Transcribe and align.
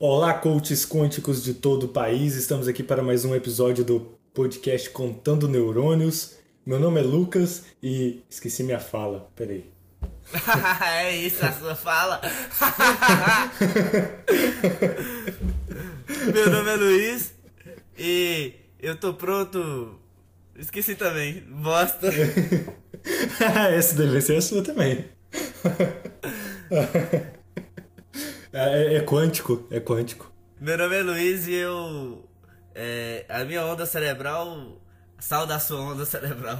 Olá, 0.00 0.32
coaches 0.32 0.86
quânticos 0.86 1.42
de 1.42 1.54
todo 1.54 1.86
o 1.86 1.88
país. 1.88 2.36
Estamos 2.36 2.68
aqui 2.68 2.84
para 2.84 3.02
mais 3.02 3.24
um 3.24 3.34
episódio 3.34 3.84
do 3.84 3.98
podcast 4.32 4.88
Contando 4.90 5.48
Neurônios. 5.48 6.36
Meu 6.64 6.78
nome 6.78 7.00
é 7.00 7.02
Lucas 7.02 7.64
e 7.82 8.22
esqueci 8.30 8.62
minha 8.62 8.78
fala. 8.78 9.28
Peraí. 9.34 9.68
é 10.86 11.16
isso, 11.16 11.44
a 11.44 11.50
sua 11.52 11.74
fala. 11.74 12.20
Meu 16.32 16.48
nome 16.48 16.70
é 16.70 16.76
Luiz 16.76 17.34
e 17.98 18.54
eu 18.78 18.94
tô 18.94 19.14
pronto. 19.14 19.98
Esqueci 20.54 20.94
também. 20.94 21.40
Bosta. 21.40 22.06
Essa 23.74 23.96
deve 23.96 24.20
ser 24.20 24.36
a 24.36 24.42
sua 24.42 24.62
também. 24.62 25.06
É, 28.60 28.96
é, 28.96 29.00
quântico, 29.00 29.64
é 29.70 29.78
quântico. 29.78 30.32
Meu 30.60 30.76
nome 30.76 30.96
é 30.96 31.00
Luiz 31.00 31.46
e 31.46 31.54
eu. 31.54 32.28
É, 32.74 33.24
a 33.28 33.44
minha 33.44 33.64
onda 33.64 33.86
cerebral. 33.86 34.82
Sal 35.20 35.46
da 35.46 35.60
sua 35.60 35.78
onda 35.80 36.04
cerebral. 36.04 36.58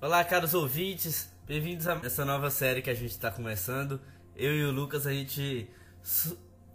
Olá, 0.00 0.22
caros 0.22 0.54
ouvintes, 0.54 1.32
bem-vindos 1.44 1.88
a 1.88 2.00
essa 2.04 2.24
nova 2.24 2.48
série 2.48 2.80
que 2.80 2.90
a 2.90 2.94
gente 2.94 3.10
está 3.10 3.28
começando. 3.28 4.00
Eu 4.36 4.54
e 4.54 4.64
o 4.64 4.70
Lucas, 4.70 5.04
a 5.04 5.12
gente 5.12 5.68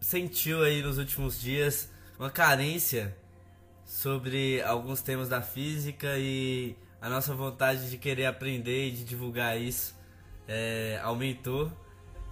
sentiu 0.02 0.64
aí 0.64 0.82
nos 0.82 0.98
últimos 0.98 1.40
dias 1.40 1.90
uma 2.20 2.30
carência 2.30 3.16
sobre 3.94 4.60
alguns 4.64 5.04
temas 5.04 5.30
da 5.30 5.40
física 5.40 6.18
e 6.18 6.76
a 7.00 7.08
nossa 7.08 7.36
vontade 7.36 7.92
de 7.92 7.98
querer 8.00 8.26
aprender 8.26 8.88
e 8.88 8.92
de 8.92 9.04
divulgar 9.04 9.62
isso 9.62 9.96
é, 10.48 11.00
aumentou. 11.04 11.72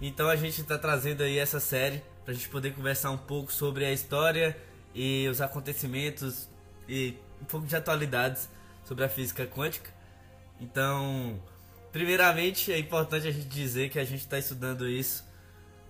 Então 0.00 0.28
a 0.28 0.34
gente 0.34 0.60
está 0.60 0.76
trazendo 0.76 1.22
aí 1.22 1.38
essa 1.38 1.60
série 1.60 2.02
para 2.24 2.32
a 2.32 2.34
gente 2.34 2.48
poder 2.48 2.74
conversar 2.74 3.12
um 3.12 3.16
pouco 3.16 3.52
sobre 3.52 3.84
a 3.84 3.92
história 3.92 4.56
e 4.92 5.28
os 5.28 5.40
acontecimentos 5.40 6.48
e 6.88 7.16
um 7.40 7.44
pouco 7.44 7.64
de 7.64 7.76
atualidades 7.76 8.50
sobre 8.84 9.04
a 9.04 9.08
física 9.08 9.46
quântica. 9.46 9.92
Então, 10.60 11.40
primeiramente 11.92 12.72
é 12.72 12.78
importante 12.78 13.28
a 13.28 13.30
gente 13.30 13.46
dizer 13.46 13.88
que 13.88 14.00
a 14.00 14.04
gente 14.04 14.22
está 14.22 14.36
estudando 14.36 14.88
isso 14.88 15.24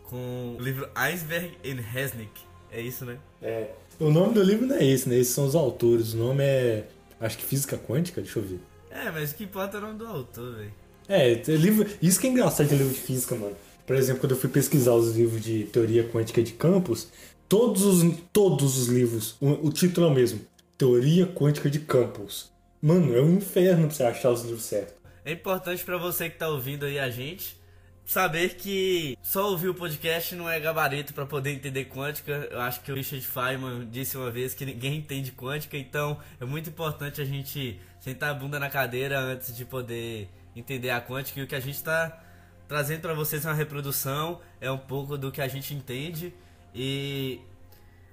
com 0.05 0.55
o 0.59 0.63
livro 0.63 0.91
Iceberg 0.95 1.57
and 1.65 1.81
Resnick. 1.81 2.53
É 2.71 2.79
isso, 2.79 3.07
né? 3.07 3.19
É. 3.41 3.71
O 4.01 4.11
nome 4.11 4.35
do 4.35 4.43
livro 4.43 4.67
não 4.67 4.77
é 4.77 4.85
esse, 4.85 5.09
né? 5.09 5.17
Esses 5.19 5.35
são 5.35 5.47
os 5.47 5.55
autores. 5.55 6.15
O 6.15 6.19
nome 6.19 6.43
é. 6.43 6.87
Acho 7.21 7.39
que 7.39 7.45
Física 7.45 7.79
Quântica, 7.79 8.21
deixa 8.21 8.39
eu 8.39 8.43
ver. 8.43 8.61
É, 8.91 9.11
mas 9.11 9.33
o 9.33 9.35
que 9.35 9.45
importa 9.45 9.77
é 9.77 9.81
o 9.81 9.83
nome 9.83 9.99
do 9.99 10.07
autor, 10.07 10.57
velho. 10.57 10.73
É, 11.09 11.35
livro. 11.55 11.89
Isso 12.01 12.21
que 12.21 12.27
é 12.27 12.31
engraçado 12.31 12.69
de 12.69 12.75
livro 12.75 12.93
de 12.93 13.01
física, 13.01 13.35
mano. 13.35 13.57
Por 13.87 13.97
exemplo, 13.97 14.21
quando 14.21 14.33
eu 14.33 14.39
fui 14.39 14.49
pesquisar 14.49 14.93
os 14.93 15.17
livros 15.17 15.43
de 15.43 15.65
teoria 15.65 16.09
quântica 16.09 16.43
de 16.43 16.53
campos, 16.53 17.09
todos 17.49 17.83
os, 17.83 18.17
todos 18.33 18.79
os 18.79 18.89
livros, 18.89 19.37
o, 19.41 19.69
o 19.69 19.73
título 19.73 20.07
é 20.07 20.11
o 20.11 20.15
mesmo. 20.15 20.41
Teoria 20.79 21.27
quântica 21.27 21.71
de 21.71 21.81
campos. 21.81 22.51
Mano, 22.81 23.15
é 23.17 23.21
um 23.21 23.37
inferno 23.37 23.87
pra 23.87 23.95
você 23.95 24.03
achar 24.03 24.31
os 24.31 24.43
livros 24.43 24.65
certos. 24.65 24.95
É 25.25 25.33
importante 25.33 25.85
para 25.85 25.97
você 25.99 26.29
que 26.29 26.39
tá 26.39 26.49
ouvindo 26.49 26.85
aí 26.85 26.99
a 26.99 27.09
gente 27.09 27.57
saber 28.05 28.57
que 28.57 29.17
só 29.23 29.51
ouvir 29.51 29.69
o 29.69 29.75
podcast 29.75 30.35
não 30.35 30.49
é 30.49 30.59
gabarito 30.59 31.15
para 31.15 31.27
poder 31.27 31.53
entender 31.53 31.87
quântica. 31.87 32.49
Eu 32.51 32.61
acho 32.61 32.81
que 32.81 32.93
o 32.93 32.95
Richard 32.95 33.27
Feynman 33.27 33.89
disse 33.91 34.17
uma 34.17 34.31
vez 34.31 34.55
que 34.55 34.65
ninguém 34.65 34.97
entende 34.97 35.33
quântica, 35.33 35.77
então 35.77 36.19
é 36.41 36.45
muito 36.45 36.69
importante 36.69 37.21
a 37.21 37.25
gente 37.25 37.81
sentar 38.01 38.31
a 38.31 38.35
bunda 38.35 38.59
na 38.59 38.69
cadeira 38.69 39.19
antes 39.19 39.57
de 39.57 39.65
poder 39.65 40.29
entender 40.55 40.91
a 40.91 41.01
quântica. 41.01 41.41
E 41.41 41.43
o 41.43 41.47
que 41.47 41.55
a 41.55 41.61
gente 41.61 41.77
está 41.77 42.21
trazendo 42.69 43.01
para 43.01 43.15
vocês 43.15 43.45
é 43.45 43.49
uma 43.49 43.55
reprodução, 43.55 44.41
é 44.61 44.71
um 44.71 44.79
pouco 44.79 45.17
do 45.17 45.31
que 45.31 45.41
a 45.41 45.49
gente 45.49 45.75
entende 45.75 46.33
e 46.75 47.41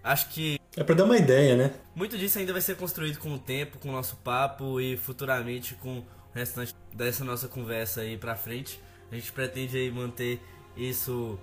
acho 0.04 0.30
que 0.30 0.60
é 0.78 0.84
para 0.84 0.96
dar 0.96 1.04
uma 1.04 1.18
ideia, 1.18 1.56
né? 1.56 1.74
Muito 1.96 2.18
disso 2.18 2.38
ainda 2.40 2.54
vai 2.54 2.62
ser 2.62 2.76
construído 2.78 3.18
com 3.18 3.34
o 3.34 3.40
tempo, 3.40 3.80
com 3.80 3.90
o 3.90 3.92
nosso 3.92 4.16
papo 4.18 4.80
e 4.80 4.96
futuramente 4.96 5.74
com 5.76 6.00
o 6.00 6.06
restante 6.34 6.76
dessa 6.94 7.26
nossa 7.26 7.48
conversa 7.48 8.02
aí 8.02 8.18
para 8.18 8.36
frente. 8.36 8.80
A 9.12 9.16
gente 9.16 9.32
pretende 9.32 9.78
aí 9.78 9.92
manter 9.92 10.40
isso 10.78 11.38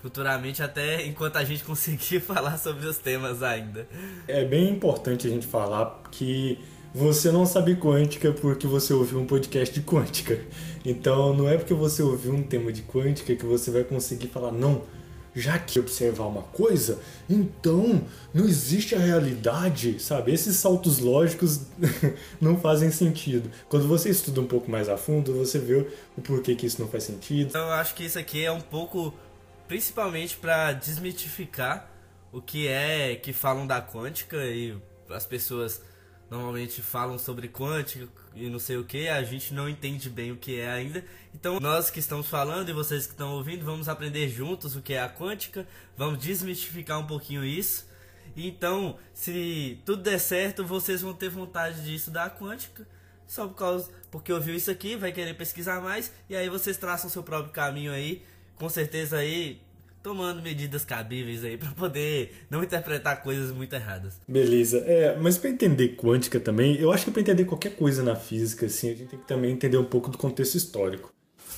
futuramente 0.00 0.62
até 0.62 1.06
enquanto 1.06 1.36
a 1.36 1.44
gente 1.44 1.62
conseguir 1.64 2.20
falar 2.20 2.58
sobre 2.58 2.86
os 2.86 2.98
temas 2.98 3.42
ainda. 3.42 3.86
É 4.26 4.44
bem 4.44 4.68
importante 4.68 5.26
a 5.26 5.30
gente 5.30 5.46
falar 5.46 6.02
que 6.10 6.58
você 6.94 7.30
não 7.30 7.46
sabe 7.46 7.76
quântica 7.76 8.32
porque 8.32 8.66
você 8.66 8.92
ouviu 8.92 9.18
um 9.18 9.26
podcast 9.26 9.74
de 9.74 9.84
quântica. 9.84 10.38
Então 10.84 11.34
não 11.34 11.48
é 11.48 11.56
porque 11.56 11.72
você 11.72 12.02
ouviu 12.02 12.34
um 12.34 12.42
tema 12.42 12.72
de 12.72 12.82
quântica 12.82 13.34
que 13.34 13.46
você 13.46 13.70
vai 13.70 13.84
conseguir 13.84 14.28
falar 14.28 14.52
não 14.52 14.82
já 15.34 15.58
que 15.58 15.78
observar 15.78 16.26
uma 16.26 16.42
coisa, 16.42 17.00
então 17.28 18.02
não 18.34 18.44
existe 18.44 18.94
a 18.94 18.98
realidade, 18.98 19.98
sabe? 19.98 20.32
Esses 20.32 20.56
saltos 20.56 20.98
lógicos 20.98 21.62
não 22.40 22.58
fazem 22.58 22.90
sentido. 22.90 23.50
Quando 23.68 23.88
você 23.88 24.10
estuda 24.10 24.40
um 24.40 24.46
pouco 24.46 24.70
mais 24.70 24.88
a 24.88 24.96
fundo, 24.96 25.34
você 25.34 25.58
vê 25.58 25.86
o 26.16 26.20
porquê 26.20 26.54
que 26.54 26.66
isso 26.66 26.80
não 26.80 26.88
faz 26.88 27.04
sentido. 27.04 27.48
Então 27.48 27.66
eu 27.66 27.72
acho 27.72 27.94
que 27.94 28.04
isso 28.04 28.18
aqui 28.18 28.44
é 28.44 28.52
um 28.52 28.60
pouco, 28.60 29.14
principalmente 29.66 30.36
para 30.36 30.72
desmitificar 30.72 31.90
o 32.30 32.40
que 32.40 32.68
é 32.68 33.16
que 33.16 33.32
falam 33.32 33.66
da 33.66 33.80
quântica 33.80 34.36
e 34.36 34.76
as 35.10 35.26
pessoas 35.26 35.80
normalmente 36.32 36.80
falam 36.80 37.18
sobre 37.18 37.46
quântica 37.46 38.08
e 38.34 38.48
não 38.48 38.58
sei 38.58 38.78
o 38.78 38.84
que, 38.84 39.06
a 39.06 39.22
gente 39.22 39.52
não 39.52 39.68
entende 39.68 40.08
bem 40.08 40.32
o 40.32 40.36
que 40.36 40.58
é 40.58 40.70
ainda. 40.70 41.04
Então, 41.34 41.60
nós 41.60 41.90
que 41.90 41.98
estamos 41.98 42.26
falando 42.26 42.70
e 42.70 42.72
vocês 42.72 43.06
que 43.06 43.12
estão 43.12 43.34
ouvindo, 43.34 43.66
vamos 43.66 43.86
aprender 43.86 44.30
juntos 44.30 44.74
o 44.74 44.80
que 44.80 44.94
é 44.94 45.02
a 45.02 45.10
quântica, 45.10 45.66
vamos 45.94 46.18
desmistificar 46.18 46.98
um 46.98 47.06
pouquinho 47.06 47.44
isso. 47.44 47.86
Então, 48.34 48.98
se 49.12 49.78
tudo 49.84 50.02
der 50.02 50.18
certo, 50.18 50.64
vocês 50.64 51.02
vão 51.02 51.12
ter 51.12 51.28
vontade 51.28 51.84
de 51.84 51.94
estudar 51.94 52.24
a 52.24 52.30
quântica, 52.30 52.88
só 53.26 53.46
por 53.46 53.54
causa 53.54 53.90
porque 54.10 54.32
ouviu 54.32 54.54
isso 54.54 54.70
aqui, 54.70 54.96
vai 54.96 55.12
querer 55.12 55.34
pesquisar 55.34 55.82
mais 55.82 56.10
e 56.30 56.36
aí 56.36 56.48
vocês 56.48 56.78
traçam 56.78 57.10
seu 57.10 57.22
próprio 57.22 57.52
caminho 57.52 57.92
aí. 57.92 58.24
Com 58.56 58.70
certeza 58.70 59.18
aí 59.18 59.60
tomando 60.02 60.42
medidas 60.42 60.84
cabíveis 60.84 61.44
aí 61.44 61.56
para 61.56 61.70
poder 61.70 62.46
não 62.50 62.62
interpretar 62.62 63.22
coisas 63.22 63.50
muito 63.50 63.74
erradas. 63.74 64.20
Beleza. 64.26 64.78
É, 64.78 65.16
mas 65.18 65.38
para 65.38 65.50
entender 65.50 65.96
quântica 65.96 66.40
também, 66.40 66.76
eu 66.76 66.92
acho 66.92 67.04
que 67.04 67.10
para 67.10 67.22
entender 67.22 67.44
qualquer 67.44 67.76
coisa 67.76 68.02
na 68.02 68.16
física, 68.16 68.66
assim, 68.66 68.90
a 68.90 68.94
gente 68.94 69.08
tem 69.08 69.18
que 69.18 69.28
também 69.28 69.52
entender 69.52 69.76
um 69.76 69.84
pouco 69.84 70.10
do 70.10 70.18
contexto 70.18 70.56
histórico, 70.56 71.12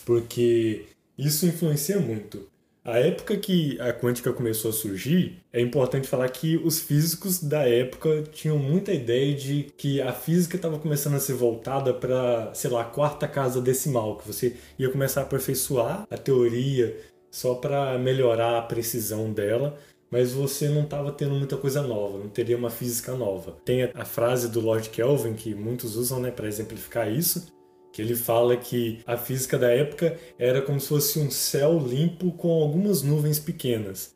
porque 0.05 0.87
isso 1.17 1.47
influencia 1.47 1.99
muito. 1.99 2.55
A 2.85 2.99
época 2.99 3.35
que 3.39 3.81
a 3.81 3.95
quântica 3.95 4.31
começou 4.31 4.69
a 4.71 4.75
surgir, 4.75 5.43
é 5.51 5.59
importante 5.59 6.07
falar 6.07 6.29
que 6.29 6.59
os 6.59 6.81
físicos 6.81 7.43
da 7.43 7.67
época 7.67 8.25
tinham 8.31 8.59
muita 8.59 8.93
ideia 8.93 9.35
de 9.35 9.73
que 9.79 10.03
a 10.03 10.13
física 10.13 10.57
estava 10.57 10.79
começando 10.79 11.15
a 11.15 11.19
ser 11.21 11.33
voltada 11.33 11.95
para, 11.95 12.53
sei 12.53 12.71
lá, 12.71 12.83
a 12.83 12.85
quarta 12.85 13.27
casa 13.27 13.59
decimal, 13.63 14.19
que 14.19 14.27
você 14.27 14.55
ia 14.79 14.91
começar 14.91 15.23
a 15.23 15.25
aperfeiçoar 15.25 16.07
a 16.11 16.19
teoria 16.19 16.95
só 17.35 17.57
para 17.57 17.99
melhorar 17.99 18.57
a 18.57 18.63
precisão 18.63 19.33
dela, 19.33 19.77
mas 20.09 20.33
você 20.33 20.69
não 20.69 20.85
estava 20.85 21.11
tendo 21.11 21.35
muita 21.35 21.57
coisa 21.57 21.83
nova, 21.83 22.17
não 22.17 22.29
teria 22.29 22.57
uma 22.57 22.71
física 22.71 23.13
nova. 23.13 23.57
Tem 23.65 23.91
a 23.93 24.05
frase 24.05 24.49
do 24.49 24.61
Lord 24.61 24.89
Kelvin 24.91 25.35
que 25.35 25.53
muitos 25.53 25.97
usam, 25.97 26.21
né, 26.21 26.31
para 26.31 26.47
exemplificar 26.47 27.11
isso, 27.11 27.53
que 27.93 28.01
ele 28.01 28.15
fala 28.15 28.57
que 28.57 29.01
a 29.05 29.17
física 29.17 29.59
da 29.59 29.69
época 29.69 30.17
era 30.39 30.63
como 30.63 30.79
se 30.79 30.87
fosse 30.87 31.19
um 31.19 31.29
céu 31.29 31.77
limpo 31.77 32.31
com 32.35 32.53
algumas 32.63 33.03
nuvens 33.03 33.41
pequenas. 33.41 34.15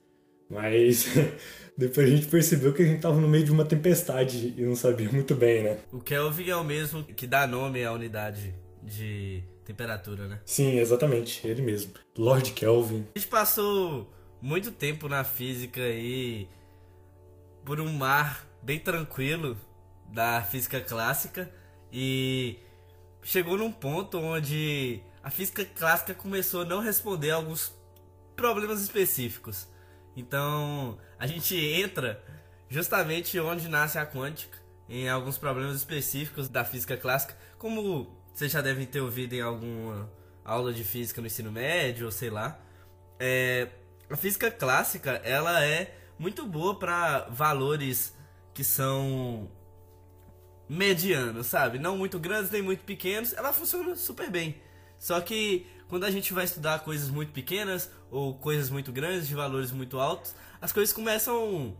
Mas 0.48 1.06
depois 1.76 2.06
a 2.06 2.14
gente 2.14 2.28
percebeu 2.28 2.72
que 2.72 2.82
a 2.82 2.86
gente 2.86 2.98
estava 2.98 3.20
no 3.20 3.26
meio 3.26 3.44
de 3.44 3.50
uma 3.50 3.64
tempestade 3.64 4.54
e 4.56 4.62
não 4.62 4.76
sabia 4.76 5.10
muito 5.10 5.34
bem, 5.34 5.64
né? 5.64 5.78
O 5.92 5.98
Kelvin 5.98 6.50
é 6.50 6.56
o 6.56 6.62
mesmo 6.62 7.02
que 7.02 7.26
dá 7.26 7.48
nome 7.48 7.84
à 7.84 7.92
unidade 7.92 8.54
de 8.80 9.42
temperatura, 9.68 10.26
né? 10.26 10.40
Sim, 10.46 10.78
exatamente, 10.78 11.46
ele 11.46 11.60
mesmo. 11.60 11.92
Lord 12.16 12.52
Kelvin. 12.52 13.06
A 13.14 13.18
gente 13.18 13.28
passou 13.28 14.10
muito 14.40 14.72
tempo 14.72 15.10
na 15.10 15.22
física 15.24 15.82
aí 15.82 16.48
por 17.66 17.78
um 17.78 17.92
mar 17.92 18.46
bem 18.62 18.80
tranquilo 18.80 19.58
da 20.06 20.42
física 20.42 20.80
clássica 20.80 21.52
e 21.92 22.58
chegou 23.22 23.58
num 23.58 23.70
ponto 23.70 24.18
onde 24.18 25.02
a 25.22 25.28
física 25.28 25.62
clássica 25.66 26.14
começou 26.14 26.62
a 26.62 26.64
não 26.64 26.80
responder 26.80 27.32
a 27.32 27.34
alguns 27.34 27.76
problemas 28.34 28.80
específicos. 28.80 29.68
Então, 30.16 30.98
a 31.18 31.26
gente 31.26 31.54
entra 31.54 32.24
justamente 32.70 33.38
onde 33.38 33.68
nasce 33.68 33.98
a 33.98 34.06
quântica, 34.06 34.56
em 34.88 35.10
alguns 35.10 35.36
problemas 35.36 35.76
específicos 35.76 36.48
da 36.48 36.64
física 36.64 36.96
clássica, 36.96 37.36
como 37.58 38.17
vocês 38.38 38.52
já 38.52 38.60
devem 38.60 38.86
ter 38.86 39.00
ouvido 39.00 39.32
em 39.32 39.40
alguma 39.40 40.08
aula 40.44 40.72
de 40.72 40.84
física 40.84 41.20
no 41.20 41.26
ensino 41.26 41.50
médio, 41.50 42.06
ou 42.06 42.12
sei 42.12 42.30
lá. 42.30 42.56
É, 43.18 43.66
a 44.08 44.16
física 44.16 44.48
clássica, 44.48 45.20
ela 45.24 45.64
é 45.64 45.92
muito 46.16 46.46
boa 46.46 46.78
para 46.78 47.26
valores 47.30 48.14
que 48.54 48.62
são 48.62 49.50
medianos, 50.68 51.48
sabe? 51.48 51.80
Não 51.80 51.98
muito 51.98 52.16
grandes 52.20 52.48
nem 52.52 52.62
muito 52.62 52.84
pequenos, 52.84 53.32
ela 53.32 53.52
funciona 53.52 53.96
super 53.96 54.30
bem. 54.30 54.62
Só 55.00 55.20
que 55.20 55.66
quando 55.88 56.04
a 56.04 56.10
gente 56.12 56.32
vai 56.32 56.44
estudar 56.44 56.84
coisas 56.84 57.10
muito 57.10 57.32
pequenas 57.32 57.90
ou 58.08 58.38
coisas 58.38 58.70
muito 58.70 58.92
grandes, 58.92 59.26
de 59.26 59.34
valores 59.34 59.72
muito 59.72 59.98
altos, 59.98 60.32
as 60.60 60.72
coisas 60.72 60.94
começam 60.94 61.76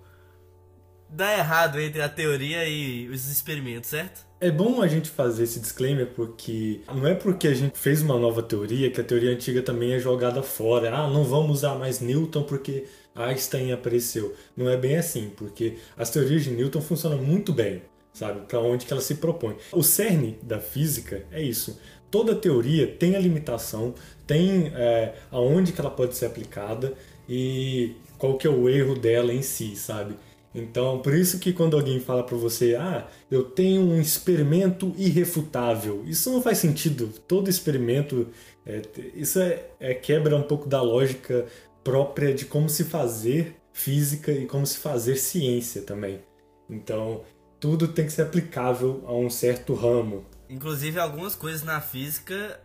dar 1.09 1.39
errado 1.39 1.81
entre 1.81 2.03
a 2.03 2.09
teoria 2.09 2.69
e 2.69 3.09
os 3.09 3.29
experimentos, 3.31 3.91
certo? 3.91 4.27
É 4.41 4.51
bom 4.51 4.81
a 4.81 4.87
gente 4.87 5.11
fazer 5.11 5.45
esse 5.45 5.59
disclaimer 5.59 6.07
porque 6.15 6.81
não 6.95 7.07
é 7.07 7.15
porque 7.15 7.49
a 7.49 7.55
gente 7.55 7.77
fez 7.77 8.03
uma 8.03 8.17
nova 8.19 8.43
teoria 8.43 8.91
que 8.91 9.01
a 9.01 9.05
teoria 9.05 9.33
antiga 9.33 9.63
também 9.63 9.93
é 9.93 9.99
jogada 9.99 10.43
fora. 10.43 10.95
Ah, 10.95 11.09
não 11.09 11.25
vamos 11.25 11.59
usar 11.59 11.75
mais 11.75 12.01
Newton 12.01 12.45
porque 12.45 12.85
Einstein 13.17 13.73
apareceu. 13.73 14.35
Não 14.57 14.69
é 14.69 14.77
bem 14.77 14.97
assim, 14.97 15.31
porque 15.37 15.77
as 15.97 16.11
teorias 16.11 16.45
de 16.45 16.51
Newton 16.51 16.81
funcionam 16.81 17.19
muito 17.19 17.53
bem, 17.53 17.83
sabe? 18.13 18.47
Para 18.47 18.61
onde 18.61 18.87
que 18.87 18.93
ela 18.93 19.03
se 19.03 19.17
propõe. 19.17 19.57
O 19.73 19.83
cerne 19.83 20.39
da 20.43 20.61
física 20.61 21.25
é 21.33 21.43
isso. 21.43 21.81
Toda 22.11 22.35
teoria 22.35 22.87
tem 22.87 23.17
a 23.17 23.19
limitação, 23.19 23.93
tem 24.27 24.73
é, 24.75 25.15
aonde 25.31 25.73
que 25.73 25.81
ela 25.81 25.91
pode 25.91 26.17
ser 26.17 26.27
aplicada 26.27 26.95
e 27.29 27.97
qual 28.17 28.39
que 28.39 28.47
é 28.47 28.51
o 28.51 28.69
erro 28.69 28.95
dela 28.95 29.33
em 29.33 29.43
si, 29.43 29.77
sabe? 29.77 30.15
Então, 30.59 31.01
por 31.01 31.15
isso 31.15 31.39
que 31.39 31.53
quando 31.53 31.77
alguém 31.77 32.01
fala 32.01 32.23
para 32.23 32.37
você, 32.37 32.75
ah, 32.75 33.07
eu 33.31 33.45
tenho 33.45 33.83
um 33.83 34.01
experimento 34.01 34.93
irrefutável, 34.97 36.05
isso 36.07 36.31
não 36.33 36.43
faz 36.43 36.59
sentido. 36.59 37.09
Todo 37.27 37.49
experimento, 37.49 38.29
é, 38.67 38.83
isso 39.15 39.39
é, 39.39 39.65
é, 39.79 39.95
quebra 39.95 40.37
um 40.37 40.43
pouco 40.43 40.69
da 40.69 40.83
lógica 40.83 41.47
própria 41.85 42.35
de 42.35 42.45
como 42.45 42.69
se 42.69 42.85
fazer 42.85 43.57
física 43.73 44.33
e 44.33 44.47
como 44.47 44.67
se 44.67 44.79
fazer 44.79 45.17
ciência 45.17 45.83
também. 45.83 46.21
Então, 46.69 47.23
tudo 47.61 47.89
tem 47.89 48.07
que 48.07 48.13
ser 48.13 48.23
aplicável 48.23 49.03
a 49.07 49.15
um 49.15 49.31
certo 49.31 49.75
ramo. 49.75 50.25
Inclusive, 50.49 50.99
algumas 50.99 51.35
coisas 51.35 51.63
na 51.63 51.81
física 51.81 52.61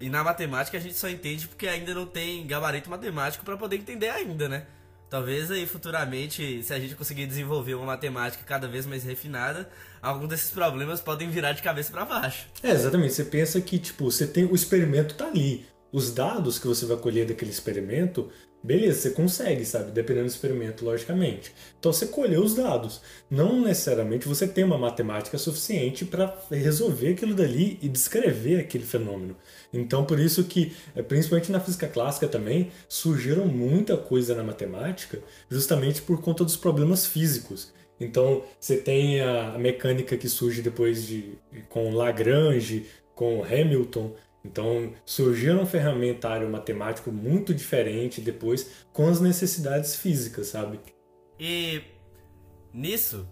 e 0.00 0.08
na 0.10 0.24
matemática 0.24 0.76
a 0.76 0.80
gente 0.80 0.96
só 0.96 1.08
entende 1.08 1.46
porque 1.46 1.66
ainda 1.68 1.94
não 1.94 2.06
tem 2.06 2.46
gabarito 2.46 2.90
matemático 2.90 3.44
para 3.44 3.56
poder 3.56 3.76
entender 3.76 4.08
ainda, 4.08 4.48
né? 4.48 4.66
Talvez 5.14 5.48
aí 5.48 5.64
futuramente, 5.64 6.60
se 6.64 6.74
a 6.74 6.80
gente 6.80 6.96
conseguir 6.96 7.24
desenvolver 7.28 7.74
uma 7.76 7.86
matemática 7.86 8.42
cada 8.44 8.66
vez 8.66 8.84
mais 8.84 9.04
refinada, 9.04 9.70
algum 10.02 10.26
desses 10.26 10.50
problemas 10.50 11.00
podem 11.00 11.30
virar 11.30 11.52
de 11.52 11.62
cabeça 11.62 11.92
para 11.92 12.04
baixo. 12.04 12.48
É, 12.60 12.72
exatamente. 12.72 13.14
Você 13.14 13.24
pensa 13.24 13.60
que, 13.60 13.78
tipo, 13.78 14.10
você 14.10 14.26
tem 14.26 14.44
o 14.44 14.56
experimento 14.56 15.14
tá 15.14 15.28
ali. 15.28 15.64
Os 15.94 16.10
dados 16.10 16.58
que 16.58 16.66
você 16.66 16.84
vai 16.86 16.96
colher 16.96 17.24
daquele 17.24 17.52
experimento 17.52 18.28
Beleza, 18.64 18.98
você 18.98 19.10
consegue, 19.10 19.62
sabe? 19.62 19.90
Dependendo 19.90 20.24
do 20.24 20.30
experimento, 20.30 20.86
logicamente. 20.86 21.52
Então 21.78 21.92
você 21.92 22.06
colheu 22.06 22.42
os 22.42 22.54
dados. 22.54 23.02
Não 23.30 23.60
necessariamente 23.60 24.26
você 24.26 24.48
tem 24.48 24.64
uma 24.64 24.78
matemática 24.78 25.36
suficiente 25.36 26.06
para 26.06 26.34
resolver 26.50 27.12
aquilo 27.12 27.34
dali 27.34 27.78
e 27.82 27.90
descrever 27.90 28.60
aquele 28.60 28.84
fenômeno. 28.86 29.36
Então 29.70 30.06
por 30.06 30.18
isso 30.18 30.44
que, 30.44 30.72
é, 30.96 31.02
principalmente 31.02 31.52
na 31.52 31.60
física 31.60 31.86
clássica 31.86 32.26
também, 32.26 32.70
surgiram 32.88 33.44
muita 33.44 33.98
coisa 33.98 34.34
na 34.34 34.42
matemática 34.42 35.18
justamente 35.50 36.00
por 36.00 36.22
conta 36.22 36.42
dos 36.42 36.56
problemas 36.56 37.04
físicos. 37.06 37.70
Então 38.00 38.44
você 38.58 38.78
tem 38.78 39.20
a 39.20 39.58
mecânica 39.58 40.16
que 40.16 40.28
surge 40.28 40.62
depois 40.62 41.06
de 41.06 41.34
com 41.68 41.90
Lagrange, 41.90 42.86
com 43.14 43.44
Hamilton, 43.44 44.14
então 44.44 44.92
surgiu 45.06 45.58
um 45.58 45.66
ferramentário 45.66 46.48
matemático 46.50 47.10
muito 47.10 47.54
diferente 47.54 48.20
depois 48.20 48.84
com 48.92 49.08
as 49.08 49.20
necessidades 49.20 49.96
físicas, 49.96 50.48
sabe? 50.48 50.78
E 51.38 51.82
nisso 52.72 53.26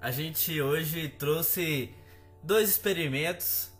a 0.00 0.10
gente 0.10 0.60
hoje 0.60 1.08
trouxe 1.08 1.90
dois 2.42 2.68
experimentos, 2.68 3.70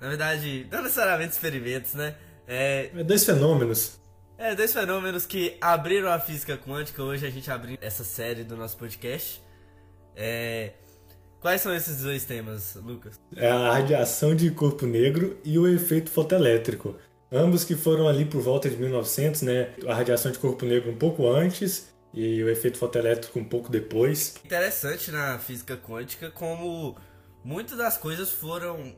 na 0.00 0.08
verdade, 0.08 0.66
não 0.70 0.82
necessariamente 0.82 1.32
experimentos, 1.32 1.94
né? 1.94 2.16
É, 2.46 2.90
é 2.94 3.04
dois 3.04 3.24
fenômenos. 3.24 4.00
É, 4.36 4.54
dois 4.54 4.72
fenômenos 4.72 5.26
que 5.26 5.56
abriram 5.60 6.10
a 6.10 6.18
física 6.18 6.56
quântica. 6.56 7.02
Hoje 7.02 7.26
a 7.26 7.30
gente 7.30 7.50
abriu 7.50 7.76
essa 7.80 8.04
série 8.04 8.44
do 8.44 8.56
nosso 8.56 8.76
podcast. 8.76 9.42
É, 10.16 10.72
Quais 11.40 11.60
são 11.60 11.72
esses 11.74 12.02
dois 12.02 12.24
temas, 12.24 12.74
Lucas? 12.74 13.18
É 13.36 13.48
a 13.48 13.72
radiação 13.72 14.34
de 14.34 14.50
corpo 14.50 14.86
negro 14.86 15.38
e 15.44 15.56
o 15.58 15.68
efeito 15.68 16.10
fotoelétrico. 16.10 16.96
Ambos 17.30 17.62
que 17.62 17.76
foram 17.76 18.08
ali 18.08 18.24
por 18.24 18.40
volta 18.40 18.68
de 18.68 18.76
1900, 18.76 19.42
né? 19.42 19.74
A 19.86 19.94
radiação 19.94 20.32
de 20.32 20.38
corpo 20.38 20.64
negro 20.64 20.90
um 20.90 20.96
pouco 20.96 21.28
antes 21.28 21.92
e 22.12 22.42
o 22.42 22.48
efeito 22.48 22.78
fotoelétrico 22.78 23.38
um 23.38 23.44
pouco 23.44 23.70
depois. 23.70 24.34
Interessante 24.44 25.10
na 25.12 25.38
física 25.38 25.76
quântica 25.76 26.30
como 26.30 26.96
muitas 27.44 27.78
das 27.78 27.96
coisas 27.96 28.30
foram 28.30 28.96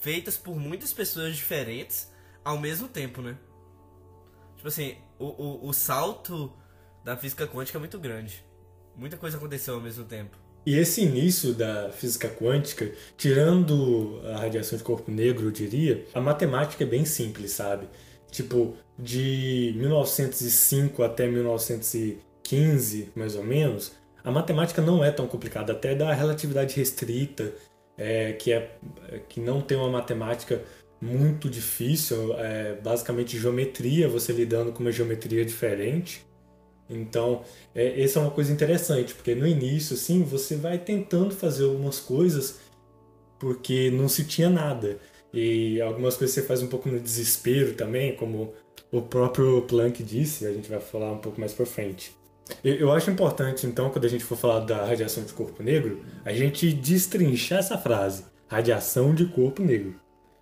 feitas 0.00 0.36
por 0.36 0.56
muitas 0.56 0.92
pessoas 0.92 1.36
diferentes 1.36 2.10
ao 2.44 2.58
mesmo 2.58 2.88
tempo, 2.88 3.20
né? 3.20 3.36
Tipo 4.56 4.68
assim, 4.68 4.96
o, 5.18 5.26
o, 5.26 5.68
o 5.68 5.72
salto 5.72 6.52
da 7.04 7.16
física 7.16 7.46
quântica 7.46 7.76
é 7.76 7.80
muito 7.80 7.98
grande. 7.98 8.44
Muita 8.96 9.16
coisa 9.16 9.36
aconteceu 9.36 9.74
ao 9.74 9.80
mesmo 9.80 10.04
tempo. 10.04 10.41
E 10.64 10.76
esse 10.76 11.02
início 11.02 11.52
da 11.52 11.90
física 11.90 12.28
quântica, 12.28 12.90
tirando 13.16 14.20
a 14.24 14.38
radiação 14.38 14.78
de 14.78 14.84
corpo 14.84 15.10
negro, 15.10 15.46
eu 15.46 15.50
diria, 15.50 16.04
a 16.14 16.20
matemática 16.20 16.84
é 16.84 16.86
bem 16.86 17.04
simples, 17.04 17.50
sabe? 17.52 17.88
Tipo, 18.30 18.76
de 18.98 19.74
1905 19.76 21.02
até 21.02 21.26
1915, 21.26 23.10
mais 23.14 23.34
ou 23.34 23.42
menos, 23.42 23.92
a 24.22 24.30
matemática 24.30 24.80
não 24.80 25.04
é 25.04 25.10
tão 25.10 25.26
complicada, 25.26 25.72
até 25.72 25.94
da 25.94 26.12
relatividade 26.14 26.76
restrita, 26.76 27.52
é, 27.98 28.32
que, 28.32 28.52
é, 28.52 28.70
que 29.28 29.40
não 29.40 29.60
tem 29.60 29.76
uma 29.76 29.90
matemática 29.90 30.62
muito 31.00 31.50
difícil, 31.50 32.34
é 32.38 32.74
basicamente 32.74 33.36
geometria, 33.36 34.08
você 34.08 34.32
lidando 34.32 34.72
com 34.72 34.80
uma 34.80 34.92
geometria 34.92 35.44
diferente. 35.44 36.24
Então, 36.88 37.42
é, 37.74 38.02
essa 38.02 38.18
é 38.18 38.22
uma 38.22 38.30
coisa 38.30 38.52
interessante, 38.52 39.14
porque 39.14 39.34
no 39.34 39.46
início, 39.46 39.94
assim, 39.94 40.22
você 40.22 40.56
vai 40.56 40.78
tentando 40.78 41.34
fazer 41.34 41.64
algumas 41.64 41.98
coisas 41.98 42.58
porque 43.38 43.90
não 43.90 44.08
se 44.08 44.24
tinha 44.24 44.48
nada. 44.48 44.98
E 45.32 45.80
algumas 45.80 46.16
coisas 46.16 46.34
você 46.34 46.42
faz 46.42 46.62
um 46.62 46.68
pouco 46.68 46.88
no 46.88 47.00
desespero 47.00 47.74
também, 47.74 48.14
como 48.14 48.52
o 48.92 49.00
próprio 49.00 49.62
Planck 49.62 50.02
disse, 50.02 50.46
a 50.46 50.52
gente 50.52 50.68
vai 50.68 50.78
falar 50.78 51.12
um 51.12 51.18
pouco 51.18 51.40
mais 51.40 51.52
por 51.52 51.66
frente. 51.66 52.14
Eu 52.62 52.92
acho 52.92 53.10
importante, 53.10 53.66
então, 53.66 53.88
quando 53.88 54.04
a 54.04 54.08
gente 54.08 54.24
for 54.24 54.36
falar 54.36 54.60
da 54.60 54.84
radiação 54.84 55.24
de 55.24 55.32
corpo 55.32 55.62
negro, 55.62 56.04
a 56.24 56.32
gente 56.32 56.70
destrinchar 56.72 57.60
essa 57.60 57.78
frase, 57.78 58.24
radiação 58.46 59.14
de 59.14 59.26
corpo 59.26 59.62
negro. 59.62 59.94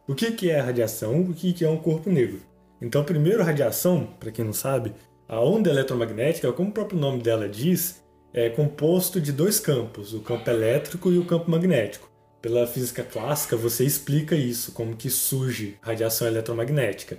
O 0.08 0.14
que 0.14 0.50
é 0.50 0.58
radiação? 0.58 1.20
O 1.20 1.32
que 1.32 1.64
é 1.64 1.68
um 1.68 1.76
corpo 1.76 2.10
negro? 2.10 2.40
Então, 2.82 3.04
primeiro, 3.04 3.44
radiação, 3.44 4.08
para 4.18 4.32
quem 4.32 4.44
não 4.44 4.52
sabe, 4.52 4.92
a 5.30 5.38
onda 5.38 5.70
eletromagnética, 5.70 6.52
como 6.52 6.70
o 6.70 6.72
próprio 6.72 6.98
nome 6.98 7.22
dela 7.22 7.48
diz, 7.48 8.02
é 8.34 8.50
composto 8.50 9.20
de 9.20 9.30
dois 9.30 9.60
campos, 9.60 10.12
o 10.12 10.20
campo 10.20 10.50
elétrico 10.50 11.12
e 11.12 11.18
o 11.18 11.24
campo 11.24 11.48
magnético. 11.48 12.10
Pela 12.42 12.66
física 12.66 13.04
clássica, 13.04 13.56
você 13.56 13.84
explica 13.84 14.34
isso, 14.34 14.72
como 14.72 14.96
que 14.96 15.08
surge 15.08 15.78
radiação 15.80 16.26
eletromagnética, 16.26 17.16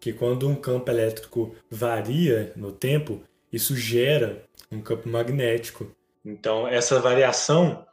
que 0.00 0.10
quando 0.10 0.48
um 0.48 0.54
campo 0.54 0.90
elétrico 0.90 1.54
varia 1.70 2.50
no 2.56 2.72
tempo, 2.72 3.20
isso 3.52 3.76
gera 3.76 4.42
um 4.72 4.80
campo 4.80 5.06
magnético. 5.06 5.94
Então, 6.24 6.66
essa 6.66 6.98
variação 6.98 7.84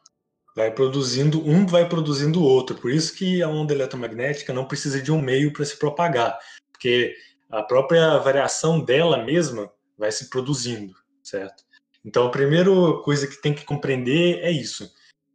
vai 0.56 0.72
produzindo 0.72 1.46
um 1.46 1.66
vai 1.66 1.90
produzindo 1.90 2.40
o 2.40 2.46
outro. 2.46 2.78
Por 2.78 2.90
isso 2.90 3.14
que 3.14 3.44
a 3.44 3.50
onda 3.50 3.74
eletromagnética 3.74 4.54
não 4.54 4.64
precisa 4.64 5.02
de 5.02 5.12
um 5.12 5.22
meio 5.22 5.52
para 5.52 5.66
se 5.66 5.78
propagar, 5.78 6.40
porque 6.72 7.14
a 7.50 7.64
própria 7.64 8.18
variação 8.18 8.80
dela 8.80 9.24
mesma 9.24 9.72
vai 9.98 10.12
se 10.12 10.30
produzindo, 10.30 10.94
certo? 11.24 11.64
Então, 12.06 12.28
a 12.28 12.32
primeira 12.32 12.72
coisa 13.04 13.28
que 13.28 13.42
tem 13.42 13.54
que 13.54 13.66
compreender 13.66 14.40
é 14.40 14.52
isso, 14.52 14.92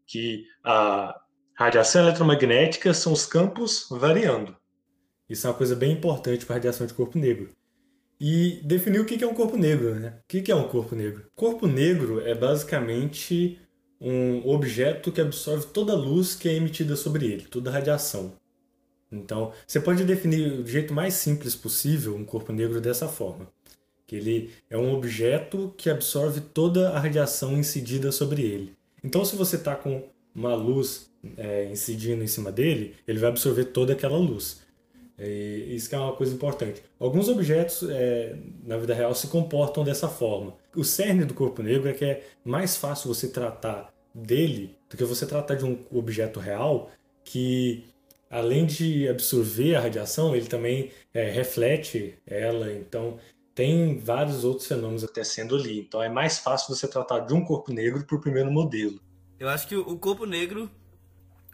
que 0.07 0.45
a 0.65 1.21
radiação 1.55 2.03
eletromagnética 2.03 2.95
são 2.95 3.13
os 3.13 3.27
campos 3.27 3.87
variando. 3.91 4.57
Isso 5.29 5.47
é 5.47 5.51
uma 5.51 5.57
coisa 5.57 5.75
bem 5.75 5.93
importante 5.93 6.45
para 6.45 6.55
a 6.55 6.59
radiação 6.59 6.87
de 6.87 6.95
corpo 6.95 7.19
negro. 7.19 7.51
E 8.21 8.61
definir 8.65 9.01
o 9.01 9.05
que 9.05 9.23
é 9.23 9.27
um 9.27 9.35
corpo 9.35 9.57
negro, 9.57 9.95
né? 9.97 10.21
O 10.21 10.27
que 10.29 10.51
é 10.53 10.55
um 10.55 10.69
corpo 10.69 10.95
negro? 10.95 11.27
Corpo 11.35 11.67
negro 11.67 12.21
é 12.21 12.35
basicamente 12.35 13.59
um 14.01 14.49
objeto 14.49 15.13
que 15.13 15.21
absorve 15.21 15.67
toda 15.67 15.93
a 15.93 15.97
luz 15.97 16.35
que 16.35 16.49
é 16.49 16.55
emitida 16.55 16.97
sobre 16.97 17.27
ele, 17.27 17.43
toda 17.43 17.71
a 17.71 17.73
radiação. 17.73 18.37
Então, 19.13 19.53
você 19.67 19.79
pode 19.79 20.05
definir 20.05 20.63
do 20.63 20.67
jeito 20.67 20.95
mais 20.95 21.15
simples 21.15 21.55
possível 21.55 22.17
um 22.17 22.25
corpo 22.25 22.53
negro 22.53 22.81
dessa 22.81 23.07
forma. 23.07 23.47
Que 24.07 24.17
ele 24.17 24.51
é 24.71 24.77
um 24.77 24.93
objeto 24.93 25.75
que 25.77 25.91
absorve 25.91 26.41
toda 26.41 26.91
a 26.91 26.99
radiação 26.99 27.57
incidida 27.59 28.11
sobre 28.11 28.43
ele. 28.43 28.77
Então, 29.05 29.25
se 29.25 29.37
você 29.37 29.57
está 29.57 29.75
com 29.75 30.03
uma 30.35 30.55
luz 30.55 31.11
é, 31.37 31.67
incidindo 31.71 32.23
em 32.23 32.27
cima 32.27 32.51
dele, 32.51 32.95
ele 33.07 33.19
vai 33.19 33.29
absorver 33.31 33.67
toda 33.67 33.93
aquela 33.93 34.17
luz. 34.17 34.63
E 35.19 35.75
isso 35.77 35.95
é 35.95 35.99
uma 35.99 36.17
coisa 36.17 36.35
importante. 36.35 36.83
Alguns 36.99 37.29
objetos 37.29 37.89
é, 37.89 38.37
na 38.65 38.77
vida 38.77 38.95
real 38.95 39.15
se 39.15 39.29
comportam 39.29 39.85
dessa 39.85 40.09
forma. 40.09 40.55
O 40.75 40.83
cerne 40.83 41.25
do 41.25 41.35
corpo 41.35 41.63
negro 41.63 41.89
é 41.89 41.93
que 41.93 42.05
é 42.05 42.25
mais 42.45 42.77
fácil 42.77 43.13
você 43.13 43.29
tratar 43.29 43.93
dele 44.15 44.77
do 44.91 44.97
que 44.97 45.05
você 45.05 45.25
tratar 45.25 45.55
de 45.55 45.65
um 45.65 45.79
objeto 45.91 46.41
real 46.41 46.91
que, 47.25 47.85
além 48.33 48.65
de 48.65 49.07
absorver 49.07 49.75
a 49.75 49.81
radiação, 49.81 50.35
ele 50.35 50.47
também 50.47 50.91
é, 51.13 51.31
reflete 51.31 52.15
ela. 52.27 52.73
Então, 52.73 53.19
tem 53.55 53.99
vários 53.99 54.43
outros 54.43 54.67
fenômenos 54.67 55.05
acontecendo 55.05 55.55
ali. 55.55 55.79
Então, 55.79 56.03
é 56.03 56.09
mais 56.09 56.39
fácil 56.39 56.75
você 56.75 56.89
tratar 56.89 57.21
de 57.21 57.35
um 57.35 57.45
corpo 57.45 57.71
negro 57.71 58.05
por 58.07 58.21
primeiro 58.21 58.51
modelo. 58.51 58.99
Eu 59.39 59.51
acho 59.51 59.69
que 59.69 59.77
o 59.77 59.99
corpo 59.99 60.25
negro, 60.25 60.71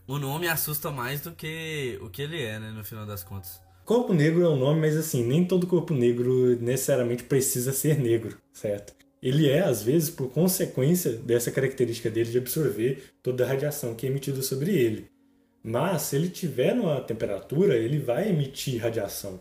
o 0.06 0.18
nome 0.18 0.46
assusta 0.46 0.88
mais 0.92 1.20
do 1.20 1.32
que 1.32 1.98
o 2.00 2.08
que 2.08 2.22
ele 2.22 2.40
é, 2.40 2.60
né, 2.60 2.70
no 2.70 2.84
final 2.84 3.04
das 3.04 3.24
contas. 3.24 3.60
Corpo 3.84 4.12
negro 4.12 4.42
é 4.42 4.48
o 4.48 4.52
um 4.52 4.56
nome, 4.56 4.80
mas 4.80 4.96
assim, 4.96 5.24
nem 5.24 5.44
todo 5.44 5.66
corpo 5.66 5.92
negro 5.94 6.60
necessariamente 6.60 7.24
precisa 7.24 7.72
ser 7.72 7.98
negro, 7.98 8.38
certo? 8.52 8.94
Ele 9.20 9.48
é, 9.48 9.60
às 9.60 9.82
vezes, 9.82 10.10
por 10.10 10.30
consequência 10.30 11.12
dessa 11.14 11.50
característica 11.50 12.08
dele 12.08 12.30
de 12.30 12.38
absorver 12.38 13.14
toda 13.20 13.44
a 13.44 13.48
radiação 13.48 13.94
que 13.94 14.06
é 14.06 14.10
emitida 14.10 14.42
sobre 14.42 14.70
ele. 14.70 15.10
Mas, 15.62 16.02
se 16.02 16.16
ele 16.16 16.28
tiver 16.28 16.74
numa 16.74 17.00
temperatura, 17.00 17.76
ele 17.76 17.98
vai 17.98 18.28
emitir 18.28 18.80
radiação. 18.80 19.40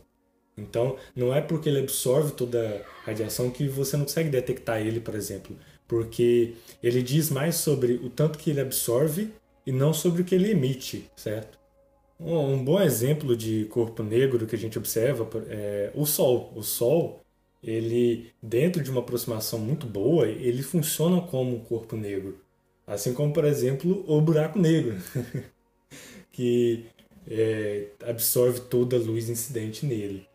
Então, 0.57 0.97
não 1.15 1.33
é 1.33 1.39
porque 1.39 1.69
ele 1.69 1.79
absorve 1.79 2.31
toda 2.31 2.83
a 3.03 3.05
radiação 3.05 3.51
que 3.51 3.67
você 3.67 3.95
não 3.95 4.05
consegue 4.05 4.29
detectar 4.29 4.81
ele, 4.81 4.99
por 4.99 5.13
exemplo. 5.15 5.55
Porque 5.87 6.55
ele 6.81 7.01
diz 7.01 7.29
mais 7.29 7.55
sobre 7.55 7.93
o 7.93 8.09
tanto 8.09 8.39
que 8.39 8.49
ele 8.49 8.59
absorve 8.61 9.31
e 9.65 9.71
não 9.71 9.93
sobre 9.93 10.21
o 10.21 10.25
que 10.25 10.33
ele 10.33 10.51
emite, 10.51 11.09
certo? 11.15 11.57
Um 12.19 12.63
bom 12.63 12.81
exemplo 12.81 13.37
de 13.37 13.65
corpo 13.65 14.01
negro 14.01 14.47
que 14.47 14.55
a 14.55 14.57
gente 14.59 14.77
observa 14.77 15.29
é 15.49 15.91
o 15.93 16.05
Sol. 16.05 16.51
O 16.55 16.63
Sol, 16.63 17.21
ele 17.61 18.31
dentro 18.41 18.83
de 18.83 18.89
uma 18.89 19.01
aproximação 19.01 19.59
muito 19.59 19.85
boa, 19.85 20.27
ele 20.27 20.63
funciona 20.63 21.21
como 21.21 21.55
um 21.55 21.59
corpo 21.59 21.95
negro, 21.95 22.39
assim 22.87 23.13
como 23.13 23.31
por 23.31 23.45
exemplo 23.45 24.03
o 24.07 24.19
buraco 24.19 24.57
negro, 24.57 24.97
que 26.37 26.85
é, 27.27 27.87
absorve 28.07 28.59
toda 28.59 28.95
a 28.95 28.99
luz 28.99 29.27
incidente 29.27 29.87
nele. 29.87 30.27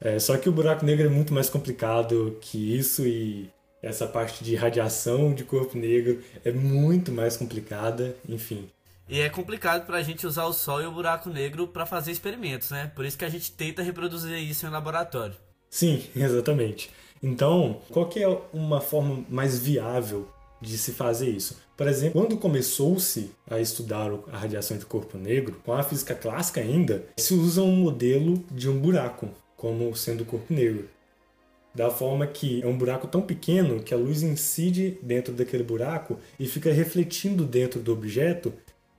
É, 0.00 0.18
só 0.18 0.36
que 0.36 0.48
o 0.48 0.52
buraco 0.52 0.84
negro 0.84 1.06
é 1.06 1.08
muito 1.08 1.32
mais 1.32 1.48
complicado 1.48 2.36
que 2.40 2.76
isso 2.76 3.06
e 3.06 3.48
essa 3.80 4.08
parte 4.08 4.42
de 4.42 4.56
radiação 4.56 5.32
de 5.32 5.44
corpo 5.44 5.78
negro 5.78 6.20
é 6.44 6.50
muito 6.50 7.12
mais 7.12 7.36
complicada, 7.36 8.16
enfim. 8.28 8.68
E 9.08 9.20
é 9.20 9.28
complicado 9.28 9.86
para 9.86 9.98
a 9.98 10.02
gente 10.02 10.26
usar 10.26 10.46
o 10.46 10.52
Sol 10.52 10.82
e 10.82 10.86
o 10.86 10.92
buraco 10.92 11.30
negro 11.30 11.68
para 11.68 11.86
fazer 11.86 12.10
experimentos, 12.10 12.70
né? 12.70 12.90
Por 12.94 13.04
isso 13.04 13.16
que 13.16 13.24
a 13.24 13.28
gente 13.28 13.52
tenta 13.52 13.82
reproduzir 13.82 14.36
isso 14.36 14.66
em 14.66 14.70
laboratório. 14.70 15.36
Sim, 15.68 16.02
exatamente. 16.16 16.90
Então, 17.22 17.80
qual 17.90 18.08
que 18.08 18.20
é 18.20 18.40
uma 18.52 18.80
forma 18.80 19.24
mais 19.28 19.60
viável 19.60 20.28
de 20.60 20.76
se 20.76 20.92
fazer 20.92 21.30
isso? 21.30 21.58
Por 21.76 21.88
exemplo, 21.88 22.20
quando 22.20 22.36
começou-se 22.36 23.30
a 23.48 23.58
estudar 23.58 24.10
a 24.32 24.36
radiação 24.36 24.76
de 24.76 24.84
corpo 24.84 25.16
negro, 25.16 25.60
com 25.64 25.72
a 25.72 25.82
física 25.82 26.14
clássica 26.14 26.60
ainda, 26.60 27.04
se 27.16 27.34
usa 27.34 27.62
um 27.62 27.76
modelo 27.76 28.44
de 28.50 28.68
um 28.68 28.78
buraco 28.78 29.28
como 29.56 29.94
sendo 29.94 30.22
o 30.22 30.26
corpo 30.26 30.52
negro. 30.52 30.88
Da 31.74 31.90
forma 31.90 32.26
que 32.26 32.62
é 32.62 32.66
um 32.66 32.76
buraco 32.76 33.06
tão 33.06 33.22
pequeno 33.22 33.82
que 33.82 33.94
a 33.94 33.96
luz 33.96 34.22
incide 34.22 34.98
dentro 35.02 35.32
daquele 35.32 35.62
buraco 35.62 36.18
e 36.38 36.46
fica 36.46 36.72
refletindo 36.72 37.44
dentro 37.44 37.80
do 37.80 37.92
objeto 37.92 38.52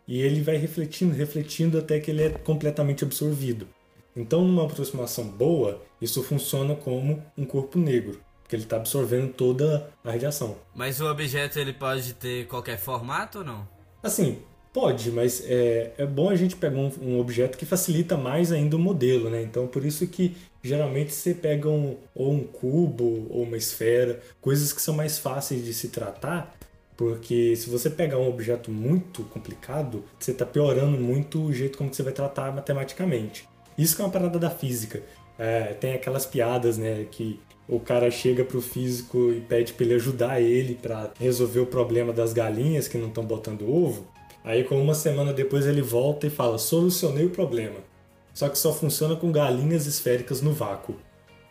e 0.08 0.22
ele 0.22 0.42
vai 0.42 0.58
refletindo, 0.58 1.14
refletindo 1.14 1.78
até 1.78 2.00
que 2.00 2.12
ele 2.12 2.24
é 2.24 2.30
completamente 2.30 3.04
absorvido. 3.04 3.68
Então, 4.16 4.44
numa 4.44 4.66
aproximação 4.66 5.26
boa, 5.26 5.82
isso 6.02 6.22
funciona 6.24 6.76
como 6.76 7.24
um 7.38 7.46
corpo 7.46 7.80
negro, 7.80 8.20
porque 8.52 8.58
ele 8.58 8.64
está 8.64 8.76
absorvendo 8.76 9.32
toda 9.32 9.90
a 10.04 10.12
radiação. 10.12 10.58
Mas 10.76 11.00
o 11.00 11.10
objeto 11.10 11.58
ele 11.58 11.72
pode 11.72 12.14
ter 12.14 12.48
qualquer 12.48 12.78
formato 12.78 13.38
ou 13.38 13.46
não? 13.46 13.66
Assim, 14.04 14.40
pode, 14.74 15.10
mas 15.10 15.42
é, 15.46 15.94
é 15.98 16.06
bom 16.06 16.30
a 16.30 16.36
gente 16.36 16.58
pegar 16.58 16.78
um, 16.78 16.92
um 17.02 17.20
objeto 17.20 17.58
que 17.58 17.66
facilita 17.66 18.18
mais 18.18 18.52
ainda 18.52 18.76
o 18.76 18.80
modelo, 18.80 19.30
né? 19.30 19.42
Então, 19.42 19.68
por 19.68 19.86
isso 19.86 20.06
que 20.06 20.36
geralmente 20.62 21.14
você 21.14 21.34
pega 21.34 21.70
um, 21.70 21.96
ou 22.14 22.34
um 22.34 22.44
cubo 22.44 23.26
ou 23.30 23.44
uma 23.44 23.56
esfera, 23.56 24.20
coisas 24.42 24.74
que 24.74 24.82
são 24.82 24.94
mais 24.94 25.18
fáceis 25.18 25.64
de 25.64 25.74
se 25.74 25.88
tratar 25.88 26.54
porque 26.98 27.56
se 27.56 27.68
você 27.68 27.90
pegar 27.90 28.20
um 28.20 28.28
objeto 28.28 28.70
muito 28.70 29.24
complicado, 29.24 30.04
você 30.20 30.32
está 30.32 30.46
piorando 30.46 31.00
muito 31.00 31.42
o 31.42 31.52
jeito 31.52 31.76
como 31.76 31.92
você 31.92 32.04
vai 32.04 32.14
tratar 32.14 32.54
matematicamente. 32.54 33.50
Isso 33.76 33.96
que 33.96 34.04
é 34.04 34.06
uma 34.06 34.12
parada 34.12 34.38
da 34.38 34.52
física. 34.52 35.02
É, 35.40 35.74
tem 35.74 35.94
aquelas 35.94 36.28
piadas, 36.28 36.78
né, 36.78 37.08
que 37.10 37.40
o 37.72 37.80
cara 37.80 38.12
chega 38.12 38.44
pro 38.44 38.62
físico 38.62 39.32
e 39.32 39.40
pede 39.40 39.72
para 39.72 39.86
ele 39.86 39.94
ajudar 39.94 40.42
ele 40.42 40.76
para 40.76 41.10
resolver 41.18 41.62
o 41.62 41.66
problema 41.66 42.12
das 42.12 42.34
galinhas 42.34 42.90
que 42.90 42.98
não 42.98 43.08
estão 43.08 43.24
botando 43.24 43.68
ovo. 43.74 44.06
Aí, 44.44 44.66
com 44.66 44.80
uma 44.82 44.94
semana 44.94 45.32
depois, 45.32 45.66
ele 45.66 45.82
volta 45.82 46.28
e 46.28 46.30
fala: 46.30 46.58
solucionei 46.58 47.26
o 47.26 47.30
problema. 47.30 47.78
Só 48.34 48.50
que 48.50 48.58
só 48.58 48.74
funciona 48.74 49.16
com 49.16 49.32
galinhas 49.32 49.88
esféricas 49.88 50.42
no 50.42 50.52
vácuo. 50.52 50.98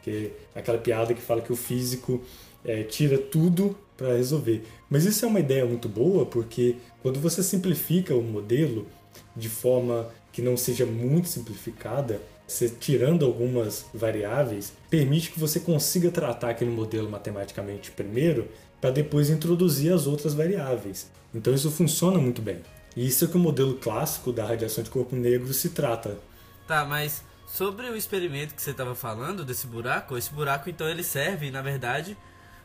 Que 0.02 0.32
é 0.54 0.58
aquela 0.58 0.76
piada 0.76 1.14
que 1.14 1.22
fala 1.22 1.40
que 1.40 1.52
o 1.52 1.56
físico 1.56 2.20
é, 2.62 2.82
tira 2.82 3.16
tudo 3.16 3.74
para 3.96 4.14
resolver. 4.14 4.62
Mas 4.90 5.06
isso 5.06 5.24
é 5.24 5.28
uma 5.28 5.40
ideia 5.40 5.64
muito 5.64 5.88
boa 5.88 6.26
porque 6.26 6.76
quando 7.02 7.18
você 7.18 7.42
simplifica 7.42 8.14
o 8.14 8.22
modelo 8.22 8.86
de 9.34 9.48
forma 9.48 10.10
que 10.32 10.42
não 10.42 10.56
seja 10.56 10.84
muito 10.84 11.28
simplificada, 11.28 12.20
você 12.50 12.68
tirando 12.68 13.24
algumas 13.24 13.86
variáveis, 13.94 14.72
permite 14.88 15.30
que 15.30 15.38
você 15.38 15.60
consiga 15.60 16.10
tratar 16.10 16.50
aquele 16.50 16.70
modelo 16.70 17.08
matematicamente 17.08 17.90
primeiro, 17.92 18.48
para 18.80 18.90
depois 18.90 19.30
introduzir 19.30 19.92
as 19.92 20.06
outras 20.06 20.34
variáveis. 20.34 21.10
Então 21.34 21.54
isso 21.54 21.70
funciona 21.70 22.18
muito 22.18 22.42
bem. 22.42 22.60
E 22.96 23.06
isso 23.06 23.24
é 23.24 23.28
que 23.28 23.36
o 23.36 23.40
modelo 23.40 23.74
clássico 23.74 24.32
da 24.32 24.44
radiação 24.44 24.82
de 24.82 24.90
corpo 24.90 25.14
negro 25.14 25.52
se 25.54 25.70
trata. 25.70 26.18
Tá, 26.66 26.84
mas 26.84 27.22
sobre 27.46 27.88
o 27.88 27.96
experimento 27.96 28.54
que 28.54 28.62
você 28.62 28.72
estava 28.72 28.94
falando 28.94 29.44
desse 29.44 29.66
buraco, 29.66 30.16
esse 30.16 30.32
buraco 30.32 30.68
então 30.68 30.88
ele 30.88 31.04
serve, 31.04 31.50
na 31.50 31.62
verdade, 31.62 32.16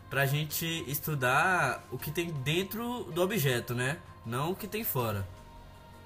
para 0.10 0.22
a 0.22 0.26
gente 0.26 0.84
estudar 0.88 1.86
o 1.92 1.98
que 1.98 2.10
tem 2.10 2.32
dentro 2.44 3.04
do 3.14 3.22
objeto, 3.22 3.76
né? 3.76 3.98
Não 4.26 4.52
o 4.52 4.56
que 4.56 4.68
tem 4.68 4.84
fora. 4.84 5.28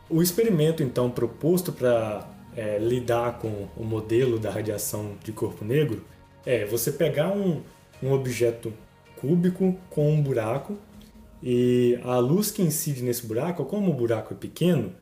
O 0.09 0.21
experimento, 0.21 0.81
então, 0.81 1.09
proposto 1.09 1.71
para 1.71 2.27
é, 2.55 2.77
lidar 2.77 3.39
com 3.39 3.67
o 3.75 3.83
modelo 3.83 4.39
da 4.39 4.49
radiação 4.49 5.17
de 5.23 5.31
corpo 5.31 5.63
negro 5.63 6.03
é 6.45 6.65
você 6.65 6.91
pegar 6.91 7.31
um, 7.31 7.61
um 8.01 8.11
objeto 8.11 8.73
cúbico 9.17 9.77
com 9.89 10.11
um 10.11 10.21
buraco 10.21 10.77
e 11.41 11.99
a 12.03 12.17
luz 12.17 12.51
que 12.51 12.61
incide 12.61 13.01
nesse 13.01 13.25
buraco, 13.25 13.63
como 13.65 13.91
o 13.91 13.95
buraco 13.95 14.33
é 14.33 14.37
pequeno, 14.37 14.95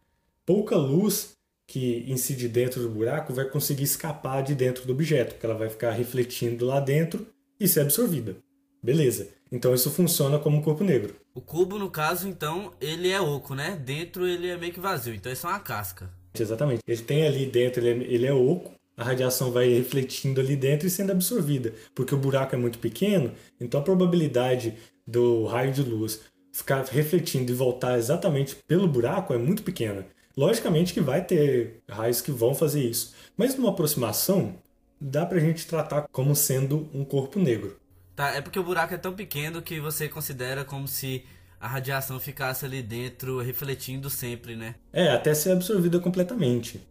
pouca 0.45 0.75
luz 0.75 1.33
que 1.65 2.05
incide 2.07 2.47
dentro 2.47 2.81
do 2.81 2.89
buraco 2.89 3.33
vai 3.33 3.45
conseguir 3.45 3.83
escapar 3.83 4.41
de 4.41 4.55
dentro 4.55 4.85
do 4.85 4.93
objeto, 4.93 5.33
porque 5.33 5.45
ela 5.45 5.57
vai 5.57 5.69
ficar 5.69 5.91
refletindo 5.91 6.65
lá 6.65 6.79
dentro 6.79 7.27
e 7.59 7.67
ser 7.67 7.81
absorvida. 7.81 8.37
Beleza. 8.81 9.29
Então 9.51 9.73
isso 9.73 9.91
funciona 9.91 10.39
como 10.39 10.61
corpo 10.61 10.83
negro. 10.83 11.15
O 11.33 11.41
cubo, 11.41 11.77
no 11.77 11.89
caso, 11.89 12.27
então, 12.27 12.73
ele 12.79 13.09
é 13.09 13.19
oco, 13.19 13.55
né? 13.55 13.75
Dentro 13.75 14.27
ele 14.27 14.47
é 14.47 14.57
meio 14.57 14.73
que 14.73 14.79
vazio, 14.79 15.13
então 15.13 15.31
isso 15.31 15.45
é 15.45 15.49
uma 15.49 15.59
casca. 15.59 16.09
Exatamente. 16.44 16.82
Ele 16.88 17.01
tem 17.01 17.25
ali 17.25 17.46
dentro, 17.46 17.86
ele 17.86 18.03
é, 18.03 18.08
ele 18.08 18.25
é 18.25 18.34
oco, 18.34 18.72
a 18.96 19.03
radiação 19.03 19.51
vai 19.51 19.70
refletindo 19.70 20.41
ali 20.41 20.56
dentro 20.56 20.88
e 20.88 20.89
sendo 20.89 21.12
absorvida. 21.12 21.74
Porque 21.94 22.15
o 22.15 22.17
buraco 22.17 22.56
é 22.56 22.58
muito 22.58 22.79
pequeno, 22.79 23.32
então 23.60 23.79
a 23.79 23.84
probabilidade 23.84 24.74
do 25.06 25.46
raio 25.46 25.72
de 25.72 25.84
luz 25.84 26.22
ficar 26.51 26.84
refletindo 26.86 27.51
e 27.51 27.56
voltar 27.56 27.98
exatamente 27.98 28.56
pelo 28.67 28.88
buraco 28.88 29.34
é 29.34 29.38
muito 29.38 29.62
pequena. 29.62 30.06
Logicamente 30.36 30.94
que 30.94 31.01
vai 31.01 31.24
ter 31.24 31.82
raios 31.89 32.22
que 32.22 32.32
vão 32.32 32.56
fazer 32.56 32.84
isso. 32.84 33.13
Mas 33.36 33.56
numa 33.56 33.70
aproximação, 33.70 34.56
dá 35.00 35.25
pra 35.25 35.39
gente 35.39 35.67
tratar 35.67 36.08
como 36.12 36.36
sendo 36.36 36.89
um 36.94 37.06
corpo 37.06 37.39
negro. 37.39 37.77
Tá, 38.15 38.29
é 38.29 38.41
porque 38.41 38.60
o 38.60 38.63
buraco 38.63 38.94
é 38.96 38.98
tão 38.98 39.13
pequeno 39.13 39.62
que 39.62 39.79
você 39.79 40.10
considera 40.10 40.65
como 40.65 40.88
se 40.88 41.24
a 41.59 41.67
radiação 41.67 42.19
ficasse 42.19 42.65
ali 42.65 42.81
dentro 42.81 43.39
refletindo 43.39 44.09
sempre, 44.09 44.55
né? 44.55 44.75
É, 44.93 45.09
até 45.09 45.33
ser 45.33 45.51
absorvida 45.51 45.99
completamente. 45.99 46.81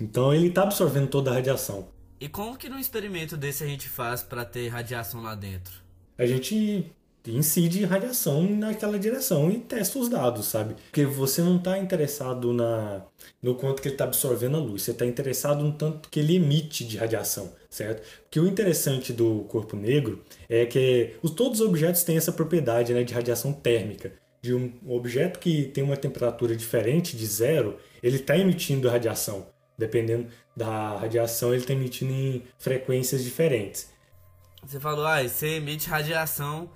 Então 0.00 0.32
ele 0.32 0.48
está 0.48 0.62
absorvendo 0.62 1.08
toda 1.08 1.30
a 1.30 1.34
radiação. 1.34 1.88
E 2.20 2.28
como 2.28 2.56
que 2.56 2.68
num 2.68 2.78
experimento 2.78 3.36
desse 3.36 3.62
a 3.62 3.66
gente 3.66 3.88
faz 3.88 4.22
para 4.22 4.44
ter 4.44 4.68
radiação 4.68 5.22
lá 5.22 5.34
dentro? 5.34 5.74
A 6.16 6.26
gente 6.26 6.90
incide 7.36 7.84
radiação 7.84 8.42
naquela 8.42 8.98
direção 8.98 9.50
e 9.50 9.58
testa 9.58 9.98
os 9.98 10.08
dados, 10.08 10.46
sabe? 10.46 10.74
Porque 10.84 11.04
você 11.04 11.42
não 11.42 11.56
está 11.56 11.78
interessado 11.78 12.52
na 12.52 13.02
no 13.42 13.54
quanto 13.54 13.80
que 13.80 13.88
ele 13.88 13.94
está 13.94 14.04
absorvendo 14.04 14.56
a 14.56 14.60
luz, 14.60 14.82
você 14.82 14.90
está 14.90 15.06
interessado 15.06 15.62
no 15.62 15.72
tanto 15.72 16.08
que 16.08 16.20
ele 16.20 16.36
emite 16.36 16.84
de 16.84 16.96
radiação, 16.96 17.52
certo? 17.70 18.02
Porque 18.22 18.40
o 18.40 18.46
interessante 18.46 19.12
do 19.12 19.44
corpo 19.48 19.76
negro 19.76 20.24
é 20.48 20.66
que 20.66 21.14
os, 21.22 21.30
todos 21.30 21.60
os 21.60 21.66
objetos 21.66 22.02
têm 22.02 22.16
essa 22.16 22.32
propriedade 22.32 22.92
né, 22.92 23.04
de 23.04 23.14
radiação 23.14 23.52
térmica. 23.52 24.12
De 24.40 24.54
um 24.54 24.72
objeto 24.88 25.38
que 25.38 25.64
tem 25.64 25.82
uma 25.82 25.96
temperatura 25.96 26.56
diferente 26.56 27.16
de 27.16 27.26
zero, 27.26 27.76
ele 28.02 28.16
está 28.16 28.36
emitindo 28.36 28.88
radiação. 28.88 29.46
Dependendo 29.76 30.28
da 30.56 30.96
radiação, 30.96 31.50
ele 31.50 31.62
está 31.62 31.72
emitindo 31.72 32.12
em 32.12 32.42
frequências 32.58 33.22
diferentes. 33.22 33.90
Você 34.64 34.80
falou, 34.80 35.06
ah, 35.06 35.22
você 35.22 35.56
emite 35.56 35.88
radiação 35.88 36.68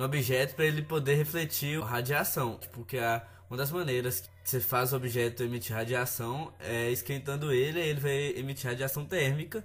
no 0.00 0.06
objeto 0.06 0.54
para 0.54 0.64
ele 0.64 0.80
poder 0.80 1.14
refletir 1.14 1.80
a 1.82 1.84
radiação. 1.84 2.56
Tipo, 2.56 2.86
que 2.86 2.96
a, 2.96 3.22
uma 3.50 3.56
das 3.58 3.70
maneiras 3.70 4.22
que 4.42 4.48
você 4.48 4.58
faz 4.58 4.94
o 4.94 4.96
objeto 4.96 5.42
emitir 5.42 5.76
radiação 5.76 6.54
é 6.58 6.90
esquentando 6.90 7.52
ele, 7.52 7.78
ele 7.78 8.00
vai 8.00 8.28
emitir 8.34 8.70
radiação 8.70 9.04
térmica 9.04 9.62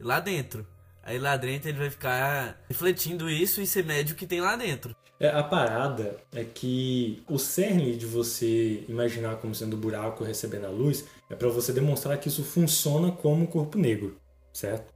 lá 0.00 0.18
dentro. 0.18 0.66
Aí 1.00 1.16
lá 1.16 1.36
dentro 1.36 1.68
ele 1.68 1.78
vai 1.78 1.90
ficar 1.90 2.60
refletindo 2.68 3.30
isso 3.30 3.60
e 3.60 3.66
você 3.68 3.80
mede 3.84 4.14
o 4.14 4.16
que 4.16 4.26
tem 4.26 4.40
lá 4.40 4.56
dentro. 4.56 4.96
É, 5.20 5.28
a 5.28 5.44
parada 5.44 6.16
é 6.34 6.42
que 6.42 7.22
o 7.28 7.38
cerne 7.38 7.96
de 7.96 8.04
você 8.04 8.84
imaginar 8.88 9.36
como 9.36 9.54
sendo 9.54 9.76
buraco 9.76 10.24
recebendo 10.24 10.66
a 10.66 10.70
luz 10.70 11.04
é 11.30 11.36
para 11.36 11.48
você 11.48 11.72
demonstrar 11.72 12.18
que 12.18 12.28
isso 12.28 12.42
funciona 12.42 13.12
como 13.12 13.46
corpo 13.46 13.78
negro, 13.78 14.18
certo? 14.52 14.92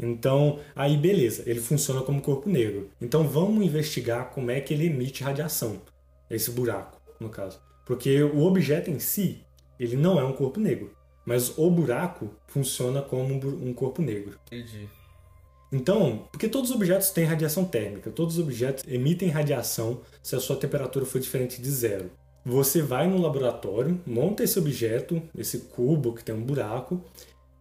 Então, 0.00 0.58
aí 0.74 0.96
beleza, 0.96 1.42
ele 1.46 1.60
funciona 1.60 2.00
como 2.02 2.22
corpo 2.22 2.48
negro. 2.48 2.90
Então 3.00 3.28
vamos 3.28 3.64
investigar 3.64 4.30
como 4.30 4.50
é 4.50 4.60
que 4.60 4.72
ele 4.72 4.86
emite 4.86 5.22
radiação, 5.22 5.80
esse 6.30 6.50
buraco, 6.50 7.00
no 7.20 7.28
caso. 7.28 7.60
Porque 7.84 8.22
o 8.22 8.42
objeto 8.44 8.90
em 8.90 8.98
si, 8.98 9.44
ele 9.78 9.96
não 9.96 10.18
é 10.18 10.24
um 10.24 10.32
corpo 10.32 10.58
negro, 10.58 10.94
mas 11.26 11.56
o 11.58 11.70
buraco 11.70 12.30
funciona 12.46 13.02
como 13.02 13.34
um 13.34 13.74
corpo 13.74 14.00
negro. 14.00 14.38
Entendi. 14.46 14.88
Então, 15.72 16.28
porque 16.32 16.48
todos 16.48 16.70
os 16.70 16.76
objetos 16.76 17.10
têm 17.10 17.24
radiação 17.24 17.64
térmica, 17.64 18.10
todos 18.10 18.38
os 18.38 18.44
objetos 18.44 18.84
emitem 18.88 19.28
radiação 19.28 20.00
se 20.22 20.34
a 20.34 20.40
sua 20.40 20.56
temperatura 20.56 21.04
for 21.04 21.20
diferente 21.20 21.62
de 21.62 21.70
zero. 21.70 22.10
Você 22.44 22.82
vai 22.82 23.06
no 23.06 23.20
laboratório, 23.20 24.00
monta 24.06 24.42
esse 24.42 24.58
objeto, 24.58 25.22
esse 25.36 25.58
cubo 25.58 26.14
que 26.14 26.24
tem 26.24 26.34
um 26.34 26.42
buraco, 26.42 27.04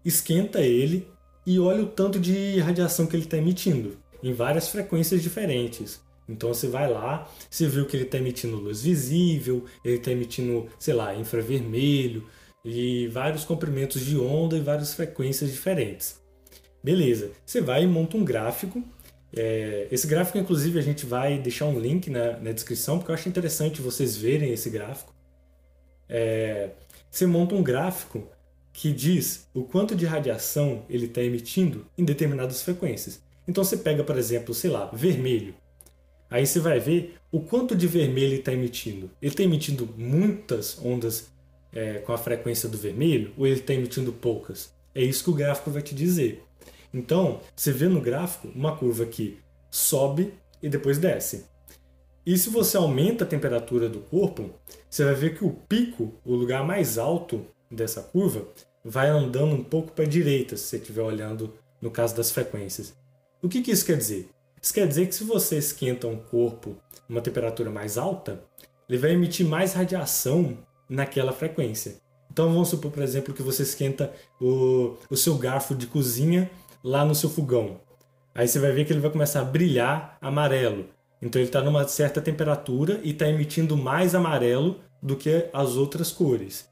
esquenta 0.03 0.61
ele 0.61 1.07
e 1.49 1.59
olha 1.59 1.81
o 1.81 1.87
tanto 1.87 2.19
de 2.19 2.59
radiação 2.59 3.07
que 3.07 3.15
ele 3.15 3.23
está 3.23 3.35
emitindo, 3.35 3.97
em 4.21 4.31
várias 4.31 4.69
frequências 4.69 5.23
diferentes. 5.23 5.99
Então 6.27 6.53
você 6.53 6.67
vai 6.67 6.87
lá, 6.87 7.27
você 7.49 7.65
viu 7.65 7.87
que 7.87 7.97
ele 7.97 8.03
está 8.03 8.19
emitindo 8.19 8.55
luz 8.55 8.83
visível, 8.83 9.65
ele 9.83 9.95
está 9.95 10.11
emitindo, 10.11 10.67
sei 10.77 10.93
lá, 10.93 11.15
infravermelho, 11.15 12.23
e 12.63 13.07
vários 13.07 13.45
comprimentos 13.45 14.05
de 14.05 14.15
onda 14.15 14.57
e 14.57 14.61
várias 14.61 14.93
frequências 14.93 15.51
diferentes. 15.51 16.21
Beleza, 16.83 17.31
você 17.43 17.61
vai 17.61 17.81
e 17.81 17.87
monta 17.87 18.15
um 18.15 18.23
gráfico. 18.23 18.83
É, 19.35 19.87
esse 19.89 20.05
gráfico, 20.05 20.37
inclusive, 20.37 20.77
a 20.77 20.83
gente 20.83 21.03
vai 21.03 21.39
deixar 21.39 21.65
um 21.65 21.79
link 21.79 22.11
na, 22.11 22.37
na, 22.37 22.51
descrição, 22.51 22.99
porque 22.99 23.09
eu 23.09 23.15
acho 23.15 23.27
interessante 23.27 23.81
vocês 23.81 24.15
verem 24.15 24.53
esse 24.53 24.69
gráfico. 24.69 25.15
É, 26.07 26.69
você 27.09 27.25
monta 27.25 27.55
um 27.55 27.63
gráfico 27.63 28.29
que 28.79 28.93
diz 28.93 29.45
o 29.53 29.63
quanto 29.63 29.93
de 29.93 30.05
radiação 30.05 30.85
ele 30.89 31.07
está 31.07 31.21
emitindo 31.21 31.85
em 31.97 32.05
determinadas 32.05 32.61
frequências. 32.61 33.21
Então 33.45 33.61
você 33.61 33.75
pega, 33.75 34.05
por 34.05 34.17
exemplo, 34.17 34.53
sei 34.53 34.69
lá, 34.69 34.85
vermelho. 34.93 35.53
Aí 36.29 36.47
você 36.47 36.61
vai 36.61 36.79
ver 36.79 37.15
o 37.29 37.41
quanto 37.41 37.75
de 37.75 37.85
vermelho 37.87 38.27
ele 38.27 38.35
está 38.37 38.53
emitindo. 38.53 39.11
Ele 39.21 39.33
está 39.33 39.43
emitindo 39.43 39.89
muitas 39.97 40.79
ondas 40.81 41.27
é, 41.73 41.95
com 41.95 42.13
a 42.13 42.17
frequência 42.17 42.69
do 42.69 42.77
vermelho 42.77 43.33
ou 43.37 43.45
ele 43.45 43.59
está 43.59 43.73
emitindo 43.73 44.13
poucas? 44.13 44.73
É 44.95 45.03
isso 45.03 45.25
que 45.25 45.29
o 45.29 45.35
gráfico 45.35 45.69
vai 45.69 45.81
te 45.81 45.93
dizer. 45.93 46.41
Então, 46.93 47.41
você 47.53 47.73
vê 47.73 47.89
no 47.89 47.99
gráfico 47.99 48.47
uma 48.55 48.77
curva 48.77 49.05
que 49.05 49.39
sobe 49.69 50.33
e 50.63 50.69
depois 50.69 50.97
desce. 50.97 51.47
E 52.25 52.37
se 52.37 52.49
você 52.49 52.77
aumenta 52.77 53.25
a 53.25 53.27
temperatura 53.27 53.89
do 53.89 53.99
corpo, 53.99 54.51
você 54.89 55.03
vai 55.03 55.15
ver 55.15 55.37
que 55.37 55.43
o 55.43 55.51
pico, 55.51 56.13
o 56.23 56.33
lugar 56.33 56.65
mais 56.65 56.97
alto 56.97 57.45
dessa 57.69 58.01
curva, 58.01 58.47
vai 58.83 59.09
andando 59.09 59.53
um 59.53 59.63
pouco 59.63 59.91
para 59.91 60.05
a 60.05 60.07
direita, 60.07 60.55
se 60.57 60.63
você 60.63 60.77
estiver 60.77 61.01
olhando 61.01 61.53
no 61.81 61.91
caso 61.91 62.15
das 62.15 62.31
frequências. 62.31 62.93
O 63.41 63.47
que, 63.47 63.61
que 63.61 63.71
isso 63.71 63.85
quer 63.85 63.97
dizer? 63.97 64.29
Isso 64.61 64.73
quer 64.73 64.87
dizer 64.87 65.07
que 65.07 65.15
se 65.15 65.23
você 65.23 65.57
esquenta 65.57 66.07
um 66.07 66.17
corpo 66.17 66.75
a 67.07 67.11
uma 67.11 67.21
temperatura 67.21 67.69
mais 67.69 67.97
alta, 67.97 68.43
ele 68.87 68.97
vai 68.97 69.11
emitir 69.11 69.45
mais 69.45 69.73
radiação 69.73 70.57
naquela 70.89 71.31
frequência. 71.31 71.97
Então 72.31 72.51
vamos 72.51 72.69
supor, 72.69 72.91
por 72.91 73.03
exemplo, 73.03 73.33
que 73.33 73.41
você 73.41 73.63
esquenta 73.63 74.13
o, 74.39 74.95
o 75.09 75.17
seu 75.17 75.37
garfo 75.37 75.73
de 75.73 75.87
cozinha 75.87 76.49
lá 76.83 77.03
no 77.05 77.15
seu 77.15 77.29
fogão. 77.29 77.79
Aí 78.33 78.47
você 78.47 78.59
vai 78.59 78.71
ver 78.71 78.85
que 78.85 78.93
ele 78.93 78.99
vai 78.99 79.11
começar 79.11 79.41
a 79.41 79.45
brilhar 79.45 80.17
amarelo. 80.21 80.85
Então 81.21 81.41
ele 81.41 81.49
está 81.49 81.61
numa 81.61 81.87
certa 81.87 82.21
temperatura 82.21 82.99
e 83.03 83.11
está 83.11 83.27
emitindo 83.27 83.75
mais 83.75 84.15
amarelo 84.15 84.79
do 85.01 85.15
que 85.15 85.49
as 85.51 85.75
outras 85.75 86.11
cores. 86.11 86.68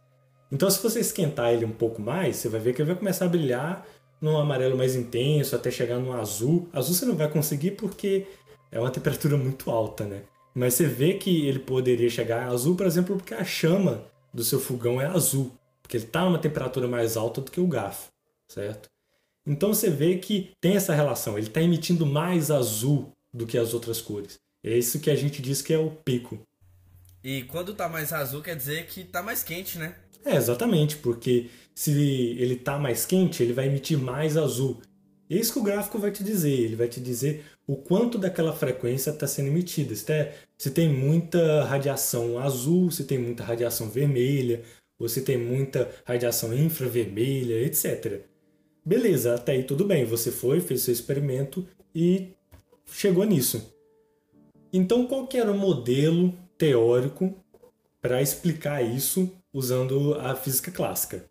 Então, 0.51 0.69
se 0.69 0.81
você 0.81 0.99
esquentar 0.99 1.53
ele 1.53 1.65
um 1.65 1.71
pouco 1.71 2.01
mais, 2.01 2.37
você 2.37 2.49
vai 2.49 2.59
ver 2.59 2.73
que 2.73 2.81
ele 2.81 2.89
vai 2.89 2.97
começar 2.97 3.25
a 3.25 3.29
brilhar 3.29 3.85
num 4.21 4.37
amarelo 4.37 4.77
mais 4.77 4.95
intenso, 4.95 5.55
até 5.55 5.69
chegar 5.69 5.99
no 5.99 6.13
azul. 6.13 6.69
Azul 6.73 6.95
você 6.95 7.05
não 7.05 7.15
vai 7.15 7.29
conseguir 7.29 7.71
porque 7.71 8.25
é 8.71 8.79
uma 8.79 8.91
temperatura 8.91 9.37
muito 9.37 9.69
alta, 9.69 10.05
né? 10.05 10.23
Mas 10.53 10.73
você 10.73 10.87
vê 10.87 11.13
que 11.13 11.47
ele 11.47 11.59
poderia 11.59 12.09
chegar 12.09 12.47
azul, 12.47 12.75
por 12.75 12.85
exemplo, 12.85 13.15
porque 13.15 13.33
a 13.33 13.43
chama 13.43 14.05
do 14.33 14.43
seu 14.43 14.59
fogão 14.59 14.99
é 14.99 15.05
azul, 15.05 15.51
porque 15.83 15.97
ele 15.97 16.05
está 16.05 16.23
numa 16.23 16.39
temperatura 16.39 16.87
mais 16.87 17.15
alta 17.15 17.41
do 17.41 17.51
que 17.51 17.59
o 17.59 17.67
garfo, 17.67 18.07
certo? 18.49 18.89
Então 19.45 19.73
você 19.73 19.89
vê 19.89 20.17
que 20.17 20.51
tem 20.59 20.75
essa 20.75 20.93
relação, 20.93 21.37
ele 21.37 21.47
está 21.47 21.61
emitindo 21.61 22.05
mais 22.05 22.49
azul 22.49 23.13
do 23.33 23.45
que 23.45 23.57
as 23.57 23.73
outras 23.73 24.01
cores. 24.01 24.39
É 24.63 24.75
isso 24.77 24.99
que 24.99 25.09
a 25.09 25.15
gente 25.15 25.41
diz 25.41 25.61
que 25.61 25.73
é 25.73 25.77
o 25.77 25.91
pico. 25.91 26.39
E 27.23 27.43
quando 27.43 27.71
está 27.71 27.87
mais 27.87 28.11
azul 28.11 28.41
quer 28.41 28.55
dizer 28.55 28.87
que 28.87 29.01
está 29.01 29.21
mais 29.21 29.43
quente, 29.43 29.77
né? 29.77 29.95
É, 30.27 30.35
exatamente, 30.35 30.97
porque 30.97 31.49
se 31.73 31.91
ele 32.37 32.55
está 32.55 32.77
mais 32.77 33.05
quente, 33.05 33.41
ele 33.41 33.53
vai 33.53 33.67
emitir 33.67 33.97
mais 33.97 34.35
azul. 34.35 34.81
É 35.29 35.35
isso 35.35 35.53
que 35.53 35.59
o 35.59 35.63
gráfico 35.63 35.97
vai 35.97 36.11
te 36.11 36.21
dizer, 36.21 36.51
ele 36.51 36.75
vai 36.75 36.89
te 36.89 36.99
dizer 36.99 37.45
o 37.65 37.77
quanto 37.77 38.17
daquela 38.17 38.51
frequência 38.51 39.11
está 39.11 39.25
sendo 39.25 39.47
emitida. 39.47 39.95
Se, 39.95 40.11
é, 40.11 40.35
se 40.57 40.71
tem 40.71 40.89
muita 40.89 41.63
radiação 41.63 42.39
azul, 42.39 42.91
se 42.91 43.05
tem 43.05 43.17
muita 43.17 43.43
radiação 43.43 43.89
vermelha, 43.89 44.63
ou 44.99 45.07
se 45.07 45.21
tem 45.21 45.37
muita 45.37 45.89
radiação 46.03 46.53
infravermelha, 46.53 47.61
etc. 47.65 48.21
Beleza, 48.85 49.35
até 49.35 49.53
aí 49.53 49.63
tudo 49.63 49.85
bem, 49.85 50.03
você 50.03 50.29
foi, 50.29 50.59
fez 50.59 50.81
seu 50.81 50.93
experimento 50.93 51.65
e 51.95 52.33
chegou 52.85 53.23
nisso. 53.23 53.73
Então, 54.73 55.07
qual 55.07 55.25
que 55.25 55.37
era 55.37 55.51
o 55.51 55.57
modelo 55.57 56.33
teórico 56.57 57.33
para 58.01 58.21
explicar 58.21 58.81
isso 58.83 59.31
usando 59.57 60.13
a 60.19 60.35
física 60.35 60.69
clássica. 60.69 61.25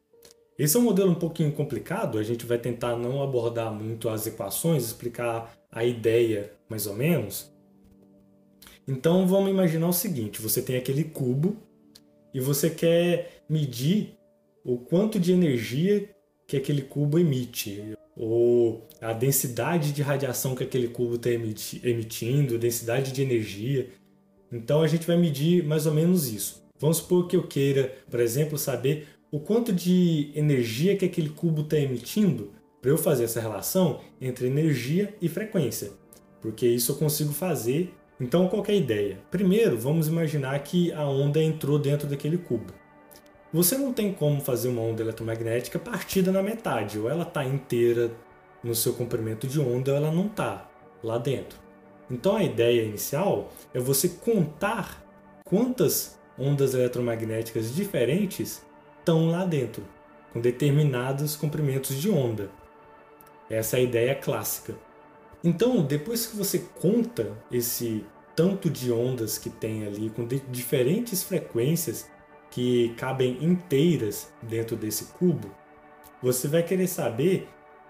Esse 0.58 0.76
é 0.76 0.80
um 0.80 0.82
modelo 0.82 1.12
um 1.12 1.14
pouquinho 1.14 1.52
complicado, 1.52 2.18
a 2.18 2.24
gente 2.24 2.44
vai 2.44 2.58
tentar 2.58 2.96
não 2.96 3.22
abordar 3.22 3.72
muito 3.72 4.08
as 4.08 4.26
equações, 4.26 4.84
explicar 4.84 5.56
a 5.70 5.84
ideia 5.84 6.52
mais 6.68 6.88
ou 6.88 6.94
menos. 6.96 7.52
Então 8.88 9.28
vamos 9.28 9.50
imaginar 9.50 9.86
o 9.86 9.92
seguinte: 9.92 10.42
você 10.42 10.60
tem 10.60 10.76
aquele 10.76 11.04
cubo 11.04 11.56
e 12.34 12.40
você 12.40 12.68
quer 12.68 13.44
medir 13.48 14.18
o 14.64 14.76
quanto 14.76 15.20
de 15.20 15.30
energia 15.30 16.10
que 16.48 16.56
aquele 16.56 16.82
cubo 16.82 17.20
emite, 17.20 17.96
ou 18.16 18.88
a 19.00 19.12
densidade 19.12 19.92
de 19.92 20.02
radiação 20.02 20.56
que 20.56 20.64
aquele 20.64 20.88
cubo 20.88 21.14
está 21.14 21.30
emitindo, 21.30 22.58
densidade 22.58 23.12
de 23.12 23.22
energia. 23.22 23.88
Então 24.50 24.82
a 24.82 24.88
gente 24.88 25.06
vai 25.06 25.16
medir 25.16 25.62
mais 25.62 25.86
ou 25.86 25.94
menos 25.94 26.26
isso. 26.26 26.65
Vamos 26.78 26.98
supor 26.98 27.26
que 27.26 27.36
eu 27.36 27.42
queira, 27.42 27.94
por 28.10 28.20
exemplo, 28.20 28.58
saber 28.58 29.08
o 29.30 29.40
quanto 29.40 29.72
de 29.72 30.30
energia 30.34 30.96
que 30.96 31.04
aquele 31.04 31.30
cubo 31.30 31.62
está 31.62 31.78
emitindo 31.78 32.52
para 32.80 32.90
eu 32.90 32.98
fazer 32.98 33.24
essa 33.24 33.40
relação 33.40 34.00
entre 34.20 34.46
energia 34.46 35.14
e 35.20 35.28
frequência, 35.28 35.90
porque 36.40 36.66
isso 36.66 36.92
eu 36.92 36.96
consigo 36.96 37.32
fazer. 37.32 37.92
Então, 38.20 38.48
qual 38.48 38.64
é 38.66 38.72
a 38.72 38.76
ideia? 38.76 39.18
Primeiro, 39.30 39.76
vamos 39.76 40.08
imaginar 40.08 40.58
que 40.60 40.92
a 40.92 41.06
onda 41.06 41.42
entrou 41.42 41.78
dentro 41.78 42.08
daquele 42.08 42.38
cubo. 42.38 42.72
Você 43.52 43.76
não 43.76 43.92
tem 43.92 44.12
como 44.12 44.40
fazer 44.40 44.68
uma 44.68 44.82
onda 44.82 45.02
eletromagnética 45.02 45.78
partida 45.78 46.30
na 46.30 46.42
metade, 46.42 46.98
ou 46.98 47.10
ela 47.10 47.24
está 47.24 47.44
inteira 47.44 48.10
no 48.62 48.74
seu 48.74 48.92
comprimento 48.92 49.46
de 49.46 49.60
onda, 49.60 49.90
ou 49.90 49.96
ela 49.96 50.10
não 50.10 50.26
está 50.26 50.70
lá 51.02 51.18
dentro. 51.18 51.58
Então, 52.10 52.36
a 52.36 52.44
ideia 52.44 52.82
inicial 52.82 53.50
é 53.74 53.80
você 53.80 54.08
contar 54.08 55.04
quantas 55.44 56.15
ondas 56.38 56.74
eletromagnéticas 56.74 57.74
diferentes 57.74 58.64
estão 58.98 59.30
lá 59.30 59.44
dentro, 59.44 59.82
com 60.32 60.40
determinados 60.40 61.36
comprimentos 61.36 61.96
de 61.96 62.10
onda. 62.10 62.50
Essa 63.48 63.76
é 63.76 63.80
a 63.80 63.82
ideia 63.82 64.14
clássica. 64.14 64.74
Então, 65.42 65.82
depois 65.82 66.26
que 66.26 66.36
você 66.36 66.64
conta 66.80 67.32
esse 67.52 68.04
tanto 68.34 68.68
de 68.68 68.90
ondas 68.92 69.38
que 69.38 69.48
tem 69.48 69.86
ali, 69.86 70.10
com 70.10 70.26
diferentes 70.26 71.22
frequências 71.22 72.10
que 72.50 72.94
cabem 72.96 73.38
inteiras 73.42 74.32
dentro 74.42 74.76
desse 74.76 75.06
cubo, 75.18 75.50
você 76.22 76.48
vai 76.48 76.62
querer 76.62 76.88
saber 76.88 77.48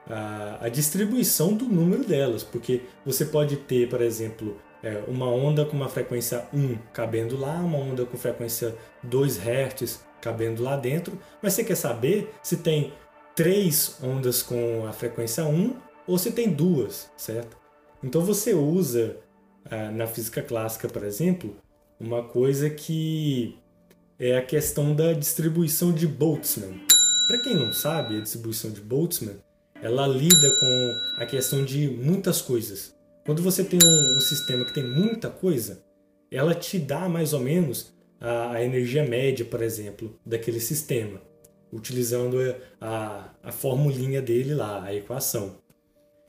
a, 0.09 0.67
a 0.67 0.69
distribuição 0.69 1.55
do 1.55 1.67
número 1.67 2.05
delas, 2.05 2.43
porque 2.43 2.83
você 3.05 3.25
pode 3.25 3.57
ter, 3.57 3.89
por 3.89 4.01
exemplo, 4.01 4.57
é, 4.83 5.03
uma 5.09 5.27
onda 5.27 5.65
com 5.65 5.77
uma 5.77 5.89
frequência 5.89 6.47
1 6.53 6.77
cabendo 6.93 7.37
lá, 7.37 7.55
uma 7.55 7.79
onda 7.79 8.05
com 8.05 8.17
frequência 8.17 8.75
2 9.03 9.39
Hz 9.39 10.05
cabendo 10.21 10.63
lá 10.63 10.77
dentro, 10.77 11.19
mas 11.43 11.55
você 11.55 11.65
quer 11.65 11.77
saber 11.77 12.33
se 12.43 12.59
tem 12.59 12.93
três 13.35 13.99
ondas 14.03 14.43
com 14.43 14.87
a 14.87 14.93
frequência 14.93 15.45
1 15.45 15.77
ou 16.07 16.19
se 16.19 16.33
tem 16.33 16.51
duas, 16.51 17.11
certo? 17.17 17.57
Então 18.03 18.23
você 18.23 18.55
usa 18.55 19.17
é, 19.71 19.89
na 19.91 20.07
física 20.07 20.43
clássica, 20.43 20.89
por 20.89 21.05
exemplo, 21.05 21.57
uma 21.99 22.23
coisa 22.23 22.71
que 22.71 23.59
é 24.19 24.37
a 24.37 24.43
questão 24.43 24.95
da 24.95 25.13
distribuição 25.13 25.93
de 25.93 26.07
Boltzmann. 26.07 26.81
Para 27.27 27.39
quem 27.41 27.55
não 27.55 27.73
sabe, 27.73 28.17
a 28.17 28.21
distribuição 28.21 28.71
de 28.71 28.81
Boltzmann 28.81 29.37
ela 29.83 30.07
lida 30.07 30.51
com 30.59 31.01
a 31.19 31.27
questão 31.27 31.65
de 31.65 31.89
muitas 31.89 32.41
coisas. 32.41 32.95
Quando 33.25 33.43
você 33.43 33.65
tem 33.65 33.79
um, 33.85 34.06
sistema 34.27 34.65
que 34.65 34.75
tem 34.75 34.85
muita 34.85 35.31
coisa, 35.31 35.85
ela 36.31 36.55
te 36.55 36.79
dá 36.79 37.09
mais 37.09 37.33
ou 37.33 37.41
menos 37.41 37.95
a, 38.21 38.53
a 38.53 38.65
energia 38.65 39.05
média, 39.05 39.45
por 39.45 39.63
exemplo, 39.63 40.19
daquele 40.25 40.61
sistema, 40.61 41.21
utilizando 41.73 42.39
a, 42.81 43.31
a 43.43 43.53
formulinha 43.53 44.21
dele 44.21 44.55
lá, 44.55 44.85
a 44.85 44.95
equação. 44.95 45.59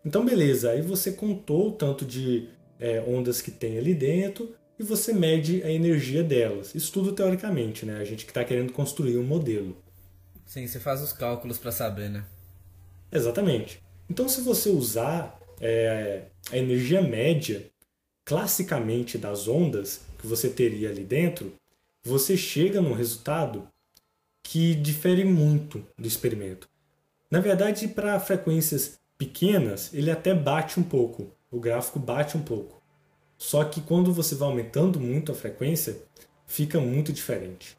Então, 0.06 0.26
beleza, 0.26 0.72
aí 0.72 0.82
você 0.82 1.12
contou 1.12 1.70
o 1.70 1.72
tanto 1.72 2.06
de 2.06 2.50
é, 2.80 3.02
ondas 3.02 3.42
que 3.42 3.52
tem 3.52 3.78
ali 3.78 3.94
dentro 3.94 4.56
e 4.80 4.84
você 4.84 5.12
mede 5.12 5.64
a 5.64 5.72
energia 5.72 6.24
delas. 6.24 6.74
Isso 6.76 6.92
tudo 6.92 7.12
teoricamente, 7.12 7.86
né? 7.86 7.98
A 8.00 8.04
gente 8.04 8.26
que 8.26 8.32
está 8.32 8.44
querendo 8.44 8.72
construir 8.72 9.18
um 9.18 9.24
modelo. 9.24 9.76
Sim, 10.46 10.66
você 10.66 10.80
faz 10.80 11.02
os 11.02 11.12
cálculos 11.12 11.58
para 11.58 11.72
saber, 11.72 12.10
né? 12.10 12.24
Exatamente. 13.12 13.82
Então, 14.10 14.30
se 14.30 14.42
você 14.42 14.70
usar 14.70 15.38
é, 15.60 16.24
a 16.52 16.58
energia 16.58 17.02
média 17.02 17.66
classicamente 18.28 19.18
das 19.18 19.48
ondas 19.48 20.02
que 20.20 20.28
você 20.28 20.50
teria 20.50 20.90
ali 20.90 21.06
dentro, 21.06 21.54
você 22.04 22.36
chega 22.36 22.82
num 22.82 22.92
resultado 22.92 23.66
que 24.44 24.76
difere 24.76 25.24
muito 25.24 25.82
do 25.98 26.06
experimento. 26.06 26.68
Na 27.32 27.40
verdade, 27.40 27.88
para 27.88 28.20
frequências 28.20 29.00
pequenas, 29.18 29.94
ele 29.94 30.12
até 30.12 30.34
bate 30.34 30.78
um 30.78 30.84
pouco, 30.84 31.32
o 31.50 31.58
gráfico 31.58 32.00
bate 32.00 32.36
um 32.36 32.42
pouco. 32.42 32.82
Só 33.38 33.64
que 33.64 33.80
quando 33.80 34.12
você 34.12 34.36
vai 34.36 34.50
aumentando 34.50 35.00
muito 35.00 35.32
a 35.32 35.36
frequência, 35.36 35.98
fica 36.46 36.82
muito 36.82 37.14
diferente. 37.14 37.78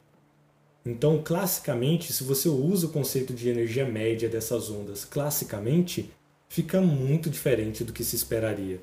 Então, 0.82 1.22
classicamente, 1.22 2.10
se 2.10 2.24
você 2.24 2.48
usa 2.48 2.86
o 2.86 2.90
conceito 2.90 3.34
de 3.34 3.50
energia 3.50 3.84
média 3.84 4.30
dessas 4.30 4.70
ondas 4.70 5.04
classicamente, 5.04 6.10
fica 6.48 6.80
muito 6.80 7.28
diferente 7.28 7.84
do 7.84 7.92
que 7.92 8.02
se 8.02 8.16
esperaria. 8.16 8.80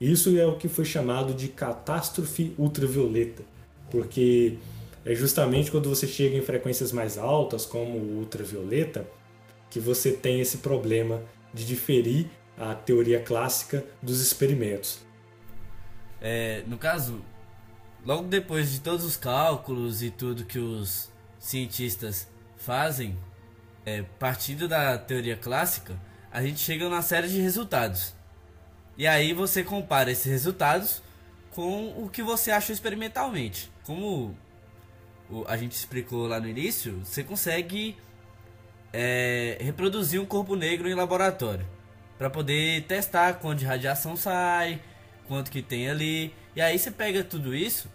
Isso 0.00 0.36
é 0.38 0.46
o 0.46 0.56
que 0.56 0.68
foi 0.68 0.84
chamado 0.84 1.32
de 1.32 1.48
catástrofe 1.48 2.54
ultravioleta, 2.58 3.42
porque 3.90 4.58
é 5.04 5.14
justamente 5.14 5.70
quando 5.70 5.88
você 5.88 6.06
chega 6.06 6.36
em 6.36 6.42
frequências 6.42 6.92
mais 6.92 7.16
altas, 7.16 7.64
como 7.64 7.98
ultravioleta, 8.18 9.08
que 9.70 9.80
você 9.80 10.12
tem 10.12 10.40
esse 10.40 10.58
problema 10.58 11.22
de 11.54 11.64
diferir 11.64 12.26
a 12.58 12.74
teoria 12.74 13.20
clássica 13.20 13.84
dos 14.02 14.20
experimentos. 14.20 14.98
É, 16.20 16.62
no 16.66 16.76
caso, 16.76 17.22
logo 18.04 18.24
depois 18.24 18.72
de 18.72 18.80
todos 18.80 19.04
os 19.04 19.16
cálculos 19.16 20.02
e 20.02 20.10
tudo 20.10 20.44
que 20.44 20.58
os 20.58 21.10
cientistas 21.38 22.26
fazem, 22.56 23.16
é, 23.84 24.02
partindo 24.18 24.66
da 24.66 24.98
teoria 24.98 25.36
clássica, 25.36 25.98
a 26.32 26.42
gente 26.42 26.58
chega 26.58 26.84
a 26.84 26.88
uma 26.88 27.02
série 27.02 27.28
de 27.28 27.40
resultados. 27.40 28.15
E 28.98 29.06
aí 29.06 29.32
você 29.32 29.62
compara 29.62 30.10
esses 30.10 30.26
resultados 30.26 31.02
com 31.50 32.02
o 32.02 32.08
que 32.08 32.22
você 32.22 32.50
achou 32.50 32.72
experimentalmente. 32.72 33.70
Como 33.84 34.36
a 35.46 35.56
gente 35.56 35.72
explicou 35.72 36.26
lá 36.26 36.40
no 36.40 36.48
início, 36.48 37.00
você 37.04 37.22
consegue 37.22 37.96
é, 38.92 39.58
reproduzir 39.60 40.20
um 40.20 40.26
corpo 40.26 40.54
negro 40.54 40.88
em 40.88 40.94
laboratório 40.94 41.66
para 42.16 42.30
poder 42.30 42.84
testar 42.84 43.34
quanto 43.34 43.58
de 43.58 43.66
radiação 43.66 44.16
sai, 44.16 44.80
quanto 45.28 45.50
que 45.50 45.60
tem 45.60 45.90
ali. 45.90 46.34
E 46.54 46.60
aí 46.60 46.78
você 46.78 46.90
pega 46.90 47.22
tudo 47.22 47.54
isso 47.54 47.90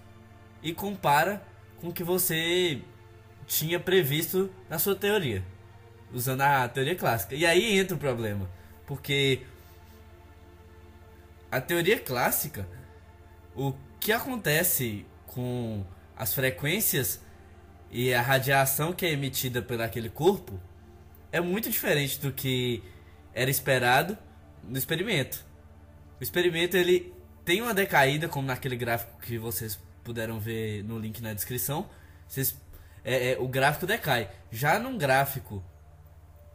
e 0.62 0.74
compara 0.74 1.42
com 1.80 1.88
o 1.88 1.94
que 1.94 2.04
você 2.04 2.80
tinha 3.48 3.80
previsto 3.80 4.50
na 4.70 4.78
sua 4.78 4.96
teoria, 4.96 5.44
usando 6.14 6.42
a 6.42 6.68
teoria 6.68 6.96
clássica. 6.96 7.36
E 7.36 7.46
aí 7.46 7.78
entra 7.78 7.96
o 7.96 8.00
problema, 8.00 8.50
porque 8.86 9.42
a 11.52 11.60
teoria 11.60 12.00
clássica, 12.00 12.68
o 13.56 13.74
que 14.00 14.12
acontece 14.12 15.06
com 15.28 15.86
as 16.16 16.34
frequências 16.34 17.22
e 17.92 18.14
a 18.14 18.22
radiação 18.22 18.94
que 18.94 19.06
é 19.06 19.12
emitida 19.12 19.62
por 19.62 19.82
aquele 19.82 20.10
corpo 20.10 20.60
é 21.32 21.42
muito 21.42 21.70
diferente 21.70 22.20
do 22.20 22.32
que 22.32 22.82
era 23.34 23.50
esperado 23.50 24.18
no 24.64 24.78
experimento. 24.78 25.46
O 26.20 26.24
experimento 26.24 26.78
ele 26.78 27.14
tem 27.44 27.62
uma 27.62 27.74
decaída, 27.74 28.28
como 28.28 28.48
naquele 28.48 28.76
gráfico 28.76 29.20
que 29.22 29.38
vocês 29.38 29.80
puderam 30.04 30.40
ver 30.40 30.84
no 30.84 31.00
link 31.00 31.22
na 31.22 31.34
descrição. 31.34 31.90
Vocês, 32.28 32.56
é, 33.04 33.32
é, 33.32 33.40
o 33.40 33.48
gráfico 33.48 33.86
decai. 33.86 34.30
Já 34.52 34.78
num 34.78 34.98
gráfico 34.98 35.64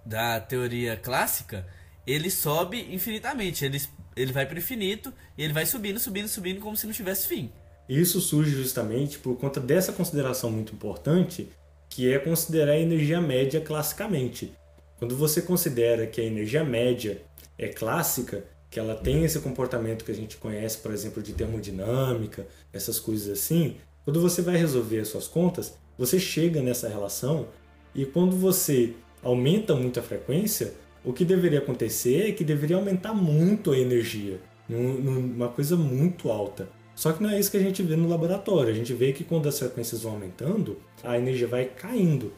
da 0.05 0.41
teoria 0.41 0.97
clássica, 0.97 1.67
ele 2.07 2.31
sobe 2.31 2.95
infinitamente. 2.95 3.65
Ele, 3.65 3.81
ele 4.17 4.33
vai 4.33 4.47
para 4.47 4.57
o 4.57 4.59
infinito 4.59 5.13
e 5.37 5.43
ele 5.43 5.53
vai 5.53 5.67
subindo, 5.67 6.01
subindo, 6.01 6.29
subindo, 6.29 6.61
como 6.61 6.77
se 6.77 6.87
não 6.87 6.93
tivesse 6.93 7.29
fim. 7.29 7.53
Isso 7.89 8.21
surge 8.21 8.51
justamente 8.51 9.19
por 9.19 9.37
conta 9.37 9.61
dessa 9.61 9.93
consideração 9.93 10.51
muito 10.51 10.73
importante, 10.73 11.49
que 11.89 12.13
é 12.13 12.19
considerar 12.19 12.73
a 12.73 12.79
energia 12.79 13.21
média 13.21 13.61
classicamente. 13.61 14.53
Quando 14.99 15.17
você 15.17 15.43
considera 15.43 16.07
que 16.07 16.21
a 16.21 16.25
energia 16.25 16.65
média 16.65 17.23
é 17.59 17.69
clássica, 17.69 18.45
que 18.71 18.81
ela 18.81 18.95
tem 18.95 19.25
esse 19.25 19.39
comportamento 19.39 20.05
que 20.05 20.11
a 20.11 20.15
gente 20.15 20.37
conhece, 20.37 20.79
por 20.79 20.91
exemplo, 20.91 21.23
de 21.23 21.33
termodinâmica, 21.33 22.47
essas 22.73 22.99
coisas 22.99 23.29
assim, 23.39 23.77
quando 24.05 24.21
você 24.21 24.43
vai 24.43 24.57
resolver 24.57 25.01
as 25.01 25.09
suas 25.09 25.29
contas, 25.29 25.75
você 25.97 26.19
chega 26.19 26.61
nessa 26.61 26.89
relação 26.89 27.49
e 27.95 28.05
quando 28.05 28.37
você 28.37 28.95
aumenta 29.23 29.75
muito 29.75 29.99
a 30.01 30.03
frequência, 30.03 30.75
o 31.07 31.13
que 31.13 31.25
deveria 31.25 31.61
acontecer 31.61 32.29
é 32.29 32.33
que 32.33 32.43
deveria 32.43 32.77
aumentar 32.77 33.15
muito 33.15 33.71
a 33.71 33.79
energia, 33.79 34.41
numa 34.69 35.49
coisa 35.49 35.77
muito 35.77 36.29
alta. 36.33 36.69
Só 36.97 37.13
que 37.13 37.23
não 37.23 37.31
é 37.31 37.39
isso 37.39 37.49
que 37.49 37.57
a 37.57 37.63
gente 37.63 37.81
vê 37.81 37.95
no 37.95 38.09
laboratório. 38.09 38.73
A 38.73 38.75
gente 38.75 38.93
vê 38.93 39.13
que 39.13 39.23
quando 39.23 39.49
as 39.49 39.57
frequências 39.57 40.03
vão 40.03 40.15
aumentando, 40.15 40.79
a 41.05 41.17
energia 41.17 41.47
vai 41.47 41.67
caindo 41.67 42.33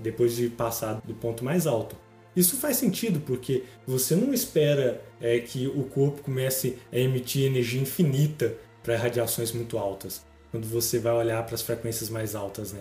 depois 0.00 0.34
de 0.34 0.48
passar 0.48 1.02
do 1.04 1.12
ponto 1.12 1.44
mais 1.44 1.66
alto. 1.66 1.94
Isso 2.34 2.56
faz 2.56 2.78
sentido 2.78 3.20
porque 3.20 3.64
você 3.86 4.16
não 4.16 4.32
espera 4.32 5.02
é, 5.20 5.38
que 5.38 5.66
o 5.66 5.84
corpo 5.84 6.22
comece 6.22 6.78
a 6.90 6.98
emitir 6.98 7.44
energia 7.44 7.80
infinita 7.80 8.54
para 8.82 8.96
radiações 8.96 9.52
muito 9.52 9.76
altas, 9.76 10.24
quando 10.50 10.66
você 10.66 10.98
vai 10.98 11.12
olhar 11.12 11.44
para 11.44 11.54
as 11.54 11.62
frequências 11.62 12.08
mais 12.08 12.34
altas, 12.34 12.72
né? 12.72 12.80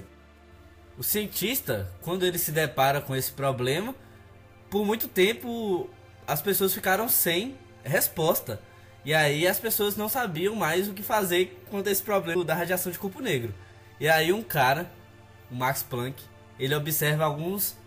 O 0.97 1.03
cientista, 1.03 1.91
quando 2.03 2.25
ele 2.25 2.37
se 2.37 2.51
depara 2.51 3.01
com 3.01 3.13
esse 3.13 3.31
problema, 3.31 3.93
por 4.69 4.85
muito 4.85 5.07
tempo 5.07 5.89
as 6.27 6.41
pessoas 6.41 6.73
ficaram 6.73 7.07
sem 7.07 7.55
resposta. 7.83 8.59
E 9.03 9.13
aí 9.13 9.47
as 9.47 9.59
pessoas 9.59 9.95
não 9.95 10.09
sabiam 10.09 10.55
mais 10.55 10.87
o 10.87 10.93
que 10.93 11.03
fazer 11.03 11.61
quanto 11.69 11.87
a 11.87 11.91
esse 11.91 12.01
problema 12.01 12.43
da 12.43 12.55
radiação 12.55 12.91
de 12.91 12.97
corpo 12.97 13.21
negro. 13.21 13.53
E 13.99 14.09
aí 14.09 14.33
um 14.33 14.41
cara, 14.41 14.91
o 15.51 15.55
Max 15.55 15.83
Planck, 15.83 16.23
ele 16.59 16.73
observa 16.73 17.23
alguns 17.23 17.77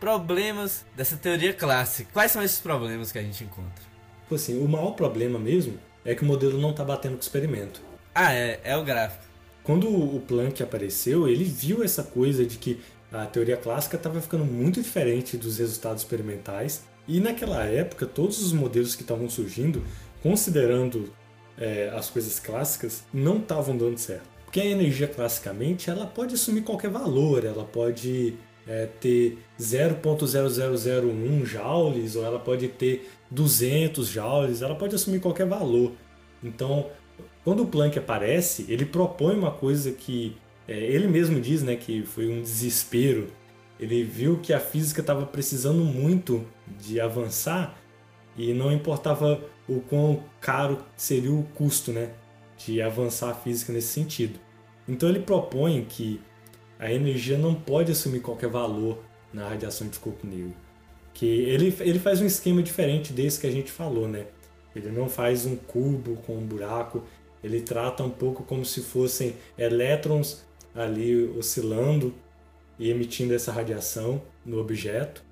problemas 0.00 0.84
dessa 0.94 1.16
teoria 1.16 1.52
clássica. 1.52 2.10
Quais 2.12 2.32
são 2.32 2.42
esses 2.42 2.60
problemas 2.60 3.12
que 3.12 3.18
a 3.18 3.22
gente 3.22 3.44
encontra? 3.44 3.84
Tipo 4.22 4.34
assim, 4.34 4.58
o 4.64 4.68
maior 4.68 4.92
problema 4.92 5.38
mesmo 5.38 5.78
é 6.04 6.14
que 6.14 6.22
o 6.22 6.26
modelo 6.26 6.58
não 6.58 6.70
está 6.70 6.84
batendo 6.84 7.12
com 7.12 7.18
o 7.18 7.22
experimento. 7.22 7.82
Ah, 8.14 8.32
é, 8.32 8.60
é 8.64 8.76
o 8.76 8.84
gráfico. 8.84 9.24
Quando 9.62 9.88
o 9.88 10.20
Planck 10.20 10.62
apareceu, 10.62 11.28
ele 11.28 11.44
viu 11.44 11.82
essa 11.82 12.02
coisa 12.02 12.46
de 12.46 12.56
que 12.56 12.80
a 13.22 13.26
teoria 13.26 13.56
clássica 13.56 13.96
estava 13.96 14.20
ficando 14.20 14.44
muito 14.44 14.82
diferente 14.82 15.36
dos 15.36 15.58
resultados 15.58 16.02
experimentais. 16.02 16.84
E 17.08 17.20
naquela 17.20 17.64
época, 17.64 18.04
todos 18.06 18.42
os 18.42 18.52
modelos 18.52 18.94
que 18.96 19.02
estavam 19.02 19.28
surgindo 19.28 19.82
considerando 20.22 21.12
é, 21.56 21.90
as 21.94 22.10
coisas 22.10 22.38
clássicas, 22.40 23.04
não 23.12 23.38
estavam 23.38 23.76
dando 23.76 23.98
certo. 23.98 24.28
Porque 24.44 24.60
a 24.60 24.66
energia 24.66 25.08
classicamente 25.08 25.90
ela 25.90 26.06
pode 26.06 26.34
assumir 26.34 26.62
qualquer 26.62 26.90
valor, 26.90 27.44
ela 27.44 27.64
pode 27.64 28.34
é, 28.66 28.86
ter 29.00 29.38
0.0001 29.58 31.44
joules 31.44 32.16
ou 32.16 32.24
ela 32.24 32.38
pode 32.38 32.68
ter 32.68 33.08
200 33.30 34.08
joules, 34.08 34.62
ela 34.62 34.74
pode 34.74 34.94
assumir 34.94 35.20
qualquer 35.20 35.46
valor. 35.46 35.92
Então, 36.42 36.86
quando 37.44 37.62
o 37.62 37.66
Planck 37.66 37.98
aparece, 37.98 38.66
ele 38.68 38.84
propõe 38.84 39.36
uma 39.36 39.50
coisa 39.50 39.92
que 39.92 40.36
é, 40.68 40.76
ele 40.76 41.06
mesmo 41.06 41.40
diz 41.40 41.62
né, 41.62 41.76
que 41.76 42.02
foi 42.02 42.28
um 42.28 42.40
desespero. 42.40 43.28
Ele 43.78 44.02
viu 44.02 44.38
que 44.38 44.52
a 44.52 44.60
física 44.60 45.00
estava 45.00 45.26
precisando 45.26 45.84
muito 45.84 46.44
de 46.78 47.00
avançar 47.00 47.78
e 48.36 48.52
não 48.52 48.72
importava 48.72 49.40
o 49.68 49.80
quão 49.80 50.22
caro 50.40 50.78
seria 50.96 51.32
o 51.32 51.44
custo 51.54 51.92
né, 51.92 52.10
de 52.56 52.80
avançar 52.80 53.30
a 53.30 53.34
física 53.34 53.72
nesse 53.72 53.88
sentido. 53.88 54.38
Então 54.88 55.08
ele 55.08 55.20
propõe 55.20 55.84
que 55.84 56.20
a 56.78 56.92
energia 56.92 57.38
não 57.38 57.54
pode 57.54 57.92
assumir 57.92 58.20
qualquer 58.20 58.48
valor 58.48 58.98
na 59.32 59.48
radiação 59.48 59.88
de 59.88 59.98
corpo 59.98 60.26
negro. 60.26 60.54
Que 61.12 61.26
ele, 61.26 61.74
ele 61.80 61.98
faz 61.98 62.20
um 62.20 62.26
esquema 62.26 62.62
diferente 62.62 63.12
desse 63.12 63.40
que 63.40 63.46
a 63.46 63.50
gente 63.50 63.70
falou, 63.70 64.06
né? 64.06 64.26
Ele 64.74 64.90
não 64.90 65.08
faz 65.08 65.46
um 65.46 65.56
cubo 65.56 66.16
com 66.26 66.36
um 66.36 66.46
buraco, 66.46 67.04
ele 67.42 67.60
trata 67.62 68.02
um 68.02 68.10
pouco 68.10 68.42
como 68.42 68.64
se 68.64 68.82
fossem 68.82 69.34
elétrons 69.56 70.44
ali 70.76 71.24
oscilando 71.36 72.14
e 72.78 72.90
emitindo 72.90 73.34
essa 73.34 73.50
radiação 73.50 74.22
no 74.44 74.60
objeto. 74.60 75.24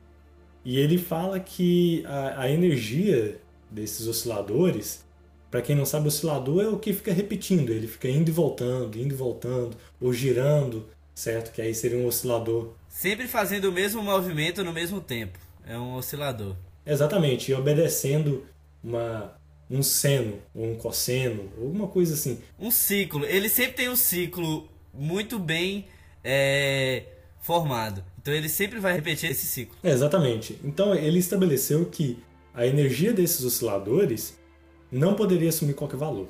E 0.64 0.78
ele 0.78 0.96
fala 0.96 1.38
que 1.38 2.02
a, 2.06 2.42
a 2.42 2.50
energia 2.50 3.38
desses 3.70 4.06
osciladores, 4.06 5.04
para 5.50 5.60
quem 5.60 5.76
não 5.76 5.84
sabe, 5.84 6.08
oscilador 6.08 6.64
é 6.64 6.68
o 6.68 6.78
que 6.78 6.92
fica 6.92 7.12
repetindo, 7.12 7.70
ele 7.70 7.86
fica 7.86 8.08
indo 8.08 8.30
e 8.30 8.32
voltando, 8.32 8.98
indo 8.98 9.12
e 9.12 9.16
voltando, 9.16 9.76
ou 10.00 10.12
girando, 10.12 10.88
certo? 11.14 11.52
Que 11.52 11.60
aí 11.60 11.74
seria 11.74 11.98
um 11.98 12.06
oscilador. 12.06 12.72
Sempre 12.88 13.28
fazendo 13.28 13.66
o 13.66 13.72
mesmo 13.72 14.02
movimento 14.02 14.64
no 14.64 14.72
mesmo 14.72 15.00
tempo. 15.00 15.38
É 15.66 15.78
um 15.78 15.94
oscilador. 15.94 16.56
Exatamente, 16.86 17.50
e 17.50 17.54
obedecendo 17.54 18.44
uma, 18.82 19.34
um 19.70 19.82
seno 19.82 20.38
ou 20.54 20.64
um 20.72 20.76
cosseno, 20.76 21.50
alguma 21.58 21.88
coisa 21.88 22.14
assim. 22.14 22.38
Um 22.58 22.70
ciclo. 22.70 23.24
Ele 23.24 23.48
sempre 23.48 23.72
tem 23.72 23.88
um 23.88 23.96
ciclo 23.96 24.68
muito 24.96 25.38
bem 25.38 25.86
é, 26.22 27.04
formado. 27.40 28.04
Então 28.20 28.32
ele 28.32 28.48
sempre 28.48 28.78
vai 28.80 28.94
repetir 28.94 29.30
esse 29.30 29.46
ciclo. 29.46 29.76
É, 29.82 29.90
exatamente. 29.90 30.58
Então 30.64 30.94
ele 30.94 31.18
estabeleceu 31.18 31.84
que 31.86 32.18
a 32.54 32.66
energia 32.66 33.12
desses 33.12 33.44
osciladores 33.44 34.38
não 34.90 35.14
poderia 35.14 35.48
assumir 35.48 35.74
qualquer 35.74 35.96
valor. 35.96 36.28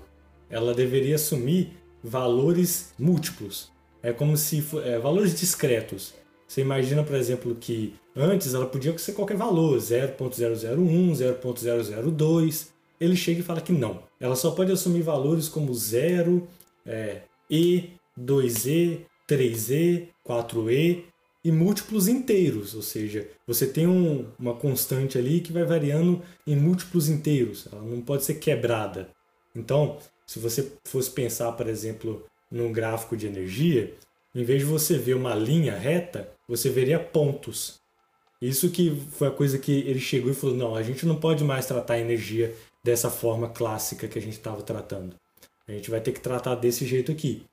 Ela 0.51 0.75
deveria 0.75 1.17
assumir 1.17 1.77
valores 2.03 2.93
múltiplos. 2.99 3.71
É 4.03 4.13
como 4.13 4.37
se 4.37 4.65
é, 4.85 4.99
valores 4.99 5.39
discretos. 5.39 6.15
Você 6.47 6.61
imagina, 6.61 7.03
por 7.03 7.17
exemplo, 7.17 7.55
que 7.55 7.95
antes 8.15 8.55
ela 8.55 8.67
podia 8.67 8.97
ser 8.99 9.13
qualquer 9.13 9.37
valor, 9.37 9.79
0.001, 9.79 11.13
0.002. 11.13 12.69
Ele 13.01 13.17
chega 13.17 13.41
e 13.41 13.43
fala 13.43 13.61
que 13.61 13.73
não. 13.73 14.03
Ela 14.21 14.37
só 14.37 14.51
pode 14.51 14.71
assumir 14.71 15.03
valores 15.03 15.49
como 15.49 15.73
0, 15.75 16.47
é, 16.87 17.23
E, 17.51 17.91
2E, 18.19 19.01
3E, 19.29 20.09
4E 20.27 21.05
e 21.45 21.53
múltiplos 21.53 22.09
inteiros, 22.09 22.75
ou 22.75 22.81
seja, 22.81 23.29
você 23.47 23.67
tem 23.67 23.87
um, 23.87 24.27
uma 24.39 24.55
constante 24.55 25.19
ali 25.19 25.41
que 25.41 25.53
vai 25.53 25.65
variando 25.65 26.23
em 26.47 26.57
múltiplos 26.57 27.09
inteiros, 27.09 27.69
ela 27.71 27.83
não 27.83 28.01
pode 28.01 28.25
ser 28.25 28.37
quebrada. 28.37 29.11
Então, 29.55 29.99
se 30.27 30.39
você 30.39 30.73
fosse 30.85 31.11
pensar, 31.11 31.53
por 31.53 31.69
exemplo, 31.69 32.25
num 32.51 32.73
gráfico 32.73 33.17
de 33.17 33.27
energia, 33.27 33.95
em 34.35 34.43
vez 34.43 34.61
de 34.61 34.65
você 34.67 34.97
ver 34.97 35.15
uma 35.15 35.35
linha 35.35 35.77
reta, 35.77 36.31
você 36.49 36.71
veria 36.71 36.99
pontos. 36.99 37.79
Isso 38.41 38.71
que 38.71 38.91
foi 39.13 39.29
a 39.29 39.31
coisa 39.31 39.59
que 39.59 39.73
ele 39.73 40.01
chegou 40.01 40.31
e 40.31 40.35
falou: 40.35 40.57
não, 40.57 40.75
a 40.75 40.83
gente 40.83 41.07
não 41.07 41.17
pode 41.17 41.45
mais 41.45 41.67
tratar 41.67 41.95
a 41.95 42.01
energia 42.01 42.55
dessa 42.83 43.11
forma 43.11 43.49
clássica 43.49 44.09
que 44.09 44.19
a 44.19 44.23
gente 44.23 44.35
estava 44.35 44.63
tratando. 44.63 45.15
A 45.67 45.73
gente 45.73 45.91
vai 45.91 46.01
ter 46.01 46.13
que 46.13 46.21
tratar 46.21 46.55
desse 46.57 46.85
jeito 46.85 47.13
aqui. 47.13 47.45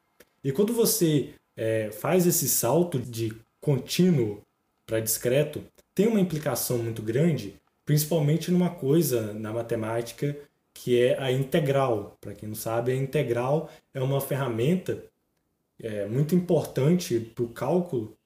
E 0.44 0.52
quando 0.52 0.74
você 0.74 1.34
é, 1.56 1.92
faz 1.92 2.26
esse 2.26 2.50
salto 2.50 3.00
de 3.00 3.34
contínuo 3.60 4.42
para 4.86 5.00
discreto, 5.00 5.64
tem 5.94 6.08
uma 6.08 6.20
implicação 6.20 6.78
muito 6.78 7.02
grande, 7.02 7.56
principalmente 7.86 8.50
numa 8.50 8.70
coisa 8.70 9.34
na 9.34 9.54
matemática 9.54 10.36
que 10.74 11.00
é 11.00 11.20
a 11.22 11.32
integral. 11.32 12.18
Para 12.20 12.34
quem 12.34 12.50
não 12.50 12.56
sabe, 12.56 12.92
a 12.92 12.96
integral 12.96 13.70
é 13.94 14.02
uma 14.02 14.22
ferramenta 14.22 15.04
é, 15.80 16.06
muito 16.06 16.34
importante 16.34 17.20
para 17.20 17.44
o 17.44 17.50
cálculo 17.50 18.18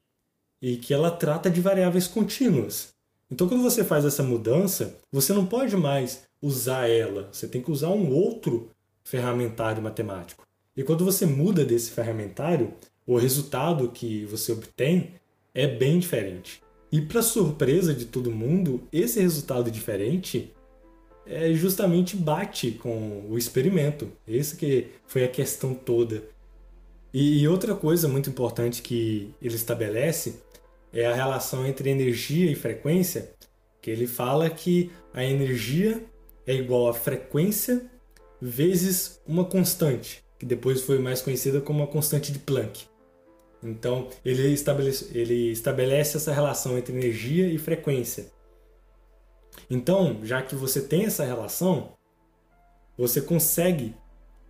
e 0.62 0.78
que 0.78 0.94
ela 0.94 1.12
trata 1.12 1.50
de 1.50 1.60
variáveis 1.60 2.08
contínuas. 2.08 2.94
Então, 3.30 3.48
quando 3.48 3.64
você 3.64 3.84
faz 3.84 4.06
essa 4.06 4.24
mudança, 4.24 4.98
você 5.12 5.34
não 5.34 5.46
pode 5.46 5.76
mais 5.76 6.24
usar 6.42 6.88
ela, 6.88 7.28
você 7.32 7.48
tem 7.48 7.62
que 7.62 7.72
usar 7.72 7.90
um 7.90 8.14
outro 8.14 8.72
ferramentário 9.04 9.82
matemático. 9.82 10.45
E 10.76 10.84
quando 10.84 11.06
você 11.06 11.26
muda 11.26 11.64
desse 11.64 11.92
ferramentário, 11.92 12.74
o 13.08 13.18
resultado 13.18 13.90
que 13.90 14.26
você 14.26 14.52
obtém 14.52 15.14
é 15.54 15.68
bem 15.68 16.00
diferente. 16.00 16.62
E 16.92 17.02
para 17.02 17.22
surpresa 17.22 17.94
de 17.94 18.06
todo 18.06 18.32
mundo, 18.32 18.84
esse 18.92 19.20
resultado 19.20 19.72
diferente 19.72 20.54
é 21.26 21.54
justamente 21.54 22.16
bate 22.16 22.72
com 22.72 23.26
o 23.30 23.38
experimento. 23.38 24.12
Esse 24.28 24.56
que 24.56 24.88
foi 25.08 25.24
a 25.24 25.30
questão 25.30 25.74
toda. 25.74 26.24
E 27.14 27.48
outra 27.48 27.74
coisa 27.74 28.08
muito 28.08 28.30
importante 28.30 28.82
que 28.82 29.34
ele 29.42 29.56
estabelece 29.56 30.42
é 30.92 31.06
a 31.06 31.14
relação 31.14 31.66
entre 31.66 31.90
energia 31.90 32.52
e 32.52 32.56
frequência, 32.56 33.34
que 33.82 33.90
ele 33.90 34.08
fala 34.08 34.50
que 34.50 34.92
a 35.14 35.24
energia 35.24 36.04
é 36.46 36.54
igual 36.54 36.90
a 36.90 36.94
frequência 36.94 37.90
vezes 38.42 39.22
uma 39.26 39.46
constante, 39.46 40.25
que 40.40 40.46
depois 40.46 40.82
foi 40.82 41.00
mais 41.00 41.22
conhecida 41.22 41.62
como 41.62 41.84
a 41.84 41.88
constante 41.88 42.32
de 42.32 42.40
Planck. 42.40 42.86
Então, 43.64 44.10
ele 44.24 44.48
estabelece, 44.50 45.18
ele 45.18 45.52
estabelece 45.52 46.18
essa 46.18 46.32
relação 46.32 46.78
entre 46.78 46.94
energia 46.94 47.48
e 47.48 47.58
frequência. 47.58 48.32
Então, 49.70 50.20
já 50.24 50.42
que 50.42 50.56
você 50.56 50.82
tem 50.82 51.06
essa 51.06 51.24
relação, 51.24 51.94
você 52.98 53.22
consegue, 53.22 53.96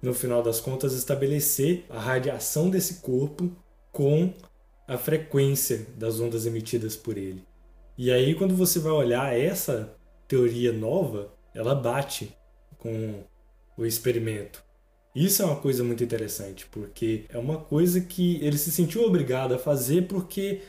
no 0.01 0.13
final 0.13 0.43
das 0.43 0.59
contas, 0.59 0.93
estabelecer 0.93 1.85
a 1.89 1.99
radiação 1.99 2.69
desse 2.69 2.95
corpo 2.95 3.55
com 3.91 4.33
a 4.87 4.97
frequência 4.97 5.87
das 5.95 6.19
ondas 6.19 6.45
emitidas 6.45 6.95
por 6.95 7.17
ele. 7.17 7.43
E 7.97 8.11
aí, 8.11 8.35
quando 8.35 8.55
você 8.55 8.79
vai 8.79 8.91
olhar 8.91 9.37
essa 9.37 9.95
teoria 10.27 10.73
nova, 10.73 11.33
ela 11.53 11.73
bate 11.73 12.35
com 12.77 13.23
o 13.77 13.85
experimento. 13.85 14.64
Isso 15.15 15.41
é 15.41 15.45
uma 15.45 15.55
coisa 15.55 15.81
muito 15.81 16.03
interessante, 16.03 16.67
porque 16.67 17.23
é 17.29 17.37
uma 17.37 17.57
coisa 17.57 18.01
que 18.01 18.35
ele 18.43 18.57
se 18.57 18.69
sentiu 18.69 19.03
obrigado 19.03 19.53
a 19.53 19.57
fazer 19.57 20.07
porque 20.07 20.61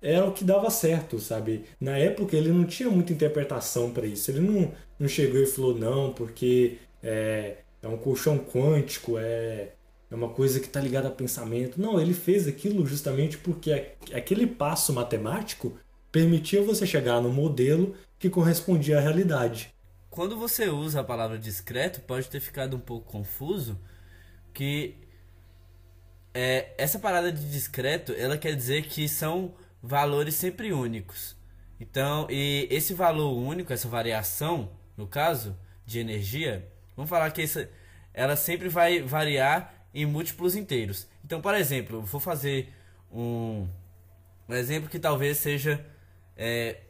era 0.00 0.26
o 0.26 0.32
que 0.32 0.44
dava 0.44 0.70
certo, 0.70 1.18
sabe? 1.20 1.64
Na 1.78 1.98
época 1.98 2.34
ele 2.36 2.50
não 2.50 2.64
tinha 2.64 2.90
muita 2.90 3.12
interpretação 3.12 3.92
para 3.92 4.06
isso. 4.06 4.30
Ele 4.30 4.40
não, 4.40 4.72
não 4.98 5.08
chegou 5.08 5.40
e 5.40 5.46
falou, 5.46 5.78
não, 5.78 6.12
porque 6.12 6.78
é, 7.02 7.58
é 7.82 7.88
um 7.88 7.98
colchão 7.98 8.38
quântico, 8.38 9.18
é, 9.18 9.74
é 10.10 10.14
uma 10.14 10.30
coisa 10.30 10.58
que 10.58 10.66
está 10.66 10.80
ligada 10.80 11.08
a 11.08 11.10
pensamento. 11.10 11.80
Não, 11.80 12.00
ele 12.00 12.14
fez 12.14 12.48
aquilo 12.48 12.86
justamente 12.86 13.36
porque 13.36 13.92
aquele 14.12 14.46
passo 14.46 14.92
matemático 14.92 15.76
permitia 16.10 16.62
você 16.62 16.86
chegar 16.86 17.20
no 17.20 17.30
modelo 17.30 17.94
que 18.18 18.30
correspondia 18.30 18.98
à 18.98 19.00
realidade. 19.00 19.72
Quando 20.12 20.36
você 20.36 20.68
usa 20.68 21.00
a 21.00 21.04
palavra 21.04 21.38
discreto, 21.38 22.02
pode 22.02 22.28
ter 22.28 22.38
ficado 22.38 22.76
um 22.76 22.78
pouco 22.78 23.10
confuso, 23.10 23.80
que 24.52 24.94
é, 26.34 26.74
essa 26.76 26.98
parada 26.98 27.32
de 27.32 27.50
discreto, 27.50 28.12
ela 28.12 28.36
quer 28.36 28.54
dizer 28.54 28.82
que 28.82 29.08
são 29.08 29.54
valores 29.82 30.34
sempre 30.34 30.70
únicos. 30.70 31.34
Então, 31.80 32.26
e 32.28 32.68
esse 32.70 32.92
valor 32.92 33.32
único, 33.32 33.72
essa 33.72 33.88
variação, 33.88 34.70
no 34.98 35.06
caso, 35.06 35.56
de 35.86 35.98
energia, 35.98 36.70
vamos 36.94 37.08
falar 37.08 37.30
que 37.30 37.40
essa, 37.40 37.70
ela 38.12 38.36
sempre 38.36 38.68
vai 38.68 39.00
variar 39.00 39.74
em 39.94 40.04
múltiplos 40.04 40.54
inteiros. 40.54 41.08
Então, 41.24 41.40
por 41.40 41.54
exemplo, 41.54 42.02
vou 42.02 42.20
fazer 42.20 42.70
um, 43.10 43.66
um 44.46 44.54
exemplo 44.54 44.90
que 44.90 44.98
talvez 44.98 45.38
seja 45.38 45.82
é, 46.36 46.82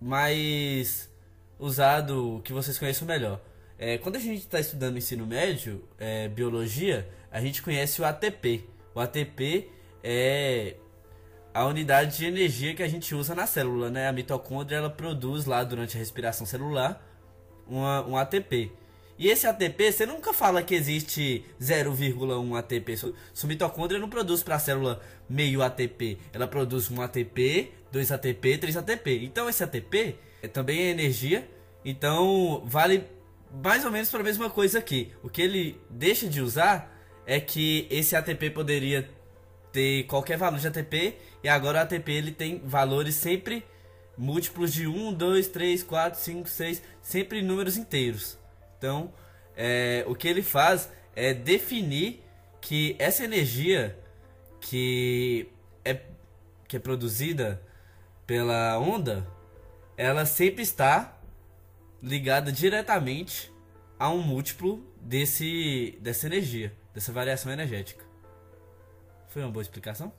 mais 0.00 1.10
usado 1.58 2.40
que 2.44 2.52
vocês 2.52 2.78
conheçam 2.78 3.06
melhor. 3.06 3.40
É, 3.78 3.98
quando 3.98 4.16
a 4.16 4.18
gente 4.18 4.38
está 4.38 4.58
estudando 4.58 4.96
ensino 4.96 5.26
médio, 5.26 5.84
é, 5.98 6.28
biologia, 6.28 7.08
a 7.30 7.40
gente 7.40 7.62
conhece 7.62 8.00
o 8.00 8.04
ATP. 8.04 8.64
O 8.94 9.00
ATP 9.00 9.70
é 10.02 10.76
a 11.52 11.64
unidade 11.66 12.18
de 12.18 12.26
energia 12.26 12.74
que 12.74 12.82
a 12.82 12.88
gente 12.88 13.14
usa 13.14 13.34
na 13.34 13.46
célula, 13.46 13.90
né? 13.90 14.08
A 14.08 14.12
mitocôndria 14.12 14.78
ela 14.78 14.90
produz 14.90 15.44
lá 15.44 15.62
durante 15.64 15.96
a 15.96 15.98
respiração 15.98 16.46
celular 16.46 17.02
uma, 17.66 18.06
um 18.06 18.16
ATP. 18.16 18.72
E 19.18 19.28
esse 19.28 19.46
ATP, 19.46 19.92
você 19.92 20.04
nunca 20.04 20.34
fala 20.34 20.62
que 20.62 20.74
existe 20.74 21.44
0,1 21.60 22.58
ATP. 22.58 22.96
Sua 22.96 23.48
mitocôndria 23.48 23.98
não 23.98 24.10
produz 24.10 24.42
para 24.42 24.56
a 24.56 24.58
célula 24.58 25.00
meio 25.28 25.62
ATP. 25.62 26.18
Ela 26.32 26.46
produz 26.46 26.90
um 26.90 27.00
ATP, 27.00 27.72
2 27.90 28.12
ATP, 28.12 28.58
3 28.58 28.76
ATP. 28.76 29.24
Então 29.24 29.48
esse 29.48 29.64
ATP 29.64 29.98
é 29.98 30.25
também 30.52 30.80
é 30.80 30.90
energia. 30.90 31.48
Então 31.84 32.62
vale 32.66 33.04
mais 33.62 33.84
ou 33.84 33.90
menos 33.90 34.10
para 34.10 34.20
a 34.20 34.24
mesma 34.24 34.50
coisa 34.50 34.78
aqui. 34.78 35.12
O 35.22 35.28
que 35.28 35.42
ele 35.42 35.80
deixa 35.88 36.28
de 36.28 36.40
usar 36.40 36.92
é 37.26 37.40
que 37.40 37.86
esse 37.90 38.14
ATP 38.14 38.50
poderia 38.50 39.08
ter 39.72 40.04
qualquer 40.04 40.36
valor 40.36 40.58
de 40.58 40.66
ATP 40.66 41.16
e 41.42 41.48
agora 41.48 41.78
o 41.78 41.82
ATP 41.82 42.12
ele 42.12 42.32
tem 42.32 42.60
valores 42.64 43.14
sempre 43.14 43.64
múltiplos 44.16 44.72
de 44.72 44.86
1, 44.86 45.12
2, 45.12 45.48
3, 45.48 45.82
4, 45.82 46.20
5, 46.20 46.48
6, 46.48 46.82
sempre 47.02 47.42
números 47.42 47.76
inteiros. 47.76 48.38
Então, 48.78 49.12
é, 49.56 50.04
o 50.06 50.14
que 50.14 50.26
ele 50.26 50.42
faz 50.42 50.90
é 51.14 51.34
definir 51.34 52.22
que 52.60 52.96
essa 52.98 53.24
energia 53.24 53.98
que 54.60 55.48
é, 55.84 56.00
que 56.66 56.76
é 56.76 56.80
produzida 56.80 57.62
pela 58.26 58.78
onda, 58.78 59.26
ela 59.96 60.26
sempre 60.26 60.62
está 60.62 61.18
ligada 62.02 62.52
diretamente 62.52 63.52
a 63.98 64.10
um 64.10 64.20
múltiplo 64.20 64.84
desse, 65.00 65.98
dessa 66.00 66.26
energia, 66.26 66.72
dessa 66.94 67.12
variação 67.12 67.50
energética. 67.50 68.04
Foi 69.28 69.42
uma 69.42 69.50
boa 69.50 69.62
explicação? 69.62 70.12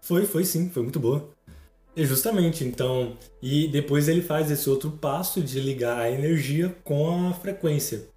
Foi, 0.00 0.26
foi 0.26 0.44
sim, 0.44 0.68
foi 0.68 0.82
muito 0.82 0.98
boa. 0.98 1.32
E 1.94 2.04
justamente, 2.04 2.64
então, 2.64 3.16
e 3.40 3.68
depois 3.68 4.08
ele 4.08 4.22
faz 4.22 4.50
esse 4.50 4.68
outro 4.68 4.90
passo 4.90 5.42
de 5.42 5.60
ligar 5.60 5.98
a 5.98 6.10
energia 6.10 6.74
com 6.82 7.28
a 7.28 7.34
frequência. 7.34 8.08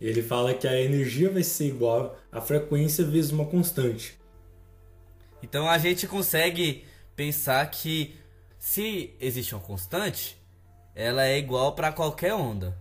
Ele 0.00 0.22
fala 0.22 0.54
que 0.54 0.66
a 0.66 0.80
energia 0.80 1.30
vai 1.30 1.42
ser 1.42 1.68
igual 1.68 2.18
à 2.32 2.40
frequência 2.40 3.04
vezes 3.04 3.30
uma 3.30 3.44
constante. 3.44 4.18
Então 5.42 5.68
a 5.68 5.78
gente 5.78 6.06
consegue 6.06 6.84
pensar 7.14 7.70
que 7.70 8.16
se 8.64 9.10
existe 9.20 9.54
uma 9.54 9.60
constante, 9.60 10.38
ela 10.94 11.26
é 11.26 11.36
igual 11.36 11.74
para 11.74 11.92
qualquer 11.92 12.32
onda. 12.32 12.74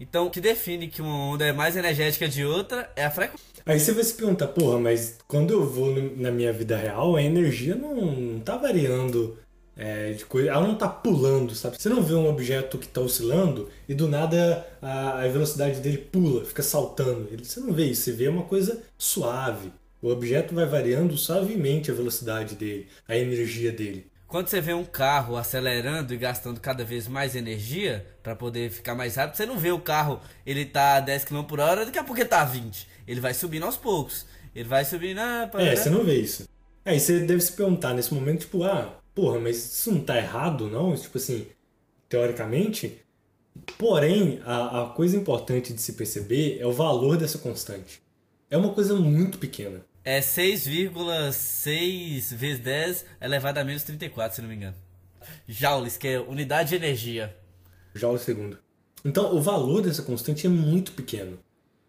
Então, 0.00 0.26
o 0.26 0.30
que 0.30 0.40
define 0.40 0.88
que 0.88 1.00
uma 1.00 1.30
onda 1.30 1.46
é 1.46 1.52
mais 1.52 1.76
energética 1.76 2.28
de 2.28 2.44
outra 2.44 2.90
é 2.96 3.04
a 3.04 3.10
frequência. 3.10 3.62
Aí 3.64 3.78
você 3.78 3.92
vai 3.92 4.02
se 4.02 4.14
perguntar, 4.14 4.48
porra, 4.48 4.80
mas 4.80 5.16
quando 5.28 5.52
eu 5.52 5.64
vou 5.64 5.94
na 6.16 6.32
minha 6.32 6.52
vida 6.52 6.76
real, 6.76 7.14
a 7.14 7.22
energia 7.22 7.76
não, 7.76 8.40
tá 8.40 8.56
variando 8.56 9.38
é, 9.76 10.10
de 10.10 10.26
coisa. 10.26 10.50
Ela 10.50 10.66
não 10.66 10.74
tá 10.74 10.88
pulando, 10.88 11.54
sabe? 11.54 11.80
Você 11.80 11.88
não 11.88 12.02
vê 12.02 12.14
um 12.14 12.28
objeto 12.28 12.76
que 12.76 12.88
tá 12.88 13.00
oscilando 13.00 13.70
e 13.88 13.94
do 13.94 14.08
nada 14.08 14.66
a, 14.82 15.22
a 15.22 15.28
velocidade 15.28 15.78
dele 15.78 15.98
pula, 15.98 16.44
fica 16.44 16.64
saltando. 16.64 17.28
Você 17.44 17.60
não 17.60 17.72
vê 17.72 17.84
isso, 17.84 18.02
você 18.02 18.12
vê 18.12 18.26
uma 18.26 18.42
coisa 18.42 18.82
suave. 18.98 19.70
O 20.02 20.10
objeto 20.10 20.52
vai 20.52 20.66
variando 20.66 21.16
suavemente 21.16 21.92
a 21.92 21.94
velocidade 21.94 22.56
dele, 22.56 22.88
a 23.06 23.16
energia 23.16 23.70
dele. 23.70 24.10
Quando 24.28 24.48
você 24.48 24.60
vê 24.60 24.74
um 24.74 24.84
carro 24.84 25.36
acelerando 25.36 26.12
e 26.12 26.16
gastando 26.16 26.60
cada 26.60 26.84
vez 26.84 27.06
mais 27.06 27.36
energia 27.36 28.04
para 28.24 28.34
poder 28.34 28.70
ficar 28.70 28.94
mais 28.94 29.14
rápido, 29.14 29.36
você 29.36 29.46
não 29.46 29.56
vê 29.56 29.70
o 29.70 29.80
carro, 29.80 30.20
ele 30.44 30.64
tá 30.64 30.96
a 30.96 31.00
10 31.00 31.26
km 31.26 31.42
por 31.44 31.60
hora, 31.60 31.84
daqui 31.84 31.98
a 31.98 32.02
pouco 32.02 32.20
ele 32.20 32.28
tá 32.28 32.42
a 32.42 32.44
20. 32.44 32.88
Ele 33.06 33.20
vai 33.20 33.32
subindo 33.32 33.64
aos 33.64 33.76
poucos. 33.76 34.26
Ele 34.52 34.68
vai 34.68 34.84
subindo. 34.84 35.18
Ah, 35.18 35.48
é, 35.54 35.76
você 35.76 35.88
não 35.90 36.02
vê 36.02 36.16
isso. 36.16 36.48
Aí 36.84 36.98
você 36.98 37.20
deve 37.20 37.40
se 37.40 37.52
perguntar 37.52 37.94
nesse 37.94 38.12
momento, 38.12 38.40
tipo, 38.40 38.64
ah, 38.64 38.98
porra, 39.14 39.38
mas 39.38 39.56
isso 39.58 39.92
não 39.92 40.00
tá 40.00 40.16
errado, 40.16 40.68
não? 40.68 40.94
Tipo 40.96 41.18
assim, 41.18 41.46
teoricamente. 42.08 43.00
Porém, 43.78 44.40
a, 44.44 44.82
a 44.82 44.88
coisa 44.90 45.16
importante 45.16 45.72
de 45.72 45.80
se 45.80 45.92
perceber 45.92 46.58
é 46.60 46.66
o 46.66 46.72
valor 46.72 47.16
dessa 47.16 47.38
constante. 47.38 48.02
É 48.50 48.56
uma 48.56 48.72
coisa 48.72 48.94
muito 48.94 49.38
pequena 49.38 49.82
é 50.06 50.20
6,6 50.20 52.32
vezes 52.32 52.60
10 52.60 53.04
elevado 53.20 53.58
a 53.58 53.64
menos 53.64 53.82
34, 53.82 54.36
se 54.36 54.42
não 54.42 54.48
me 54.48 54.54
engano. 54.54 54.76
Joules, 55.48 55.96
que 55.96 56.06
é 56.06 56.20
unidade 56.20 56.68
de 56.68 56.76
energia. 56.76 57.36
Joule 57.92 58.20
segundo. 58.20 58.56
Então, 59.04 59.34
o 59.34 59.42
valor 59.42 59.82
dessa 59.82 60.02
constante 60.02 60.46
é 60.46 60.48
muito 60.48 60.92
pequeno. 60.92 61.36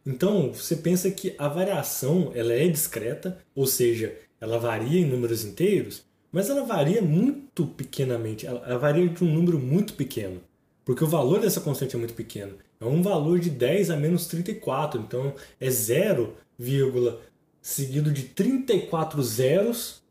Então, 0.04 0.52
você 0.52 0.76
pensa 0.76 1.12
que 1.12 1.36
a 1.38 1.48
variação 1.48 2.32
ela 2.34 2.54
é 2.54 2.68
discreta, 2.68 3.38
ou 3.54 3.68
seja, 3.68 4.16
ela 4.42 4.58
varia 4.58 5.00
em 5.00 5.06
números 5.06 5.46
inteiros, 5.46 6.04
mas 6.32 6.50
ela 6.50 6.66
varia 6.66 7.04
muito 7.04 7.68
pequenamente, 7.68 8.48
ela, 8.48 8.80
varia 8.80 9.08
de 9.08 9.24
um 9.24 9.32
número 9.32 9.60
muito 9.60 9.94
pequeno, 9.94 10.42
porque 10.84 11.04
o 11.04 11.08
valor 11.08 11.40
dessa 11.40 11.62
constante 11.62 11.96
é 11.96 12.00
muito 12.00 12.16
pequeno. 12.16 12.56
É 12.82 12.86
um 12.86 13.04
valor 13.04 13.40
de 13.40 13.52
10 13.52 13.92
a 13.92 13.96
menos 13.96 14.26
34, 14.26 15.00
então 15.02 15.36
é 15.60 15.68
0,34 15.68 17.28
seguido 17.68 18.10
de 18.14 18.24
34 18.24 19.22
zeros, 19.22 20.02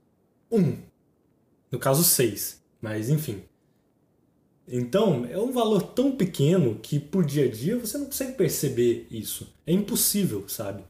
1. 0.52 0.76
No 1.72 1.78
caso, 1.78 2.04
6. 2.04 2.62
Mas 2.82 3.08
enfim. 3.08 3.42
Então, 4.68 5.24
é 5.24 5.38
um 5.38 5.52
valor 5.52 5.82
tão 5.82 6.14
pequeno 6.14 6.78
que 6.80 7.00
por 7.00 7.24
dia 7.24 7.46
a 7.46 7.50
dia 7.50 7.78
você 7.78 7.96
não 7.96 8.06
consegue 8.06 8.32
perceber 8.32 9.06
isso. 9.10 9.54
É 9.66 9.72
impossível, 9.72 10.46
sabe? 10.46 10.84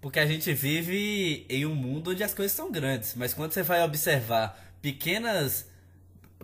Porque 0.00 0.18
a 0.18 0.26
gente 0.26 0.52
vive 0.54 1.44
em 1.50 1.66
um 1.66 1.74
mundo 1.74 2.12
onde 2.12 2.24
as 2.24 2.32
coisas 2.32 2.56
são 2.56 2.72
grandes, 2.72 3.14
mas 3.14 3.34
quando 3.34 3.52
você 3.52 3.62
vai 3.62 3.82
observar 3.84 4.74
pequenas 4.80 5.68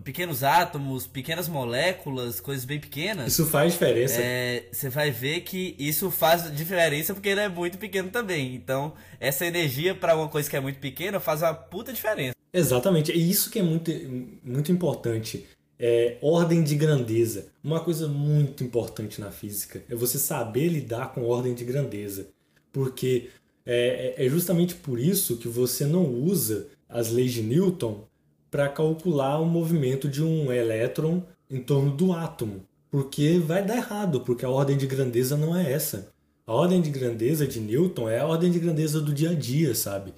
pequenos 0.03 0.43
átomos, 0.43 1.07
pequenas 1.07 1.49
moléculas, 1.49 2.41
coisas 2.41 2.65
bem 2.65 2.81
pequenas. 2.81 3.33
Isso 3.33 3.47
faz 3.47 3.73
diferença. 3.73 4.17
É, 4.19 4.65
você 4.73 4.89
vai 4.89 5.11
ver 5.11 5.41
que 5.43 5.77
isso 5.79 6.11
faz 6.11 6.55
diferença 6.55 7.15
porque 7.15 7.29
ele 7.29 7.41
é 7.41 7.49
muito 7.49 7.79
pequeno 7.79 8.11
também. 8.11 8.55
Então, 8.55 8.95
essa 9.21 9.45
energia 9.47 9.95
para 9.95 10.17
uma 10.17 10.29
coisa 10.29 10.49
que 10.49 10.57
é 10.57 10.61
muito 10.61 10.79
pequena 10.79 11.21
faz 11.21 11.43
uma 11.43 11.55
puta 11.55 11.93
diferença. 11.93 12.35
Exatamente. 12.53 13.13
É 13.13 13.17
isso 13.17 13.51
que 13.51 13.59
é 13.59 13.63
muito, 13.63 13.91
muito 14.43 14.73
importante. 14.73 15.47
É 15.79 16.17
ordem 16.23 16.63
de 16.63 16.77
grandeza. 16.77 17.49
Uma 17.63 17.81
coisa 17.81 18.07
muito 18.07 18.63
importante 18.63 19.21
na 19.21 19.31
física 19.31 19.83
é 19.89 19.95
você 19.95 20.19
saber 20.19 20.69
lidar 20.69 21.13
com 21.13 21.25
ordem 21.25 21.55
de 21.55 21.65
grandeza. 21.65 22.29
Porque 22.73 23.31
é, 23.67 24.15
é, 24.17 24.27
é 24.27 24.29
justamente 24.29 24.75
por 24.75 24.99
isso 24.99 25.37
que 25.37 25.49
você 25.49 25.85
não 25.85 26.05
usa 26.07 26.69
as 26.89 27.11
leis 27.11 27.33
de 27.33 27.43
Newton 27.43 28.07
para 28.53 28.69
calcular 28.69 29.41
o 29.41 29.47
movimento 29.47 30.07
de 30.07 30.23
um 30.23 30.53
elétron 30.53 31.23
em 31.51 31.59
torno 31.59 31.91
do 31.91 32.13
átomo. 32.13 32.61
Porque 32.91 33.39
vai 33.39 33.65
dar 33.65 33.79
errado, 33.79 34.21
porque 34.21 34.45
a 34.45 34.51
ordem 34.51 34.77
de 34.77 34.87
grandeza 34.87 35.39
não 35.39 35.57
é 35.57 35.73
essa. 35.73 36.13
A 36.47 36.53
ordem 36.53 36.83
de 36.83 36.91
grandeza 36.91 37.47
de 37.47 37.59
Newton 37.59 38.11
é 38.11 38.19
a 38.19 38.27
ordem 38.27 38.51
de 38.51 38.59
grandeza 38.59 39.01
do 39.01 39.11
dia 39.11 39.31
a 39.31 39.35
dia, 39.35 39.75
sabe? 39.75 40.13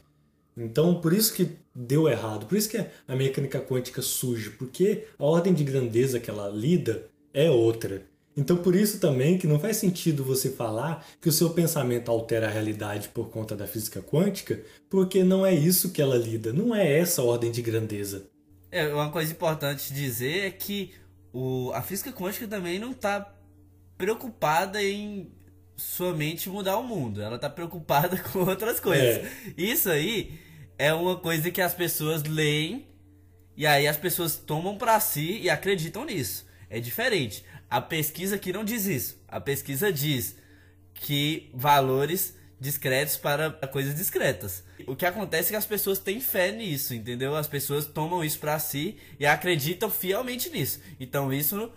Então, 0.57 1.01
por 1.01 1.13
isso 1.13 1.33
que 1.33 1.51
deu 1.73 2.09
errado, 2.09 2.47
por 2.47 2.59
isso 2.59 2.69
que 2.69 2.77
a 2.77 3.15
mecânica 3.15 3.61
quântica 3.61 4.03
surge, 4.03 4.51
porque 4.51 5.05
a 5.17 5.25
ordem 5.25 5.55
de 5.55 5.63
grandeza 5.63 6.19
que 6.19 6.29
ela 6.29 6.49
lida 6.49 7.07
é 7.33 7.49
outra. 7.49 8.03
Então, 8.37 8.57
por 8.57 8.75
isso 8.75 8.99
também 8.99 9.39
que 9.39 9.47
não 9.47 9.61
faz 9.61 9.77
sentido 9.77 10.25
você 10.25 10.51
falar 10.51 11.07
que 11.21 11.29
o 11.29 11.33
seu 11.33 11.51
pensamento 11.51 12.11
altera 12.11 12.49
a 12.49 12.51
realidade 12.51 13.09
por 13.09 13.31
conta 13.31 13.55
da 13.55 13.67
física 13.67 14.03
quântica, 14.03 14.61
porque 14.91 15.23
não 15.23 15.47
é 15.47 15.55
isso 15.55 15.93
que 15.93 16.03
ela 16.03 16.17
lida, 16.17 16.53
não 16.53 16.75
é 16.75 16.99
essa 16.99 17.23
ordem 17.23 17.53
de 17.53 17.63
grandeza. 17.63 18.27
É, 18.71 18.93
uma 18.93 19.11
coisa 19.11 19.31
importante 19.31 19.93
dizer 19.93 20.47
é 20.47 20.51
que 20.51 20.93
o, 21.33 21.71
a 21.73 21.83
física 21.83 22.13
quântica 22.13 22.49
também 22.49 22.79
não 22.79 22.91
está 22.91 23.33
preocupada 23.97 24.83
em 24.83 25.31
somente 25.77 26.49
mudar 26.49 26.77
o 26.79 26.83
mundo, 26.83 27.23
ela 27.23 27.37
está 27.37 27.49
preocupada 27.49 28.17
com 28.33 28.41
outras 28.41 28.81
coisas. 28.81 29.25
É. 29.25 29.31
Isso 29.57 29.89
aí 29.89 30.39
é 30.77 30.93
uma 30.93 31.17
coisa 31.17 31.51
que 31.51 31.61
as 31.61 31.75
pessoas 31.75 32.25
leem 32.25 32.87
e 33.57 33.67
aí 33.67 33.87
as 33.87 33.97
pessoas 33.97 34.37
tomam 34.37 34.77
para 34.77 34.99
si 34.99 35.39
e 35.41 35.49
acreditam 35.49 36.05
nisso. 36.05 36.47
É 36.69 36.81
diferente. 36.81 37.45
A 37.75 37.81
pesquisa 37.81 38.37
aqui 38.37 38.53
não 38.53 38.63
diz 38.63 38.87
isso. 38.87 39.19
A 39.27 39.41
pesquisa 39.41 39.93
diz 39.93 40.37
que 40.95 41.51
valores 41.53 42.37
discretos 42.61 43.17
para 43.17 43.51
coisas 43.67 43.97
discretas. 43.97 44.63
O 44.87 44.95
que 44.95 45.05
acontece 45.05 45.49
é 45.49 45.51
que 45.51 45.57
as 45.57 45.67
pessoas 45.67 45.99
têm 45.99 46.21
fé 46.21 46.53
nisso, 46.53 46.95
entendeu? 46.95 47.35
As 47.35 47.49
pessoas 47.49 47.85
tomam 47.85 48.23
isso 48.23 48.39
para 48.39 48.61
si 48.61 48.97
e 49.19 49.27
acreditam 49.27 49.91
fielmente 49.91 50.51
nisso. 50.51 50.79
Então 51.01 51.33
isso 51.33 51.69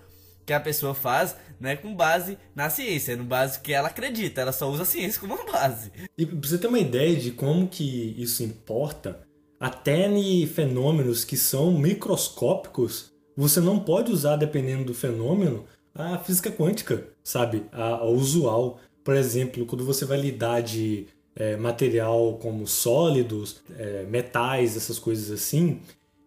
que 0.45 0.53
a 0.53 0.59
pessoa 0.59 0.93
faz 0.93 1.35
não 1.59 1.67
é 1.67 1.75
com 1.75 1.95
base 1.95 2.37
na 2.53 2.69
ciência, 2.69 3.13
é 3.13 3.15
no 3.15 3.23
base 3.23 3.59
que 3.59 3.73
ela 3.73 3.87
acredita, 3.87 4.39
ela 4.39 4.51
só 4.51 4.69
usa 4.69 4.83
a 4.83 4.85
ciência 4.85 5.19
como 5.19 5.51
base. 5.51 5.91
E 6.15 6.27
pra 6.27 6.47
você 6.47 6.59
ter 6.59 6.67
uma 6.67 6.77
ideia 6.77 7.15
de 7.15 7.31
como 7.31 7.67
que 7.67 8.13
isso 8.21 8.43
importa, 8.43 9.21
até 9.59 10.07
em 10.07 10.45
fenômenos 10.45 11.25
que 11.25 11.35
são 11.35 11.71
microscópicos, 11.71 13.11
você 13.35 13.59
não 13.59 13.79
pode 13.79 14.11
usar, 14.11 14.35
dependendo 14.35 14.85
do 14.85 14.93
fenômeno, 14.93 15.65
a 15.97 16.17
física 16.19 16.51
quântica, 16.51 17.07
sabe? 17.23 17.65
A, 17.71 17.95
a 17.95 18.05
usual. 18.05 18.79
Por 19.03 19.15
exemplo, 19.15 19.65
quando 19.65 19.85
você 19.85 20.05
vai 20.05 20.19
lidar 20.19 20.61
de 20.61 21.07
é, 21.35 21.55
material 21.55 22.37
como 22.41 22.67
sólidos, 22.67 23.61
é, 23.77 24.03
metais, 24.03 24.75
essas 24.75 24.99
coisas 24.99 25.31
assim, 25.31 25.79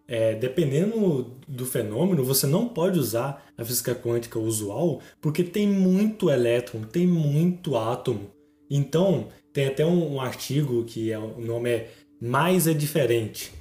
é, 0.07 0.35
dependendo 0.35 1.37
do 1.47 1.65
fenômeno, 1.65 2.23
você 2.23 2.45
não 2.45 2.67
pode 2.67 2.99
usar 2.99 3.45
a 3.57 3.63
física 3.63 3.95
quântica 3.95 4.37
usual 4.37 5.01
porque 5.21 5.43
tem 5.43 5.67
muito 5.67 6.29
elétron, 6.29 6.81
tem 6.81 7.07
muito 7.07 7.77
átomo. 7.77 8.29
Então, 8.69 9.27
tem 9.53 9.67
até 9.67 9.85
um, 9.85 10.15
um 10.15 10.21
artigo 10.21 10.83
que 10.83 11.11
é, 11.11 11.17
o 11.17 11.39
nome 11.39 11.69
é 11.69 11.89
Mais 12.19 12.67
é 12.67 12.73
Diferente. 12.73 13.53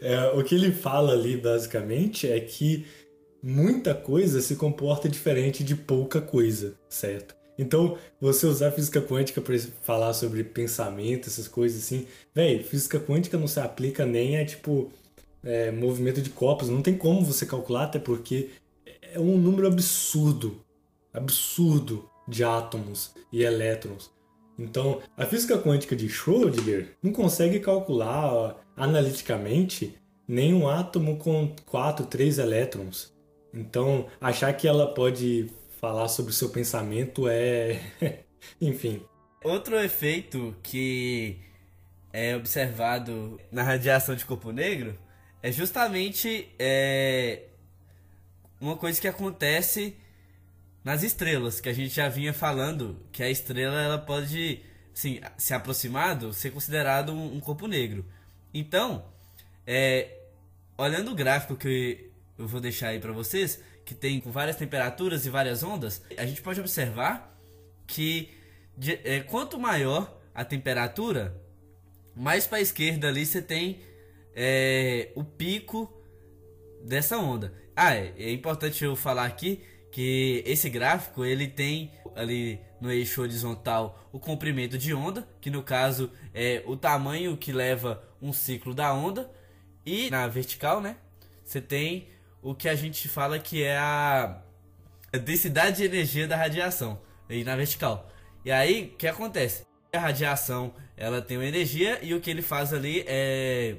É, 0.00 0.28
o 0.28 0.42
que 0.42 0.54
ele 0.54 0.72
fala 0.72 1.12
ali, 1.12 1.36
basicamente, 1.36 2.28
é 2.28 2.40
que 2.40 2.86
muita 3.46 3.94
coisa 3.94 4.40
se 4.40 4.56
comporta 4.56 5.06
diferente 5.06 5.62
de 5.62 5.76
pouca 5.76 6.18
coisa, 6.18 6.74
certo? 6.88 7.36
Então, 7.58 7.98
você 8.18 8.46
usar 8.46 8.72
física 8.72 9.02
quântica 9.02 9.38
para 9.40 9.56
falar 9.82 10.14
sobre 10.14 10.42
pensamento, 10.42 11.28
essas 11.28 11.46
coisas 11.46 11.84
assim, 11.84 12.06
velho, 12.34 12.64
física 12.64 12.98
quântica 12.98 13.36
não 13.36 13.46
se 13.46 13.60
aplica 13.60 14.06
nem 14.06 14.38
a 14.38 14.46
tipo 14.46 14.90
é, 15.42 15.70
movimento 15.70 16.22
de 16.22 16.30
corpos, 16.30 16.70
não 16.70 16.80
tem 16.80 16.96
como 16.96 17.22
você 17.22 17.44
calcular, 17.44 17.84
até 17.84 17.98
porque 17.98 18.48
é 19.12 19.20
um 19.20 19.36
número 19.36 19.66
absurdo, 19.66 20.58
absurdo 21.12 22.08
de 22.26 22.42
átomos 22.42 23.12
e 23.30 23.42
elétrons. 23.42 24.10
Então, 24.58 25.02
a 25.18 25.26
física 25.26 25.58
quântica 25.58 25.94
de 25.94 26.08
Schrödinger 26.08 26.96
não 27.02 27.12
consegue 27.12 27.60
calcular 27.60 28.56
analiticamente 28.74 29.94
nenhum 30.26 30.66
átomo 30.66 31.18
com 31.18 31.54
4, 31.66 32.06
3 32.06 32.38
elétrons. 32.38 33.13
Então, 33.54 34.08
achar 34.20 34.52
que 34.52 34.66
ela 34.66 34.92
pode 34.92 35.50
falar 35.80 36.08
sobre 36.08 36.32
o 36.32 36.34
seu 36.34 36.50
pensamento 36.50 37.28
é. 37.28 37.80
Enfim. 38.60 39.02
Outro 39.42 39.78
efeito 39.78 40.56
que 40.62 41.38
é 42.12 42.34
observado 42.36 43.40
na 43.50 43.62
radiação 43.62 44.14
de 44.14 44.24
corpo 44.24 44.50
negro 44.50 44.98
é 45.42 45.52
justamente 45.52 46.48
é, 46.58 47.42
uma 48.60 48.76
coisa 48.76 49.00
que 49.00 49.06
acontece 49.06 49.96
nas 50.82 51.02
estrelas, 51.02 51.60
que 51.60 51.68
a 51.68 51.72
gente 51.72 51.94
já 51.94 52.08
vinha 52.08 52.32
falando, 52.32 52.98
que 53.12 53.22
a 53.22 53.30
estrela 53.30 53.80
ela 53.80 53.98
pode 53.98 54.62
assim, 54.94 55.20
se 55.36 55.52
aproximado 55.52 56.32
ser 56.32 56.50
considerado 56.50 57.12
um, 57.12 57.36
um 57.36 57.40
corpo 57.40 57.66
negro. 57.66 58.04
Então, 58.52 59.04
é, 59.66 60.18
olhando 60.78 61.10
o 61.10 61.14
gráfico 61.14 61.56
que 61.56 62.10
eu 62.38 62.46
vou 62.46 62.60
deixar 62.60 62.88
aí 62.88 62.98
para 62.98 63.12
vocês, 63.12 63.60
que 63.84 63.94
tem 63.94 64.20
com 64.20 64.30
várias 64.30 64.56
temperaturas 64.56 65.26
e 65.26 65.30
várias 65.30 65.62
ondas, 65.62 66.02
a 66.16 66.26
gente 66.26 66.42
pode 66.42 66.60
observar 66.60 67.38
que 67.86 68.30
de, 68.76 68.98
é, 69.04 69.20
quanto 69.20 69.58
maior 69.58 70.20
a 70.34 70.44
temperatura, 70.44 71.40
mais 72.14 72.46
para 72.46 72.58
a 72.58 72.60
esquerda 72.60 73.08
ali 73.08 73.24
você 73.24 73.40
tem 73.40 73.80
é, 74.34 75.10
o 75.14 75.22
pico 75.22 75.92
dessa 76.84 77.18
onda. 77.18 77.54
Ah, 77.76 77.94
é, 77.94 78.14
é 78.18 78.32
importante 78.32 78.84
eu 78.84 78.96
falar 78.96 79.24
aqui 79.24 79.62
que 79.92 80.42
esse 80.44 80.68
gráfico 80.68 81.24
ele 81.24 81.46
tem 81.46 81.92
ali 82.16 82.60
no 82.80 82.90
eixo 82.90 83.22
horizontal 83.22 84.08
o 84.12 84.18
comprimento 84.18 84.76
de 84.76 84.92
onda, 84.92 85.26
que 85.40 85.50
no 85.50 85.62
caso 85.62 86.10
é 86.32 86.62
o 86.66 86.76
tamanho 86.76 87.36
que 87.36 87.52
leva 87.52 88.02
um 88.20 88.32
ciclo 88.32 88.74
da 88.74 88.92
onda, 88.92 89.30
e 89.86 90.10
na 90.10 90.26
vertical, 90.26 90.80
né, 90.80 90.96
você 91.44 91.60
tem 91.60 92.08
o 92.44 92.54
que 92.54 92.68
a 92.68 92.74
gente 92.74 93.08
fala 93.08 93.38
que 93.38 93.62
é 93.62 93.78
a 93.78 94.38
densidade 95.24 95.78
de 95.78 95.84
energia 95.84 96.28
da 96.28 96.36
radiação, 96.36 97.00
aí 97.26 97.42
na 97.42 97.56
vertical. 97.56 98.06
E 98.44 98.52
aí, 98.52 98.92
o 98.92 98.98
que 98.98 99.06
acontece? 99.06 99.64
A 99.90 99.98
radiação, 99.98 100.74
ela 100.94 101.22
tem 101.22 101.38
uma 101.38 101.46
energia 101.46 101.98
e 102.02 102.12
o 102.12 102.20
que 102.20 102.30
ele 102.30 102.42
faz 102.42 102.74
ali 102.74 103.02
é 103.06 103.78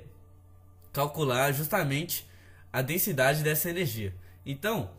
calcular 0.92 1.52
justamente 1.52 2.28
a 2.74 2.82
densidade 2.82 3.44
dessa 3.44 3.70
energia. 3.70 4.16
Então, 4.44 4.90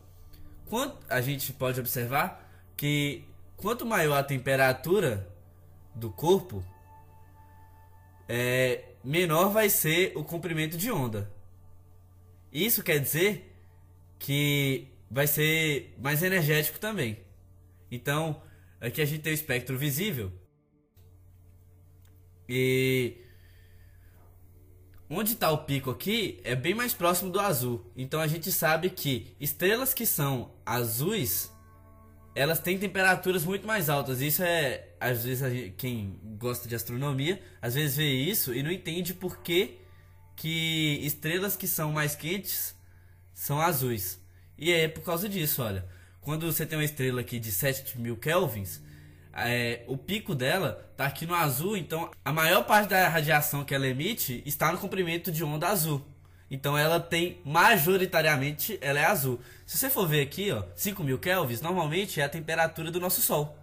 quanto 0.69 0.97
a 1.09 1.19
gente 1.19 1.51
pode 1.51 1.77
observar 1.77 2.49
que 2.77 3.25
quanto 3.57 3.85
maior 3.85 4.17
a 4.17 4.23
temperatura 4.23 5.27
do 5.93 6.09
corpo, 6.09 6.63
é, 8.29 8.85
menor 9.03 9.49
vai 9.49 9.69
ser 9.69 10.13
o 10.15 10.23
comprimento 10.23 10.77
de 10.77 10.89
onda. 10.89 11.29
Isso 12.49 12.81
quer 12.81 12.99
dizer 12.99 13.55
que 14.19 14.87
vai 15.09 15.27
ser 15.27 15.95
mais 15.99 16.21
energético 16.23 16.79
também. 16.79 17.17
Então, 17.89 18.41
aqui 18.79 19.01
a 19.01 19.05
gente 19.05 19.21
tem 19.21 19.31
o 19.31 19.35
espectro 19.35 19.77
visível. 19.77 20.31
E 22.47 23.17
onde 25.09 25.33
está 25.33 25.51
o 25.51 25.59
pico 25.59 25.89
aqui 25.89 26.39
é 26.43 26.55
bem 26.55 26.73
mais 26.73 26.93
próximo 26.93 27.31
do 27.31 27.39
azul. 27.39 27.85
Então 27.95 28.19
a 28.19 28.27
gente 28.27 28.51
sabe 28.51 28.89
que 28.89 29.35
estrelas 29.39 29.93
que 29.93 30.05
são 30.05 30.51
azuis, 30.65 31.51
elas 32.35 32.59
têm 32.59 32.77
temperaturas 32.77 33.43
muito 33.43 33.65
mais 33.65 33.89
altas. 33.89 34.21
Isso 34.21 34.43
é, 34.43 34.89
às 34.99 35.23
vezes, 35.23 35.51
gente, 35.51 35.73
quem 35.77 36.19
gosta 36.37 36.67
de 36.67 36.75
astronomia, 36.75 37.41
às 37.61 37.75
vezes 37.75 37.97
vê 37.97 38.09
isso 38.09 38.53
e 38.53 38.61
não 38.61 38.71
entende 38.71 39.13
por 39.13 39.39
que, 39.39 39.79
que 40.35 40.99
estrelas 41.03 41.55
que 41.55 41.67
são 41.67 41.91
mais 41.91 42.15
quentes 42.15 42.76
são 43.37 43.61
azuis. 43.61 44.19
E 44.57 44.73
é 44.73 44.87
por 44.87 45.01
causa 45.01 45.29
disso, 45.29 45.61
olha. 45.61 45.85
Quando 46.19 46.51
você 46.51 46.65
tem 46.65 46.75
uma 46.75 46.83
estrela 46.83 47.21
aqui 47.21 47.39
de 47.39 47.51
7000 47.51 48.17
kelvins, 48.17 48.81
é, 49.31 49.83
o 49.87 49.95
pico 49.95 50.33
dela 50.33 50.83
está 50.91 51.05
aqui 51.05 51.27
no 51.27 51.35
azul, 51.35 51.77
então 51.77 52.09
a 52.25 52.33
maior 52.33 52.63
parte 52.63 52.89
da 52.89 53.07
radiação 53.07 53.63
que 53.63 53.75
ela 53.75 53.87
emite 53.87 54.41
está 54.43 54.71
no 54.71 54.79
comprimento 54.79 55.31
de 55.31 55.43
onda 55.43 55.67
azul. 55.67 56.03
Então 56.49 56.75
ela 56.75 56.99
tem 56.99 57.39
majoritariamente 57.45 58.79
ela 58.81 58.99
é 58.99 59.05
azul. 59.05 59.39
Se 59.67 59.77
você 59.77 59.87
for 59.87 60.07
ver 60.07 60.21
aqui, 60.21 60.51
ó, 60.51 60.63
5000 60.75 61.19
kelvins 61.19 61.61
normalmente 61.61 62.19
é 62.19 62.23
a 62.23 62.29
temperatura 62.29 62.89
do 62.89 62.99
nosso 62.99 63.21
sol. 63.21 63.55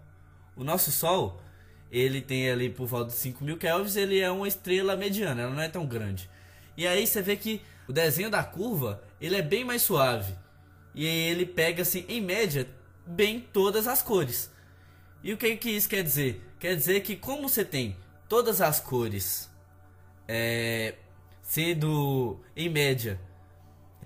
O 0.57 0.63
nosso 0.63 0.93
sol, 0.93 1.43
ele 1.91 2.21
tem 2.21 2.49
ali 2.49 2.71
por 2.71 2.87
volta 2.87 3.11
de 3.11 3.17
5000 3.17 3.59
kelvins, 3.59 3.97
ele 3.97 4.21
é 4.21 4.31
uma 4.31 4.47
estrela 4.47 4.97
mediana, 4.97 5.43
ela 5.43 5.53
não 5.53 5.63
é 5.63 5.69
tão 5.69 5.85
grande. 5.85 6.31
E 6.77 6.87
aí 6.87 7.05
você 7.05 7.21
vê 7.21 7.37
que 7.37 7.61
o 7.87 7.93
desenho 7.93 8.31
da 8.31 8.43
curva, 8.43 9.03
ele 9.25 9.37
é 9.37 9.43
bem 9.43 9.65
mais 9.65 9.83
suave. 9.83 10.35
E 10.95 11.07
ele 11.07 11.47
pega 11.47 11.83
assim, 11.83 12.05
em 12.09 12.21
média, 12.21 12.69
bem 13.07 13.41
todas 13.41 13.89
as 13.89 14.03
cores. 14.03 14.51
E 15.23 15.33
o 15.33 15.37
que, 15.37 15.57
que 15.57 15.71
isso 15.71 15.89
quer 15.89 16.03
dizer? 16.03 16.43
Quer 16.59 16.77
dizer 16.77 17.01
que 17.01 17.17
como 17.17 17.49
você 17.49 17.65
tem 17.65 17.97
todas 18.29 18.61
as 18.61 18.81
cores 18.81 19.51
é, 20.29 20.95
sendo, 21.43 22.41
em 22.55 22.69
média, 22.69 23.19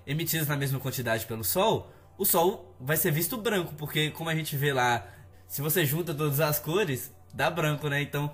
emitidas 0.07 0.47
na 0.47 0.55
mesma 0.55 0.79
quantidade 0.79 1.25
pelo 1.25 1.43
Sol, 1.43 1.91
o 2.17 2.25
Sol 2.25 2.75
vai 2.79 2.97
ser 2.97 3.11
visto 3.11 3.37
branco, 3.37 3.73
porque 3.75 4.11
como 4.11 4.29
a 4.29 4.35
gente 4.35 4.55
vê 4.55 4.73
lá, 4.73 5.07
se 5.47 5.61
você 5.61 5.85
junta 5.85 6.13
todas 6.13 6.39
as 6.39 6.59
cores, 6.59 7.13
dá 7.33 7.49
branco, 7.49 7.89
né? 7.89 8.01
Então, 8.01 8.31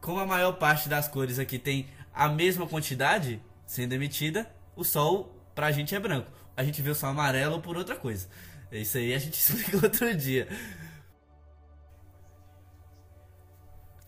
como 0.00 0.20
a 0.20 0.26
maior 0.26 0.52
parte 0.52 0.88
das 0.88 1.08
cores 1.08 1.38
aqui 1.38 1.58
tem 1.58 1.88
a 2.14 2.28
mesma 2.28 2.66
quantidade 2.66 3.40
sendo 3.66 3.92
emitida, 3.92 4.48
o 4.74 4.84
Sol 4.84 5.37
pra 5.58 5.72
gente 5.72 5.92
é 5.92 5.98
branco. 5.98 6.30
A 6.56 6.62
gente 6.62 6.80
vê 6.80 6.94
Sol 6.94 7.08
amarelo 7.08 7.60
por 7.60 7.76
outra 7.76 7.96
coisa. 7.96 8.28
Isso 8.70 8.96
aí 8.96 9.12
a 9.12 9.18
gente 9.18 9.34
explica 9.42 9.84
outro 9.84 10.16
dia. 10.16 10.46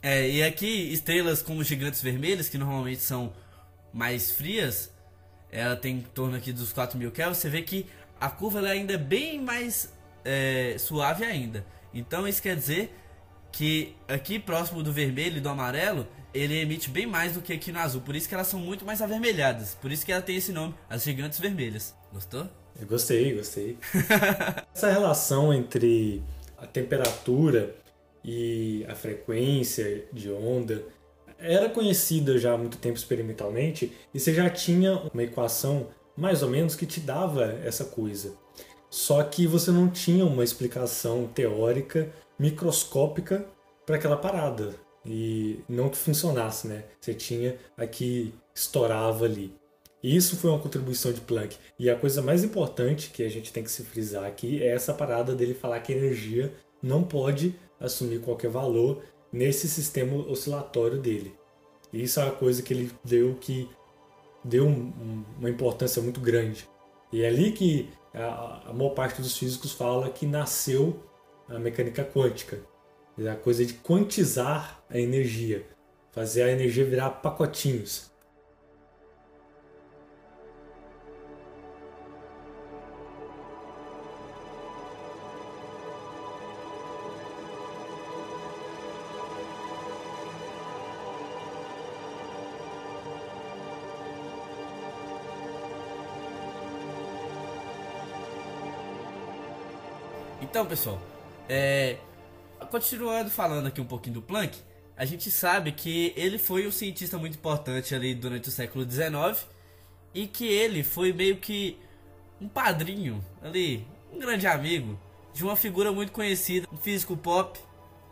É, 0.01 0.31
e 0.31 0.45
aqui 0.45 0.93
estrelas 0.93 1.43
como 1.43 1.65
gigantes 1.65 2.01
vermelhas, 2.01 2.49
que 2.49 2.57
normalmente 2.57 3.01
são 3.01 3.33
mais 3.93 4.31
frias, 4.31 4.93
ela 5.51 5.75
tem 5.75 5.97
em 5.97 6.01
torno 6.03 6.37
aqui 6.37 6.53
dos 6.53 6.73
4000 6.73 7.11
Kelvin, 7.11 7.35
você 7.35 7.49
vê 7.49 7.63
que 7.63 7.85
a 8.21 8.31
curva 8.31 8.61
ela 8.61 8.69
ainda 8.69 8.93
é 8.93 8.97
bem 8.97 9.43
mais 9.43 9.93
é, 10.25 10.77
suave 10.79 11.25
ainda. 11.25 11.67
Então 11.93 12.29
isso 12.29 12.41
quer 12.41 12.55
dizer 12.55 12.97
que 13.53 13.95
aqui 14.09 14.39
próximo 14.39 14.83
do 14.83 14.93
vermelho 14.93 15.39
e 15.39 15.41
do 15.41 15.49
amarelo, 15.49 16.07
ele 16.33 16.59
emite 16.59 16.89
bem 16.91 17.07
mais 17.07 17.35
do 17.35 17.43
que 17.43 17.53
aqui 17.53 17.73
no 17.73 17.79
azul. 17.79 18.01
Por 18.01 18.15
isso 18.15 18.29
que 18.29 18.35
elas 18.35 18.47
são 18.47 18.61
muito 18.61 18.85
mais 18.85 19.03
avermelhadas. 19.03 19.75
Por 19.75 19.91
isso 19.91 20.05
que 20.05 20.13
ela 20.13 20.23
tem 20.23 20.37
esse 20.37 20.53
nome, 20.53 20.75
as 20.89 21.03
gigantes 21.03 21.39
vermelhas. 21.39 21.95
Gostou? 22.13 22.49
Eu 22.81 22.87
gostei, 22.87 23.35
gostei. 23.35 23.77
Essa 24.75 24.91
relação 24.91 25.53
entre 25.53 26.23
a 26.57 26.67
temperatura 26.67 27.75
e 28.25 28.85
a 28.89 28.95
frequência 28.95 30.05
de 30.13 30.31
onda 30.31 30.85
era 31.39 31.69
conhecida 31.71 32.39
já 32.39 32.53
há 32.53 32.59
muito 32.59 32.77
tempo 32.77 32.97
experimentalmente 32.97 33.93
e 34.13 34.21
você 34.21 34.33
já 34.35 34.49
tinha 34.51 34.95
uma 35.13 35.23
equação 35.23 35.89
mais 36.17 36.43
ou 36.43 36.51
menos 36.51 36.75
que 36.75 36.85
te 36.85 37.01
dava 37.01 37.59
essa 37.65 37.85
coisa. 37.85 38.35
Só 38.91 39.23
que 39.23 39.47
você 39.47 39.71
não 39.71 39.89
tinha 39.89 40.27
uma 40.27 40.43
explicação 40.43 41.29
teórica 41.29 42.13
microscópica 42.39 43.47
para 43.87 43.97
aquela 43.97 44.17
parada 44.17 44.75
e 45.07 45.61
não 45.69 45.89
que 45.89 45.97
funcionasse, 45.97 46.67
né? 46.67 46.85
Você 47.01 47.15
tinha 47.15 47.57
aqui 47.77 48.35
estourava 48.55 49.25
ali. 49.25 49.55
Isso 50.03 50.37
foi 50.37 50.51
uma 50.51 50.59
contribuição 50.59 51.13
de 51.13 51.21
Planck. 51.21 51.57
E 51.79 51.89
a 51.91 51.97
coisa 51.97 52.23
mais 52.23 52.43
importante 52.43 53.11
que 53.11 53.23
a 53.23 53.29
gente 53.29 53.53
tem 53.53 53.63
que 53.63 53.71
se 53.71 53.85
frisar 53.85 54.25
aqui 54.25 54.63
é 54.63 54.69
essa 54.69 54.95
parada 54.95 55.35
dele 55.35 55.55
falar 55.55 55.81
que 55.81 55.93
a 55.93 55.97
energia 55.97 56.53
não 56.83 57.03
pode 57.03 57.55
assumir 57.79 58.21
qualquer 58.21 58.51
valor 58.51 59.03
nesse 59.33 59.69
sistema 59.69 60.17
oscilatório 60.27 60.99
dele. 60.99 61.35
E 61.93 62.03
isso 62.03 62.19
é 62.19 62.25
uma 62.25 62.33
coisa 62.33 62.63
que 62.63 62.73
ele 62.73 62.91
deu 63.05 63.37
que 63.41 63.69
deu 64.43 64.67
um, 64.67 65.25
uma 65.39 65.51
importância 65.51 66.01
muito 66.03 66.21
grande. 66.21 66.69
E 67.13 67.23
é 67.23 67.29
ali 67.29 67.53
que 67.53 67.89
a, 68.15 68.71
a 68.71 68.73
maior 68.73 68.91
parte 68.91 69.23
dos 69.23 69.37
físicos 69.37 69.73
fala 69.73 70.11
que 70.11 70.27
nasceu 70.27 71.03
a 71.49 71.59
mecânica 71.59 72.05
quântica. 72.05 72.61
É 73.19 73.29
a 73.29 73.37
coisa 73.37 73.65
de 73.65 73.75
quantizar 73.75 74.83
a 74.89 74.99
energia, 74.99 75.67
fazer 76.11 76.43
a 76.43 76.51
energia 76.51 76.85
virar 76.85 77.11
pacotinhos. 77.11 78.10
Então, 100.51 100.67
pessoal, 100.67 101.01
é, 101.49 101.97
continuando 102.73 103.31
falando 103.31 103.69
aqui 103.69 103.81
um 103.81 103.85
pouquinho 103.85 104.15
do 104.15 104.23
Planck, 104.23 104.59
a 104.97 105.05
gente 105.05 105.31
sabe 105.31 105.71
que 105.71 106.13
ele 106.17 106.39
foi 106.39 106.67
um 106.67 106.73
cientista 106.73 107.17
muito 107.17 107.37
importante 107.37 107.95
ali 107.95 108.17
durante 108.17 108.49
o 108.49 108.51
século 108.51 108.85
XIX 108.85 109.47
e 110.13 110.27
que 110.27 110.45
ele 110.45 110.83
foi 110.83 111.13
meio 111.13 111.37
que 111.37 111.79
um 112.41 112.49
padrinho 112.49 113.25
ali, 113.41 113.87
um 114.13 114.19
grande 114.19 114.45
amigo 114.49 114.99
de 115.33 115.45
uma 115.45 115.55
figura 115.55 115.93
muito 115.93 116.11
conhecida, 116.11 116.67
um 116.73 116.77
físico 116.77 117.17
pop 117.17 117.57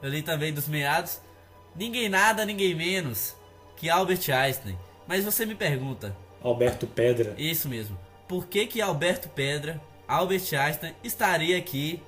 ali 0.01 0.23
também 0.23 0.53
dos 0.53 0.69
meados, 0.69 1.21
ninguém 1.75 2.09
nada, 2.09 2.45
ninguém 2.45 2.73
menos 2.73 3.35
que 3.77 3.91
Albert 3.91 4.31
Einstein. 4.31 4.79
Mas 5.09 5.25
você 5.25 5.45
me 5.45 5.57
pergunta. 5.57 6.17
Alberto 6.41 6.87
Pedra. 6.87 7.35
Isso 7.37 7.69
mesmo. 7.69 7.99
Por 8.29 8.47
que 8.47 8.65
que 8.69 8.81
Alberto 8.81 9.29
Pedra, 9.29 9.83
Albert 10.07 10.55
Einstein, 10.55 10.95
estaria 11.03 11.59
aqui 11.59 12.01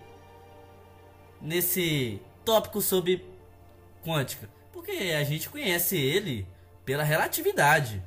nesse 1.41 2.21
tópico 2.45 2.81
sobre 2.81 3.25
quântica? 4.05 4.49
Porque 4.73 4.91
a 4.91 5.25
gente 5.25 5.49
conhece 5.49 5.97
ele 5.97 6.47
pela 6.85 7.03
relatividade. 7.03 8.03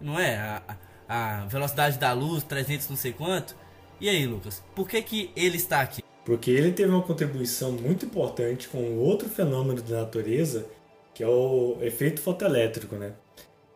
Não 0.00 0.18
é? 0.18 0.36
A, 0.36 0.76
a 1.08 1.46
velocidade 1.46 1.98
da 1.98 2.12
luz, 2.12 2.42
300 2.44 2.88
não 2.88 2.96
sei 2.96 3.12
quanto. 3.12 3.56
E 4.00 4.08
aí, 4.08 4.26
Lucas, 4.26 4.62
por 4.74 4.88
que 4.88 5.00
que 5.02 5.30
ele 5.34 5.56
está 5.56 5.80
aqui? 5.80 6.02
Porque 6.24 6.50
ele 6.50 6.72
teve 6.72 6.90
uma 6.90 7.02
contribuição 7.02 7.72
muito 7.72 8.04
importante 8.04 8.68
com 8.68 8.98
outro 8.98 9.28
fenômeno 9.28 9.80
da 9.80 10.00
natureza, 10.00 10.66
que 11.14 11.22
é 11.22 11.28
o 11.28 11.78
efeito 11.80 12.20
fotoelétrico, 12.20 12.96
né? 12.96 13.12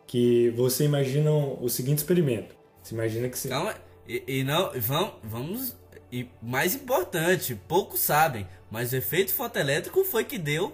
Que 0.05 0.49
você 0.51 0.83
imagina 0.83 1.31
o 1.31 1.69
seguinte 1.69 1.99
experimento. 1.99 2.53
Você 2.83 2.93
imagina 2.93 3.29
que... 3.29 3.37
Você... 3.37 3.47
Calma, 3.47 3.73
e, 4.07 4.23
e 4.27 4.43
não, 4.43 4.71
vamos, 4.75 5.13
vamos... 5.23 5.75
E 6.11 6.27
mais 6.41 6.75
importante, 6.75 7.55
poucos 7.69 8.01
sabem, 8.01 8.45
mas 8.71 8.93
o 8.93 8.95
efeito 8.95 9.33
fotoelétrico 9.33 10.03
foi 10.05 10.23
que 10.23 10.37
deu 10.37 10.73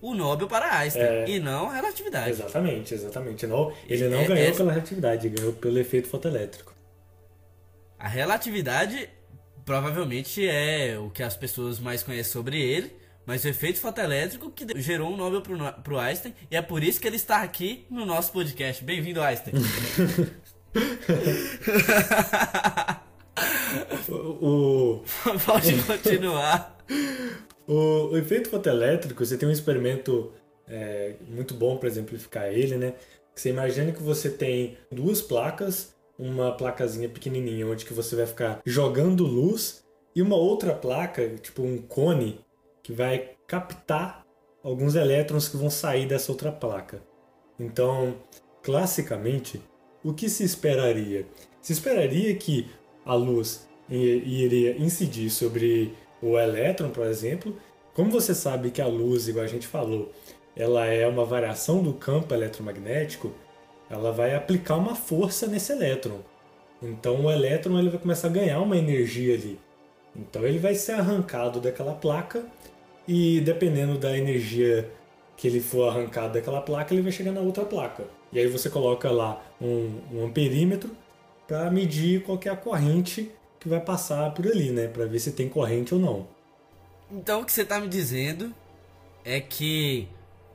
o 0.00 0.14
Nobel 0.14 0.46
para 0.46 0.78
Einstein 0.78 1.02
é, 1.02 1.28
e 1.28 1.40
não 1.40 1.70
a 1.70 1.74
relatividade. 1.74 2.30
Exatamente, 2.30 2.94
exatamente. 2.94 3.46
Não, 3.46 3.72
ele 3.88 4.08
não 4.08 4.20
é, 4.20 4.26
ganhou 4.26 4.46
é, 4.46 4.52
pela 4.52 4.72
relatividade, 4.72 5.26
ele 5.26 5.36
ganhou 5.36 5.52
pelo 5.54 5.78
efeito 5.78 6.08
fotoelétrico. 6.08 6.74
A 7.98 8.06
relatividade 8.06 9.08
provavelmente 9.64 10.46
é 10.46 10.96
o 10.98 11.10
que 11.10 11.22
as 11.22 11.36
pessoas 11.36 11.80
mais 11.80 12.02
conhecem 12.02 12.32
sobre 12.32 12.60
ele, 12.60 12.92
mas 13.26 13.44
o 13.44 13.48
efeito 13.48 13.80
fotoelétrico 13.80 14.50
que 14.50 14.66
gerou 14.80 15.12
um 15.12 15.16
Nobel 15.16 15.40
pro, 15.40 15.58
pro 15.82 15.98
Einstein 15.98 16.34
e 16.50 16.56
é 16.56 16.62
por 16.62 16.84
isso 16.84 17.00
que 17.00 17.08
ele 17.08 17.16
está 17.16 17.42
aqui 17.42 17.86
no 17.90 18.06
nosso 18.06 18.30
podcast. 18.30 18.84
Bem-vindo, 18.84 19.20
Einstein. 19.20 19.54
o, 24.10 25.02
Pode 25.44 25.82
continuar. 25.82 26.78
O, 27.66 28.10
o, 28.12 28.16
efeito 28.16 28.48
fotoelétrico, 28.48 29.24
você 29.24 29.36
tem 29.36 29.48
um 29.48 29.52
experimento 29.52 30.32
é, 30.66 31.14
muito 31.28 31.54
bom 31.54 31.76
para 31.76 31.88
exemplificar 31.88 32.46
ele, 32.46 32.76
né? 32.76 32.94
Você 33.34 33.50
imagina 33.50 33.92
que 33.92 34.02
você 34.02 34.30
tem 34.30 34.76
duas 34.90 35.22
placas 35.22 35.94
uma 36.18 36.50
placazinha 36.52 37.08
pequenininha 37.08 37.66
onde 37.66 37.84
que 37.84 37.94
você 37.94 38.16
vai 38.16 38.26
ficar 38.26 38.60
jogando 38.66 39.24
luz 39.24 39.84
e 40.14 40.20
uma 40.20 40.34
outra 40.34 40.74
placa, 40.74 41.28
tipo 41.36 41.62
um 41.62 41.78
cone, 41.78 42.40
que 42.82 42.92
vai 42.92 43.36
captar 43.46 44.26
alguns 44.62 44.96
elétrons 44.96 45.48
que 45.48 45.56
vão 45.56 45.70
sair 45.70 46.06
dessa 46.06 46.32
outra 46.32 46.50
placa. 46.50 47.00
Então, 47.58 48.16
classicamente, 48.62 49.62
o 50.02 50.12
que 50.12 50.28
se 50.28 50.42
esperaria? 50.42 51.24
Se 51.60 51.72
esperaria 51.72 52.34
que 52.34 52.68
a 53.08 53.14
luz 53.14 53.66
iria 53.88 54.76
incidir 54.76 55.30
sobre 55.30 55.94
o 56.22 56.38
elétron, 56.38 56.90
por 56.90 57.06
exemplo. 57.06 57.56
Como 57.94 58.10
você 58.10 58.34
sabe 58.34 58.70
que 58.70 58.82
a 58.82 58.86
luz, 58.86 59.26
igual 59.26 59.46
a 59.46 59.48
gente 59.48 59.66
falou, 59.66 60.12
ela 60.54 60.84
é 60.86 61.08
uma 61.08 61.24
variação 61.24 61.82
do 61.82 61.94
campo 61.94 62.34
eletromagnético, 62.34 63.32
ela 63.88 64.12
vai 64.12 64.34
aplicar 64.34 64.76
uma 64.76 64.94
força 64.94 65.46
nesse 65.46 65.72
elétron. 65.72 66.18
Então 66.82 67.24
o 67.24 67.30
elétron 67.30 67.78
ele 67.78 67.88
vai 67.88 67.98
começar 67.98 68.28
a 68.28 68.30
ganhar 68.30 68.60
uma 68.60 68.76
energia 68.76 69.34
ali. 69.34 69.58
Então 70.14 70.44
ele 70.44 70.58
vai 70.58 70.74
ser 70.74 70.92
arrancado 70.92 71.60
daquela 71.60 71.94
placa 71.94 72.44
e 73.06 73.40
dependendo 73.40 73.96
da 73.96 74.16
energia 74.16 74.90
que 75.34 75.48
ele 75.48 75.60
for 75.60 75.88
arrancado 75.88 76.34
daquela 76.34 76.60
placa, 76.60 76.92
ele 76.92 77.02
vai 77.02 77.12
chegar 77.12 77.32
na 77.32 77.40
outra 77.40 77.64
placa. 77.64 78.04
E 78.30 78.38
aí 78.38 78.46
você 78.48 78.68
coloca 78.68 79.10
lá 79.10 79.42
um, 79.60 80.00
um 80.12 80.26
amperímetro 80.26 80.90
para 81.48 81.70
medir 81.70 82.22
qual 82.22 82.38
é 82.44 82.50
a 82.50 82.56
corrente 82.56 83.32
que 83.58 83.68
vai 83.68 83.80
passar 83.80 84.32
por 84.34 84.46
ali, 84.46 84.70
né? 84.70 84.86
Para 84.86 85.06
ver 85.06 85.18
se 85.18 85.32
tem 85.32 85.48
corrente 85.48 85.94
ou 85.94 86.00
não. 86.00 86.28
Então 87.10 87.40
o 87.40 87.44
que 87.44 87.50
você 87.50 87.62
está 87.62 87.80
me 87.80 87.88
dizendo 87.88 88.54
é 89.24 89.40
que 89.40 90.06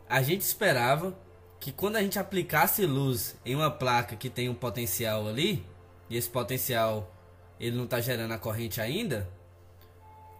a 0.08 0.22
gente 0.22 0.42
esperava 0.42 1.18
que 1.60 1.72
quando 1.72 1.96
a 1.96 2.02
gente 2.02 2.20
aplicasse 2.20 2.86
luz 2.86 3.36
em 3.44 3.56
uma 3.56 3.72
placa 3.72 4.16
que 4.16 4.30
tem 4.30 4.48
um 4.48 4.54
potencial 4.54 5.28
ali, 5.28 5.66
e 6.10 6.16
esse 6.16 6.30
potencial 6.30 7.12
ele 7.60 7.76
não 7.76 7.86
está 7.86 8.00
gerando 8.00 8.32
a 8.34 8.38
corrente 8.38 8.80
ainda, 8.80 9.28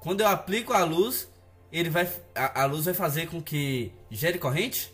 quando 0.02 0.22
eu 0.22 0.28
aplico 0.28 0.72
a 0.72 0.84
luz, 0.84 1.30
ele 1.72 1.90
vai 1.90 2.08
a, 2.36 2.62
a 2.62 2.66
luz 2.66 2.86
vai 2.86 2.94
fazer 2.94 3.28
com 3.28 3.42
que 3.42 3.92
gere 4.12 4.38
corrente? 4.38 4.94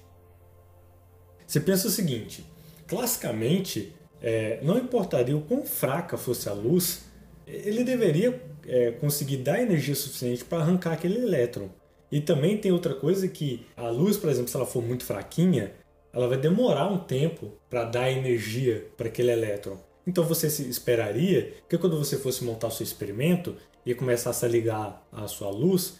Você 1.46 1.60
pensa 1.60 1.88
o 1.88 1.92
seguinte, 1.92 2.46
classicamente, 2.88 3.94
é, 4.22 4.60
não 4.62 4.78
importaria 4.78 5.36
o 5.36 5.42
quão 5.42 5.64
fraca 5.66 6.18
fosse 6.18 6.50
a 6.50 6.54
luz, 6.54 7.06
ele 7.48 7.84
deveria 7.84 8.42
é, 8.68 8.92
conseguir 8.92 9.38
dar 9.38 9.62
energia 9.62 9.96
suficiente 9.96 10.44
para 10.46 10.60
arrancar 10.60 10.94
aquele 10.94 11.20
elétron. 11.20 11.70
E 12.12 12.20
também 12.20 12.58
tem 12.58 12.72
outra 12.72 12.94
coisa 12.94 13.28
que 13.28 13.66
a 13.78 13.90
luz, 13.90 14.18
por 14.18 14.30
exemplo, 14.30 14.50
se 14.50 14.56
ela 14.56 14.66
for 14.66 14.84
muito 14.84 15.04
fraquinha, 15.04 15.74
ela 16.12 16.28
vai 16.28 16.38
demorar 16.38 16.88
um 16.92 16.98
tempo 16.98 17.52
para 17.70 17.84
dar 17.86 18.12
energia 18.12 18.88
para 18.98 19.08
aquele 19.08 19.32
elétron. 19.32 19.78
Então 20.08 20.24
você 20.24 20.48
esperaria 20.64 21.54
que 21.70 21.78
quando 21.78 21.98
você 21.98 22.18
fosse 22.18 22.44
montar 22.44 22.68
o 22.68 22.72
seu 22.72 22.84
experimento 22.84 23.56
e 23.86 23.94
começasse 23.94 24.44
a 24.44 24.48
ligar 24.48 25.08
a 25.12 25.28
sua 25.28 25.50
luz, 25.50 26.00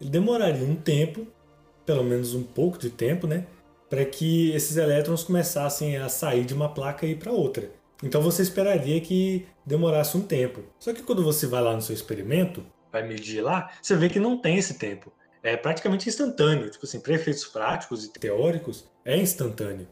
ele 0.00 0.08
demoraria 0.08 0.66
um 0.66 0.74
tempo, 0.74 1.26
pelo 1.84 2.02
menos 2.02 2.34
um 2.34 2.42
pouco 2.42 2.78
de 2.78 2.88
tempo, 2.88 3.26
né, 3.26 3.46
para 3.92 4.06
que 4.06 4.50
esses 4.52 4.78
elétrons 4.78 5.22
começassem 5.22 5.98
a 5.98 6.08
sair 6.08 6.46
de 6.46 6.54
uma 6.54 6.72
placa 6.72 7.04
e 7.04 7.10
ir 7.10 7.18
para 7.18 7.30
outra. 7.30 7.70
Então 8.02 8.22
você 8.22 8.40
esperaria 8.40 8.98
que 9.02 9.46
demorasse 9.66 10.16
um 10.16 10.22
tempo. 10.22 10.62
Só 10.78 10.94
que 10.94 11.02
quando 11.02 11.22
você 11.22 11.46
vai 11.46 11.60
lá 11.60 11.74
no 11.74 11.82
seu 11.82 11.94
experimento, 11.94 12.64
vai 12.90 13.06
medir 13.06 13.42
lá, 13.42 13.70
você 13.82 13.94
vê 13.94 14.08
que 14.08 14.18
não 14.18 14.38
tem 14.38 14.56
esse 14.56 14.78
tempo. 14.78 15.12
É 15.42 15.58
praticamente 15.58 16.08
instantâneo. 16.08 16.70
Tipo 16.70 16.86
assim, 16.86 17.00
para 17.00 17.12
efeitos 17.12 17.44
práticos 17.44 18.06
e 18.06 18.12
teóricos, 18.14 18.88
é 19.04 19.14
instantâneo. 19.18 19.86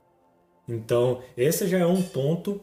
Então, 0.66 1.22
esse 1.36 1.68
já 1.68 1.80
é 1.80 1.86
um 1.86 2.00
ponto 2.02 2.58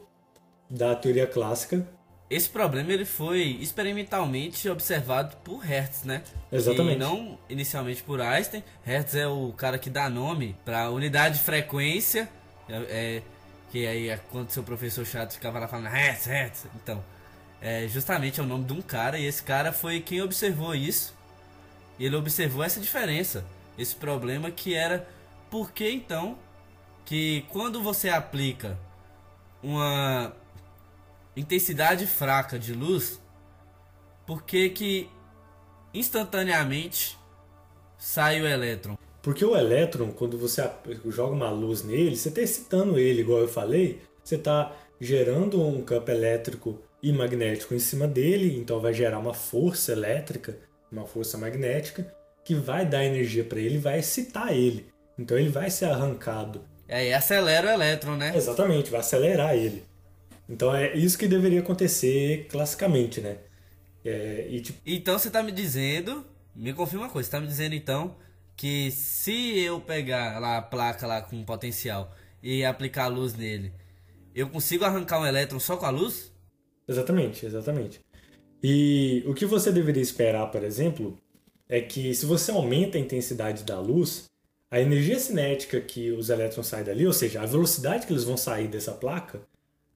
da 0.67 0.95
teoria 0.95 1.27
clássica. 1.27 1.87
Esse 2.29 2.49
problema 2.49 2.91
ele 2.91 3.05
foi 3.05 3.57
experimentalmente 3.61 4.69
observado 4.69 5.37
por 5.37 5.59
Hertz, 5.59 6.03
né? 6.03 6.21
Exatamente. 6.51 6.95
E 6.95 6.99
não 6.99 7.39
inicialmente 7.49 8.03
por 8.03 8.19
Einstein. 8.19 8.63
Hertz 8.83 9.15
é 9.15 9.27
o 9.27 9.53
cara 9.53 9.79
que 9.79 9.89
dá 9.89 10.09
nome 10.09 10.55
para 10.65 10.89
unidade 10.89 11.37
de 11.37 11.43
frequência. 11.43 12.29
É, 12.67 12.75
é, 12.89 13.21
que 13.71 13.87
aí 13.87 14.09
é 14.09 14.17
quando 14.29 14.49
seu 14.49 14.61
professor 14.61 15.05
chato 15.05 15.33
ficava 15.33 15.57
lá 15.57 15.69
falando 15.69 15.87
Hertz, 15.87 16.25
Hertz. 16.25 16.65
Então, 16.75 17.01
é, 17.61 17.87
justamente 17.87 18.41
é 18.41 18.43
o 18.43 18.45
nome 18.45 18.65
de 18.65 18.73
um 18.73 18.81
cara. 18.81 19.17
E 19.17 19.25
esse 19.25 19.41
cara 19.41 19.71
foi 19.71 20.01
quem 20.01 20.21
observou 20.21 20.75
isso. 20.75 21.15
E 21.97 22.05
ele 22.05 22.15
observou 22.17 22.61
essa 22.61 22.81
diferença. 22.81 23.45
Esse 23.77 23.95
problema 23.95 24.51
que 24.51 24.73
era 24.73 25.07
por 25.49 25.71
que 25.71 25.89
então 25.89 26.37
que 27.05 27.45
quando 27.47 27.81
você 27.81 28.09
aplica 28.09 28.77
uma 29.63 30.33
intensidade 31.37 32.07
fraca 32.07 32.57
de 32.57 32.73
luz, 32.73 33.21
por 34.25 34.43
que 34.43 34.69
que 34.69 35.09
instantaneamente 35.93 37.17
sai 37.97 38.41
o 38.41 38.47
elétron? 38.47 38.97
Porque 39.21 39.45
o 39.45 39.55
elétron, 39.55 40.11
quando 40.11 40.37
você 40.37 40.69
joga 41.05 41.33
uma 41.33 41.49
luz 41.49 41.83
nele, 41.83 42.15
você 42.15 42.29
está 42.29 42.41
excitando 42.41 42.97
ele, 42.97 43.21
igual 43.21 43.39
eu 43.39 43.47
falei, 43.47 44.01
você 44.23 44.35
está 44.35 44.73
gerando 44.99 45.61
um 45.61 45.81
campo 45.81 46.09
elétrico 46.09 46.81
e 47.03 47.11
magnético 47.11 47.73
em 47.73 47.79
cima 47.79 48.07
dele, 48.07 48.57
então 48.57 48.79
vai 48.79 48.93
gerar 48.93 49.19
uma 49.19 49.33
força 49.33 49.91
elétrica, 49.91 50.57
uma 50.91 51.05
força 51.05 51.37
magnética, 51.37 52.11
que 52.43 52.55
vai 52.55 52.85
dar 52.85 53.03
energia 53.03 53.43
para 53.43 53.59
ele, 53.59 53.77
vai 53.77 53.99
excitar 53.99 54.53
ele. 54.53 54.87
Então 55.19 55.37
ele 55.37 55.49
vai 55.49 55.69
ser 55.69 55.85
arrancado. 55.85 56.61
É, 56.87 57.09
e 57.09 57.13
acelera 57.13 57.67
o 57.67 57.71
elétron, 57.71 58.15
né? 58.15 58.31
Exatamente, 58.35 58.89
vai 58.89 59.01
acelerar 59.01 59.55
ele. 59.55 59.83
Então 60.49 60.73
é 60.73 60.95
isso 60.95 61.17
que 61.17 61.27
deveria 61.27 61.59
acontecer 61.59 62.47
classicamente, 62.49 63.21
né? 63.21 63.37
É, 64.03 64.47
e, 64.49 64.61
tipo... 64.61 64.79
Então 64.85 65.17
você 65.19 65.29
tá 65.29 65.43
me 65.43 65.51
dizendo, 65.51 66.25
me 66.55 66.73
confirma 66.73 67.05
uma 67.05 67.11
coisa, 67.11 67.27
você 67.27 67.31
tá 67.31 67.41
me 67.41 67.47
dizendo 67.47 67.75
então 67.75 68.15
que 68.55 68.89
se 68.91 69.59
eu 69.59 69.79
pegar 69.79 70.39
lá 70.39 70.57
a 70.57 70.61
placa 70.61 71.05
lá 71.05 71.21
com 71.21 71.43
potencial 71.43 72.15
e 72.41 72.63
aplicar 72.63 73.05
a 73.05 73.07
luz 73.07 73.33
nele, 73.35 73.73
eu 74.33 74.49
consigo 74.49 74.85
arrancar 74.85 75.19
um 75.19 75.25
elétron 75.25 75.59
só 75.59 75.77
com 75.77 75.85
a 75.85 75.89
luz? 75.89 76.31
Exatamente, 76.87 77.45
exatamente. 77.45 77.99
E 78.63 79.23
o 79.27 79.33
que 79.33 79.45
você 79.45 79.71
deveria 79.71 80.01
esperar, 80.01 80.49
por 80.49 80.63
exemplo, 80.63 81.17
é 81.69 81.81
que 81.81 82.13
se 82.15 82.25
você 82.25 82.51
aumenta 82.51 82.97
a 82.97 83.01
intensidade 83.01 83.63
da 83.63 83.79
luz, 83.79 84.25
a 84.71 84.79
energia 84.79 85.19
cinética 85.19 85.79
que 85.79 86.11
os 86.11 86.29
elétrons 86.29 86.67
saem 86.67 86.83
dali, 86.83 87.05
ou 87.05 87.13
seja, 87.13 87.41
a 87.41 87.45
velocidade 87.45 88.07
que 88.07 88.13
eles 88.13 88.23
vão 88.23 88.37
sair 88.37 88.67
dessa 88.67 88.93
placa, 88.93 89.41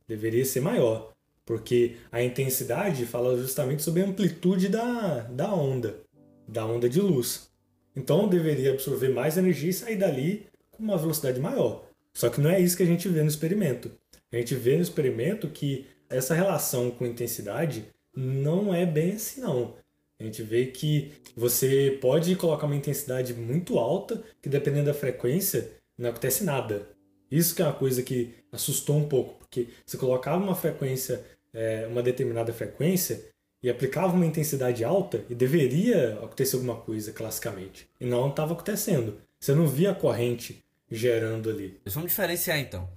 deveria 0.08 0.46
ser 0.46 0.62
maior, 0.62 1.14
porque 1.46 1.98
a 2.12 2.22
intensidade 2.22 3.06
fala 3.06 3.38
justamente 3.38 3.84
sobre 3.84 4.02
a 4.02 4.06
amplitude 4.06 4.70
da, 4.70 5.20
da 5.22 5.54
onda, 5.54 6.02
da 6.48 6.66
onda 6.66 6.90
de 6.90 7.00
luz. 7.00 7.50
Então 7.96 8.28
deveria 8.28 8.72
absorver 8.72 9.10
mais 9.10 9.38
energia 9.38 9.70
e 9.70 9.74
sair 9.74 9.98
dali 9.98 10.48
com 10.72 10.84
uma 10.84 10.98
velocidade 10.98 11.40
maior. 11.40 11.86
Só 12.14 12.30
que 12.30 12.42
não 12.42 12.50
é 12.50 12.60
isso 12.60 12.78
que 12.78 12.84
a 12.84 12.88
gente 12.88 13.08
vê 13.08 13.22
no 13.22 13.30
experimento. 13.30 13.92
A 14.32 14.38
gente 14.38 14.56
vê 14.56 14.76
no 14.76 14.82
experimento 14.82 15.50
que 15.50 15.88
essa 16.10 16.34
relação 16.34 16.92
com 16.92 17.06
intensidade 17.06 17.86
não 18.16 18.74
é 18.74 18.86
bem 18.86 19.14
assim 19.14 19.42
não. 19.42 19.76
A 20.20 20.24
gente 20.24 20.44
vê 20.44 20.68
que 20.68 21.14
você 21.36 21.98
pode 22.00 22.36
colocar 22.36 22.68
uma 22.68 22.76
intensidade 22.76 23.34
muito 23.34 23.80
alta, 23.80 24.22
que 24.42 24.48
dependendo 24.48 24.86
da 24.86 24.94
frequência, 24.94 25.72
não 25.98 26.10
acontece 26.10 26.44
nada. 26.44 26.88
Isso 27.32 27.56
que 27.56 27.62
é 27.62 27.66
uma 27.66 27.74
coisa 27.74 28.04
que 28.04 28.36
assustou 28.52 28.98
um 28.98 29.08
pouco, 29.08 29.36
porque 29.36 29.70
você 29.86 29.98
colocava 29.98 30.44
uma 30.44 30.56
frequência, 30.56 31.24
é, 31.54 31.88
uma 31.88 32.04
determinada 32.04 32.52
frequência, 32.52 33.30
e 33.64 33.70
aplicava 33.70 34.14
uma 34.14 34.26
intensidade 34.26 34.84
alta, 34.84 35.24
e 35.30 35.36
deveria 35.36 36.16
acontecer 36.16 36.56
alguma 36.56 36.76
coisa, 36.76 37.14
classicamente. 37.14 37.88
E 38.00 38.06
não 38.06 38.30
estava 38.30 38.54
acontecendo. 38.54 39.22
Você 39.40 39.56
não 39.56 39.68
via 39.68 39.92
a 39.92 39.96
corrente 39.96 40.64
gerando 40.90 41.50
ali. 41.50 41.80
Vamos 41.86 42.10
diferenciar 42.10 42.60
então. 42.60 42.90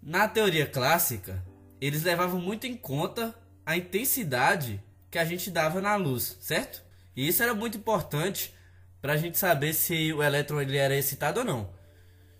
Na 0.00 0.26
teoria 0.26 0.66
clássica, 0.66 1.44
eles 1.80 2.02
levavam 2.02 2.40
muito 2.40 2.66
em 2.66 2.74
conta 2.74 3.34
a 3.66 3.76
intensidade 3.76 4.82
que 5.10 5.18
a 5.18 5.24
gente 5.24 5.50
dava 5.50 5.80
na 5.80 5.96
luz, 5.96 6.38
certo? 6.40 6.82
E 7.14 7.28
isso 7.28 7.42
era 7.42 7.54
muito 7.54 7.76
importante 7.76 8.54
para 9.00 9.12
a 9.12 9.16
gente 9.16 9.36
saber 9.36 9.74
se 9.74 10.12
o 10.12 10.22
elétron 10.22 10.60
ele 10.60 10.76
era 10.76 10.96
excitado 10.96 11.40
ou 11.40 11.46
não. 11.46 11.77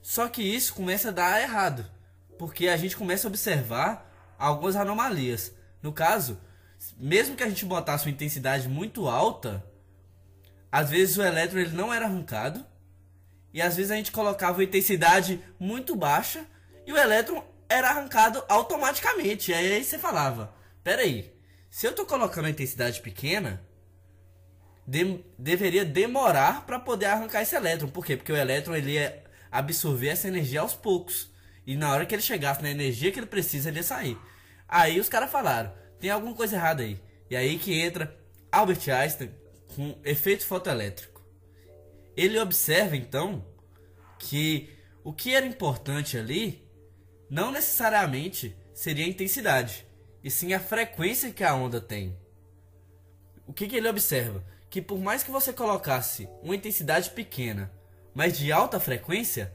Só 0.02 0.28
que 0.28 0.42
isso 0.42 0.74
começa 0.74 1.08
a 1.08 1.12
dar 1.12 1.40
errado, 1.40 1.86
porque 2.38 2.68
a 2.68 2.76
gente 2.76 2.96
começa 2.96 3.26
a 3.26 3.30
observar 3.30 4.34
algumas 4.38 4.76
anomalias. 4.76 5.52
No 5.82 5.92
caso, 5.92 6.40
mesmo 6.96 7.36
que 7.36 7.42
a 7.42 7.48
gente 7.48 7.64
botasse 7.64 8.06
uma 8.06 8.12
intensidade 8.12 8.68
muito 8.68 9.08
alta, 9.08 9.64
às 10.70 10.90
vezes 10.90 11.16
o 11.16 11.22
elétron 11.22 11.60
ele 11.60 11.76
não 11.76 11.92
era 11.92 12.06
arrancado, 12.06 12.64
e 13.52 13.62
às 13.62 13.76
vezes 13.76 13.90
a 13.90 13.96
gente 13.96 14.12
colocava 14.12 14.58
uma 14.58 14.64
intensidade 14.64 15.42
muito 15.58 15.96
baixa 15.96 16.44
e 16.86 16.92
o 16.92 16.96
elétron 16.96 17.42
era 17.68 17.90
arrancado 17.90 18.44
automaticamente. 18.48 19.50
E 19.50 19.54
aí 19.54 19.82
você 19.82 19.98
falava: 19.98 20.54
peraí, 20.84 21.32
se 21.70 21.86
eu 21.86 21.94
tô 21.94 22.04
colocando 22.04 22.46
a 22.46 22.50
intensidade 22.50 23.00
pequena, 23.00 23.62
de, 24.86 25.24
deveria 25.38 25.84
demorar 25.84 26.66
para 26.66 26.78
poder 26.78 27.06
arrancar 27.06 27.42
esse 27.42 27.54
elétron. 27.54 27.88
Por 27.88 28.04
quê? 28.04 28.16
Porque 28.16 28.32
o 28.32 28.36
elétron 28.36 28.74
ele 28.74 28.92
ia 28.92 29.22
absorver 29.50 30.08
essa 30.08 30.28
energia 30.28 30.60
aos 30.60 30.74
poucos. 30.74 31.30
E 31.66 31.76
na 31.76 31.92
hora 31.92 32.06
que 32.06 32.14
ele 32.14 32.22
chegasse 32.22 32.62
na 32.62 32.70
energia 32.70 33.12
que 33.12 33.18
ele 33.18 33.26
precisa, 33.26 33.68
ele 33.68 33.78
ia 33.78 33.82
sair. 33.82 34.18
Aí 34.66 34.98
os 34.98 35.08
caras 35.08 35.30
falaram: 35.30 35.72
tem 36.00 36.10
alguma 36.10 36.34
coisa 36.34 36.56
errada 36.56 36.82
aí. 36.82 37.00
E 37.30 37.36
aí 37.36 37.58
que 37.58 37.78
entra 37.78 38.16
Albert 38.50 38.88
Einstein 38.88 39.30
com 39.74 39.98
efeito 40.04 40.46
fotoelétrico. 40.46 41.22
Ele 42.16 42.38
observa 42.38 42.96
então 42.96 43.44
que 44.18 44.70
o 45.04 45.12
que 45.12 45.34
era 45.34 45.46
importante 45.46 46.18
ali 46.18 46.66
não 47.30 47.52
necessariamente 47.52 48.56
seria 48.74 49.04
a 49.04 49.08
intensidade, 49.08 49.86
e 50.22 50.30
sim 50.30 50.52
a 50.52 50.60
frequência 50.60 51.32
que 51.32 51.44
a 51.44 51.54
onda 51.54 51.80
tem. 51.80 52.16
O 53.46 53.52
que, 53.52 53.66
que 53.66 53.76
ele 53.76 53.88
observa? 53.88 54.44
Que 54.68 54.82
por 54.82 54.98
mais 54.98 55.22
que 55.22 55.30
você 55.30 55.52
colocasse 55.52 56.28
uma 56.42 56.54
intensidade 56.54 57.10
pequena, 57.10 57.72
mas 58.18 58.36
de 58.36 58.50
alta 58.50 58.80
frequência, 58.80 59.52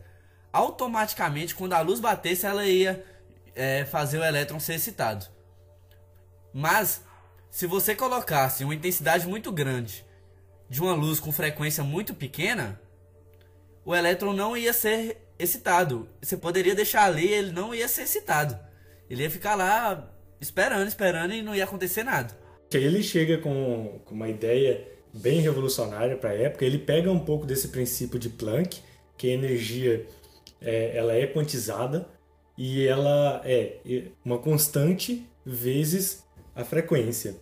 automaticamente 0.53 1.53
quando 1.53 1.73
a 1.73 1.81
luz 1.81 1.99
batesse 1.99 2.45
ela 2.45 2.65
ia 2.65 3.03
é, 3.53 3.83
fazer 3.83 4.19
o 4.19 4.23
elétron 4.23 4.57
ser 4.57 4.75
excitado. 4.75 5.25
Mas 6.53 7.03
se 7.51 7.67
você 7.67 7.93
colocasse 7.93 8.63
uma 8.63 8.73
intensidade 8.73 9.27
muito 9.27 9.51
grande 9.51 10.05
de 10.69 10.81
uma 10.81 10.93
luz 10.93 11.19
com 11.19 11.29
frequência 11.29 11.83
muito 11.83 12.13
pequena, 12.13 12.79
o 13.83 13.93
elétron 13.93 14.31
não 14.31 14.55
ia 14.55 14.71
ser 14.71 15.17
excitado. 15.37 16.07
Você 16.21 16.37
poderia 16.37 16.73
deixar 16.73 17.03
ali, 17.03 17.27
ele 17.27 17.51
não 17.51 17.75
ia 17.75 17.89
ser 17.89 18.03
excitado. 18.03 18.57
Ele 19.09 19.23
ia 19.23 19.29
ficar 19.29 19.55
lá 19.55 20.09
esperando, 20.39 20.87
esperando 20.87 21.33
e 21.33 21.41
não 21.41 21.53
ia 21.53 21.65
acontecer 21.65 22.03
nada. 22.03 22.33
Ele 22.71 23.03
chega 23.03 23.39
com, 23.39 23.99
com 24.05 24.15
uma 24.15 24.29
ideia 24.29 24.92
bem 25.13 25.39
revolucionária 25.39 26.17
para 26.17 26.31
a 26.31 26.33
época. 26.33 26.65
Ele 26.65 26.79
pega 26.79 27.11
um 27.11 27.19
pouco 27.19 27.45
desse 27.45 27.67
princípio 27.67 28.17
de 28.17 28.29
Planck, 28.29 28.81
que 29.17 29.29
a 29.29 29.33
energia 29.33 30.05
é, 30.61 30.97
ela 30.97 31.13
é 31.13 31.27
quantizada 31.27 32.07
e 32.57 32.85
ela 32.87 33.41
é 33.45 33.77
uma 34.23 34.37
constante 34.37 35.27
vezes 35.45 36.23
a 36.55 36.63
frequência. 36.63 37.35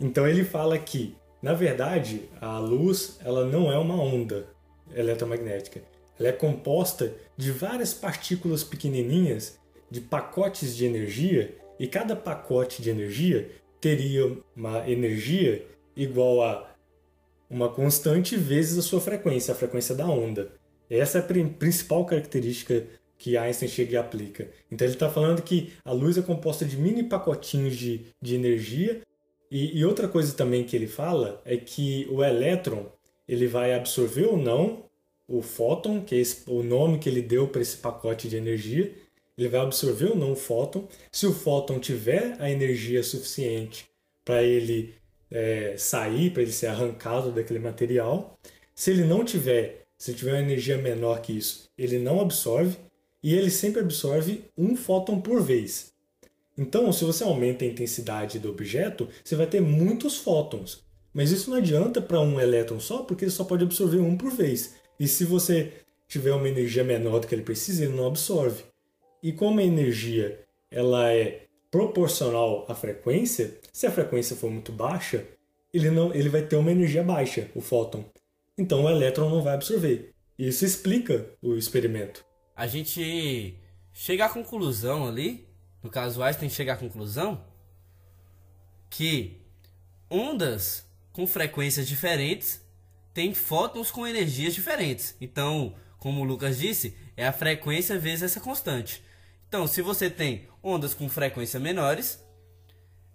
Então 0.00 0.26
ele 0.26 0.44
fala 0.44 0.78
que, 0.78 1.16
na 1.42 1.54
verdade, 1.54 2.28
a 2.40 2.58
luz 2.58 3.18
ela 3.24 3.44
não 3.44 3.70
é 3.70 3.78
uma 3.78 4.00
onda 4.00 4.46
eletromagnética. 4.94 5.82
Ela 6.18 6.28
é 6.28 6.32
composta 6.32 7.12
de 7.36 7.50
várias 7.52 7.94
partículas 7.94 8.64
pequenininhas 8.64 9.58
de 9.90 10.00
pacotes 10.00 10.76
de 10.76 10.84
energia 10.84 11.56
e 11.78 11.86
cada 11.86 12.14
pacote 12.16 12.82
de 12.82 12.90
energia 12.90 13.50
teria 13.80 14.36
uma 14.56 14.88
energia 14.88 15.64
igual 15.96 16.42
a 16.42 16.68
uma 17.50 17.68
constante 17.68 18.36
vezes 18.36 18.78
a 18.78 18.82
sua 18.82 19.00
frequência, 19.00 19.52
a 19.52 19.56
frequência 19.56 19.94
da 19.94 20.06
onda. 20.06 20.52
Essa 20.90 21.18
é 21.18 21.20
a 21.20 21.48
principal 21.48 22.04
característica 22.04 22.86
que 23.18 23.36
Einstein 23.36 23.68
chega 23.68 23.92
e 23.92 23.96
aplica. 23.96 24.48
Então 24.70 24.86
ele 24.86 24.94
está 24.94 25.10
falando 25.10 25.42
que 25.42 25.72
a 25.84 25.92
luz 25.92 26.16
é 26.16 26.22
composta 26.22 26.64
de 26.64 26.76
mini 26.76 27.02
pacotinhos 27.02 27.76
de, 27.76 28.06
de 28.22 28.34
energia 28.34 29.02
e, 29.50 29.78
e, 29.78 29.84
outra 29.84 30.06
coisa 30.06 30.34
também 30.34 30.64
que 30.64 30.76
ele 30.76 30.86
fala 30.86 31.40
é 31.44 31.56
que 31.56 32.06
o 32.10 32.22
elétron 32.22 32.86
ele 33.26 33.46
vai 33.46 33.74
absorver 33.74 34.26
ou 34.26 34.36
não 34.36 34.84
o 35.26 35.42
fóton, 35.42 36.02
que 36.02 36.14
é 36.14 36.18
esse, 36.18 36.42
o 36.48 36.62
nome 36.62 36.98
que 36.98 37.08
ele 37.08 37.22
deu 37.22 37.48
para 37.48 37.60
esse 37.60 37.76
pacote 37.76 38.28
de 38.28 38.36
energia, 38.36 38.94
ele 39.36 39.48
vai 39.48 39.60
absorver 39.60 40.10
ou 40.10 40.16
não 40.16 40.32
o 40.32 40.36
fóton. 40.36 40.86
Se 41.12 41.26
o 41.26 41.32
fóton 41.32 41.78
tiver 41.78 42.36
a 42.38 42.50
energia 42.50 43.02
suficiente 43.02 43.86
para 44.24 44.42
ele 44.42 44.94
é, 45.30 45.74
sair, 45.76 46.30
para 46.30 46.42
ele 46.42 46.52
ser 46.52 46.68
arrancado 46.68 47.32
daquele 47.32 47.58
material, 47.58 48.38
se 48.74 48.90
ele 48.90 49.04
não 49.04 49.24
tiver, 49.24 49.86
se 49.96 50.14
tiver 50.14 50.32
uma 50.32 50.42
energia 50.42 50.78
menor 50.78 51.20
que 51.20 51.36
isso, 51.36 51.68
ele 51.76 51.98
não 51.98 52.20
absorve 52.20 52.76
e 53.22 53.34
ele 53.34 53.50
sempre 53.50 53.80
absorve 53.80 54.44
um 54.56 54.76
fóton 54.76 55.20
por 55.20 55.42
vez. 55.42 55.92
Então, 56.56 56.92
se 56.92 57.04
você 57.04 57.22
aumenta 57.22 57.64
a 57.64 57.68
intensidade 57.68 58.38
do 58.38 58.50
objeto, 58.50 59.08
você 59.22 59.36
vai 59.36 59.46
ter 59.46 59.60
muitos 59.60 60.16
fótons. 60.16 60.84
Mas 61.12 61.30
isso 61.30 61.50
não 61.50 61.58
adianta 61.58 62.00
para 62.00 62.20
um 62.20 62.40
elétron 62.40 62.80
só, 62.80 62.98
porque 62.98 63.24
ele 63.24 63.30
só 63.30 63.44
pode 63.44 63.64
absorver 63.64 63.98
um 63.98 64.16
por 64.16 64.30
vez. 64.30 64.74
E 64.98 65.06
se 65.06 65.24
você 65.24 65.72
tiver 66.08 66.32
uma 66.32 66.48
energia 66.48 66.82
menor 66.82 67.20
do 67.20 67.26
que 67.26 67.34
ele 67.34 67.42
precisa, 67.42 67.84
ele 67.84 67.94
não 67.94 68.06
absorve. 68.06 68.64
E 69.22 69.32
como 69.32 69.60
a 69.60 69.64
energia 69.64 70.40
ela 70.70 71.12
é 71.12 71.47
proporcional 71.70 72.64
à 72.68 72.74
frequência, 72.74 73.58
se 73.72 73.86
a 73.86 73.90
frequência 73.90 74.36
for 74.36 74.50
muito 74.50 74.72
baixa, 74.72 75.26
ele 75.72 75.90
não 75.90 76.14
ele 76.14 76.28
vai 76.28 76.42
ter 76.42 76.56
uma 76.56 76.72
energia 76.72 77.02
baixa, 77.02 77.50
o 77.54 77.60
fóton. 77.60 78.04
Então 78.56 78.84
o 78.84 78.90
elétron 78.90 79.28
não 79.30 79.42
vai 79.42 79.54
absorver. 79.54 80.12
Isso 80.38 80.64
explica 80.64 81.26
o 81.42 81.54
experimento. 81.54 82.24
A 82.56 82.66
gente 82.66 83.54
chega 83.92 84.26
à 84.26 84.28
conclusão 84.28 85.06
ali, 85.06 85.46
no 85.82 85.90
caso 85.90 86.22
Einstein 86.22 86.48
chega 86.48 86.72
à 86.72 86.76
conclusão 86.76 87.44
que 88.90 89.40
ondas 90.10 90.86
com 91.12 91.26
frequências 91.26 91.86
diferentes 91.86 92.60
tem 93.12 93.34
fótons 93.34 93.90
com 93.90 94.06
energias 94.06 94.54
diferentes. 94.54 95.16
Então, 95.20 95.74
como 95.98 96.20
o 96.20 96.24
Lucas 96.24 96.58
disse, 96.58 96.96
é 97.16 97.26
a 97.26 97.32
frequência 97.32 97.98
vezes 97.98 98.22
essa 98.22 98.40
constante. 98.40 99.02
Então, 99.48 99.66
se 99.66 99.80
você 99.80 100.10
tem 100.10 100.46
ondas 100.62 100.92
com 100.92 101.08
frequência 101.08 101.58
menores, 101.58 102.22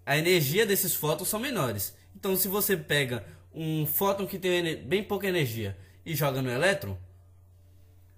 a 0.06 0.18
energia 0.18 0.66
desses 0.66 0.96
fótons 0.96 1.30
são 1.30 1.40
menores. 1.40 1.96
Então, 2.16 2.36
se 2.36 2.48
você 2.48 2.76
pega 2.76 3.24
um 3.54 3.86
fóton 3.86 4.26
que 4.26 4.40
tem 4.40 4.78
bem 4.84 5.04
pouca 5.04 5.28
energia 5.28 5.78
e 6.06 6.16
joga 6.16 6.42
no 6.42 6.50
elétron, 6.50 6.98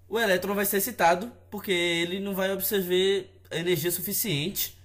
o 0.08 0.18
elétron 0.18 0.54
vai 0.54 0.64
ser 0.64 0.78
excitado 0.78 1.30
porque 1.50 1.72
ele 1.72 2.18
não 2.18 2.34
vai 2.34 2.50
absorver 2.50 3.30
energia 3.50 3.90
suficiente 3.90 4.78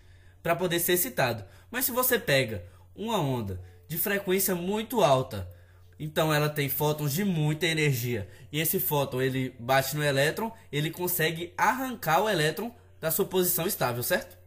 para 0.44 0.56
poder 0.56 0.80
ser 0.80 0.94
excitado. 0.94 1.46
Mas 1.70 1.86
se 1.86 1.92
você 1.92 2.20
pega 2.20 2.66
uma 2.94 3.20
onda 3.20 3.62
de 3.88 3.98
frequência 3.98 4.56
muito 4.56 5.02
alta 5.02 5.48
então 6.04 6.34
ela 6.34 6.50
tem 6.50 6.68
fótons 6.68 7.14
de 7.14 7.24
muita 7.24 7.68
energia. 7.68 8.28
E 8.52 8.60
esse 8.60 8.80
fóton 8.80 9.22
ele 9.22 9.54
bate 9.60 9.96
no 9.96 10.04
elétron, 10.04 10.52
ele 10.72 10.90
consegue 10.90 11.54
arrancar 11.56 12.24
o 12.24 12.28
elétron 12.28 12.74
da 13.02 13.12
sua 13.12 13.26
posição 13.26 13.68
estável, 13.68 14.02
certo? 14.04 14.38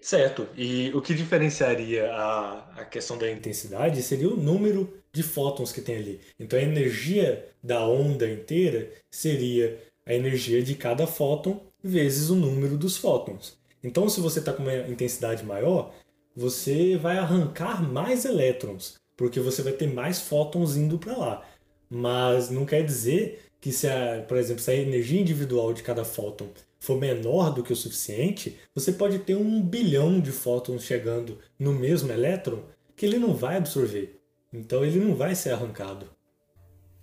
Certo. 0.00 0.46
E 0.56 0.90
o 0.94 1.02
que 1.02 1.14
diferenciaria 1.14 2.12
a, 2.12 2.80
a 2.80 2.84
questão 2.84 3.18
da 3.18 3.30
intensidade 3.30 4.02
seria 4.02 4.28
o 4.28 4.36
número 4.36 4.96
de 5.12 5.22
fótons 5.22 5.72
que 5.72 5.80
tem 5.80 5.96
ali. 5.96 6.20
Então 6.38 6.58
a 6.58 6.62
energia 6.62 7.48
da 7.62 7.86
onda 7.86 8.30
inteira 8.30 8.90
seria 9.10 9.78
a 10.06 10.14
energia 10.14 10.62
de 10.62 10.74
cada 10.74 11.06
fóton 11.06 11.60
vezes 11.82 12.30
o 12.30 12.36
número 12.36 12.78
dos 12.78 12.96
fótons. 12.96 13.58
Então, 13.82 14.08
se 14.08 14.20
você 14.20 14.40
está 14.40 14.52
com 14.52 14.62
uma 14.62 14.76
intensidade 14.88 15.44
maior, 15.44 15.94
você 16.34 16.96
vai 16.96 17.18
arrancar 17.18 17.82
mais 17.82 18.24
elétrons 18.24 18.94
porque 19.16 19.40
você 19.40 19.62
vai 19.62 19.72
ter 19.72 19.86
mais 19.86 20.20
fótons 20.20 20.76
indo 20.76 20.98
para 20.98 21.16
lá. 21.16 21.48
Mas 21.88 22.50
não 22.50 22.66
quer 22.66 22.84
dizer 22.84 23.45
que 23.66 23.72
se 23.72 23.88
a, 23.88 24.22
por 24.28 24.36
exemplo, 24.36 24.62
se 24.62 24.70
a 24.70 24.76
energia 24.76 25.20
individual 25.20 25.72
de 25.72 25.82
cada 25.82 26.04
fóton 26.04 26.48
for 26.78 26.96
menor 27.00 27.52
do 27.52 27.64
que 27.64 27.72
o 27.72 27.76
suficiente, 27.76 28.56
você 28.72 28.92
pode 28.92 29.18
ter 29.18 29.34
um 29.34 29.60
bilhão 29.60 30.20
de 30.20 30.30
fótons 30.30 30.84
chegando 30.84 31.40
no 31.58 31.72
mesmo 31.72 32.12
elétron 32.12 32.62
que 32.94 33.04
ele 33.04 33.18
não 33.18 33.34
vai 33.34 33.56
absorver. 33.56 34.20
Então 34.52 34.84
ele 34.84 35.00
não 35.00 35.16
vai 35.16 35.34
ser 35.34 35.50
arrancado. 35.50 36.08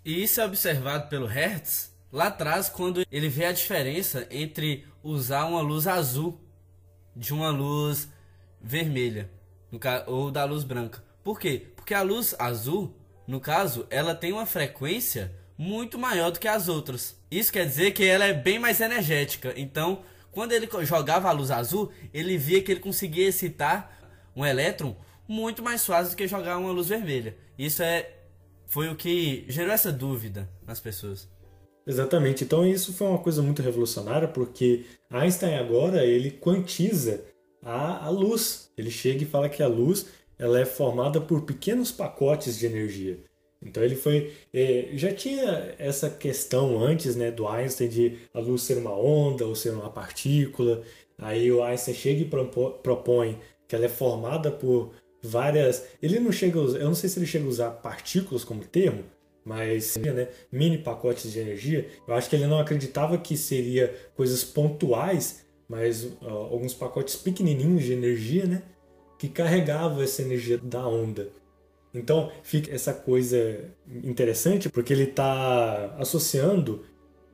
E 0.06 0.24
isso 0.24 0.40
é 0.40 0.46
observado 0.46 1.10
pelo 1.10 1.26
Hertz 1.26 1.94
lá 2.10 2.28
atrás 2.28 2.70
quando 2.70 3.06
ele 3.12 3.28
vê 3.28 3.44
a 3.44 3.52
diferença 3.52 4.26
entre 4.32 4.86
usar 5.04 5.44
uma 5.44 5.60
luz 5.60 5.86
azul 5.86 6.40
de 7.14 7.34
uma 7.34 7.50
luz 7.50 8.08
vermelha 8.62 9.30
ou 10.08 10.32
da 10.32 10.46
luz 10.46 10.64
branca. 10.64 11.04
Por 11.26 11.38
quê? 11.38 11.74
Porque 11.76 11.94
a 11.94 12.02
luz 12.02 12.34
azul, 12.40 12.96
no 13.28 13.42
caso, 13.42 13.86
ela 13.90 14.16
tem 14.16 14.32
uma 14.32 14.46
frequência 14.46 15.43
muito 15.64 15.98
maior 15.98 16.30
do 16.30 16.40
que 16.40 16.48
as 16.48 16.68
outras. 16.68 17.16
Isso 17.32 17.52
quer 17.52 17.66
dizer 17.66 17.92
que 17.92 18.04
ela 18.04 18.26
é 18.26 18.34
bem 18.34 18.60
mais 18.60 18.82
energética. 18.82 19.54
Então, 19.56 20.04
quando 20.30 20.52
ele 20.52 20.68
jogava 20.82 21.30
a 21.30 21.32
luz 21.32 21.50
azul, 21.50 21.90
ele 22.14 22.38
via 22.38 22.62
que 22.62 22.72
ele 22.72 22.82
conseguia 22.82 23.30
excitar 23.30 23.98
um 24.36 24.46
elétron 24.46 24.96
muito 25.26 25.64
mais 25.64 25.86
fácil 25.86 26.12
do 26.12 26.18
que 26.18 26.28
jogar 26.28 26.58
uma 26.58 26.72
luz 26.72 26.90
vermelha. 26.90 27.38
Isso 27.58 27.82
é 27.82 28.10
foi 28.66 28.90
o 28.90 28.96
que 28.96 29.46
gerou 29.48 29.72
essa 29.72 29.92
dúvida 29.92 30.50
nas 30.66 30.80
pessoas. 30.80 31.30
Exatamente. 31.86 32.44
Então 32.44 32.68
isso 32.68 32.92
foi 32.94 33.08
uma 33.08 33.20
coisa 33.20 33.42
muito 33.42 33.62
revolucionária 33.62 34.28
porque 34.28 34.86
Einstein 35.10 35.56
agora 35.56 36.04
ele 36.04 36.32
quantiza 36.32 37.24
a, 37.62 38.06
a 38.06 38.10
luz. 38.10 38.70
Ele 38.78 38.92
chega 38.92 39.24
e 39.24 39.28
fala 39.28 39.48
que 39.48 39.64
a 39.64 39.68
luz 39.68 40.08
ela 40.38 40.60
é 40.60 40.66
formada 40.66 41.22
por 41.22 41.44
pequenos 41.44 41.92
pacotes 41.92 42.58
de 42.58 42.66
energia. 42.66 43.24
Então 43.66 43.84
ele 43.84 43.96
foi. 43.96 44.34
É, 44.54 44.90
já 44.94 45.14
tinha 45.14 45.76
essa 45.78 46.10
questão 46.10 46.80
antes 46.80 47.16
né, 47.16 47.32
do 47.32 47.48
Einstein 47.48 47.88
de 47.88 48.18
a 48.34 48.40
luz 48.40 48.64
ser 48.64 48.78
uma 48.78 48.98
onda 48.98 49.46
ou 49.46 49.56
ser 49.56 49.72
uma 49.72 49.90
partícula. 49.90 50.82
Aí 51.18 51.52
o 51.52 51.64
Einstein 51.64 51.94
chega 51.94 52.22
e 52.22 52.26
propõe 52.26 53.40
que 53.68 53.76
ela 53.76 53.86
é 53.86 53.90
formada 53.90 54.52
por 54.52 54.92
várias. 55.22 55.86
Ele 56.02 56.20
não 56.20 56.32
chega 56.32 56.60
a 56.60 56.62
usar, 56.62 56.80
eu 56.80 56.88
não 56.88 56.96
sei 56.96 57.10
se 57.10 57.20
ele 57.20 57.26
chega 57.26 57.46
a 57.46 57.50
usar 57.50 57.70
partículas 57.72 58.44
como 58.44 58.64
termo, 58.66 59.04
mas 59.46 59.96
né, 59.98 60.28
mini 60.52 60.78
pacotes 60.78 61.32
de 61.32 61.40
energia. 61.40 61.88
Eu 62.08 62.14
acho 62.14 62.30
que 62.30 62.36
ele 62.36 62.48
não 62.48 62.60
acreditava 62.60 63.18
que 63.18 63.38
seria 63.38 63.94
coisas 64.16 64.44
pontuais, 64.44 65.46
mas 65.68 66.04
uh, 66.04 66.28
alguns 66.52 66.74
pacotes 66.74 67.16
pequenininhos 67.16 67.84
de 67.84 67.94
energia, 67.94 68.46
né, 68.46 68.64
que 69.18 69.30
carregavam 69.30 70.02
essa 70.02 70.22
energia 70.22 70.58
da 70.58 70.86
onda. 70.86 71.30
Então 71.94 72.32
fica 72.42 72.74
essa 72.74 72.94
coisa 72.94 73.70
interessante 74.04 74.70
porque 74.70 74.92
ele 74.92 75.04
está 75.04 75.96
associando 75.98 76.84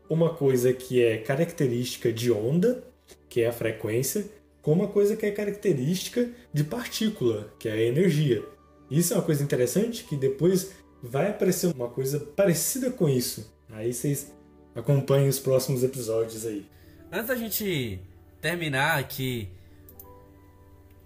uma 0.09 0.33
coisa 0.33 0.73
que 0.73 1.03
é 1.03 1.17
característica 1.17 2.11
de 2.11 2.31
onda, 2.31 2.83
que 3.29 3.41
é 3.41 3.47
a 3.47 3.53
frequência, 3.53 4.25
com 4.61 4.73
uma 4.73 4.87
coisa 4.87 5.15
que 5.15 5.25
é 5.25 5.31
característica 5.31 6.29
de 6.51 6.63
partícula, 6.63 7.53
que 7.57 7.69
é 7.69 7.73
a 7.73 7.81
energia. 7.81 8.43
Isso 8.89 9.13
é 9.13 9.17
uma 9.17 9.23
coisa 9.23 9.43
interessante 9.43 10.03
que 10.03 10.17
depois 10.17 10.71
vai 11.01 11.29
aparecer 11.29 11.73
uma 11.73 11.87
coisa 11.87 12.19
parecida 12.19 12.91
com 12.91 13.07
isso. 13.07 13.53
Aí 13.69 13.93
vocês 13.93 14.33
acompanhem 14.75 15.29
os 15.29 15.39
próximos 15.39 15.83
episódios 15.83 16.45
aí. 16.45 16.65
Antes 17.11 17.27
da 17.27 17.35
gente 17.35 17.99
terminar 18.41 18.99
aqui 18.99 19.49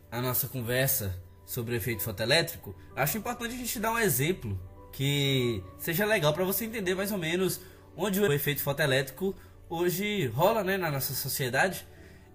a 0.09 0.21
nossa 0.21 0.47
conversa 0.47 1.22
sobre 1.53 1.75
o 1.75 1.77
efeito 1.77 2.01
fotoelétrico, 2.01 2.75
acho 2.95 3.15
importante 3.15 3.53
a 3.53 3.57
gente 3.57 3.79
dar 3.79 3.91
um 3.91 3.99
exemplo 3.99 4.59
que 4.91 5.63
seja 5.77 6.03
legal 6.03 6.33
para 6.33 6.43
você 6.43 6.65
entender 6.65 6.95
mais 6.95 7.11
ou 7.11 7.17
menos 7.19 7.61
onde 7.95 8.19
o 8.19 8.33
efeito 8.33 8.63
fotoelétrico 8.63 9.35
hoje 9.69 10.25
rola 10.25 10.63
né, 10.63 10.77
na 10.77 10.89
nossa 10.89 11.13
sociedade. 11.13 11.85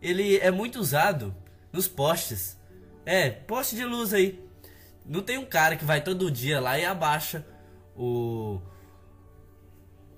Ele 0.00 0.38
é 0.38 0.52
muito 0.52 0.78
usado 0.78 1.34
nos 1.72 1.88
postes. 1.88 2.56
É, 3.04 3.28
poste 3.28 3.74
de 3.74 3.84
luz 3.84 4.14
aí. 4.14 4.40
Não 5.04 5.20
tem 5.20 5.36
um 5.36 5.46
cara 5.46 5.74
que 5.74 5.84
vai 5.84 6.00
todo 6.00 6.30
dia 6.30 6.60
lá 6.60 6.78
e 6.78 6.84
abaixa 6.84 7.44
o, 7.96 8.60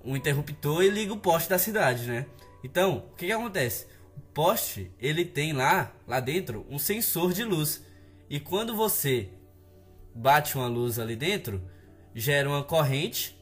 o 0.05 0.15
interruptor 0.15 0.83
e 0.83 0.91
liga 0.91 1.15
o 1.15 1.19
poste 1.19 1.49
da 1.49 1.59
cidade, 1.59 2.07
né? 2.07 2.27
Então, 2.63 3.07
o 3.11 3.17
que, 3.17 3.25
que 3.27 3.33
acontece? 3.33 3.87
O 4.15 4.21
poste, 4.35 4.93
ele 5.01 5.25
tem 5.25 5.55
lá, 5.55 5.91
lá 6.07 6.21
dentro, 6.21 6.67
um 6.69 6.79
sensor 6.79 7.33
de 7.33 7.45
luz. 7.45 7.89
E 8.31 8.39
quando 8.39 8.77
você 8.77 9.29
bate 10.15 10.57
uma 10.57 10.69
luz 10.69 11.01
ali 11.01 11.17
dentro, 11.17 11.61
gera 12.15 12.49
uma 12.49 12.63
corrente 12.63 13.37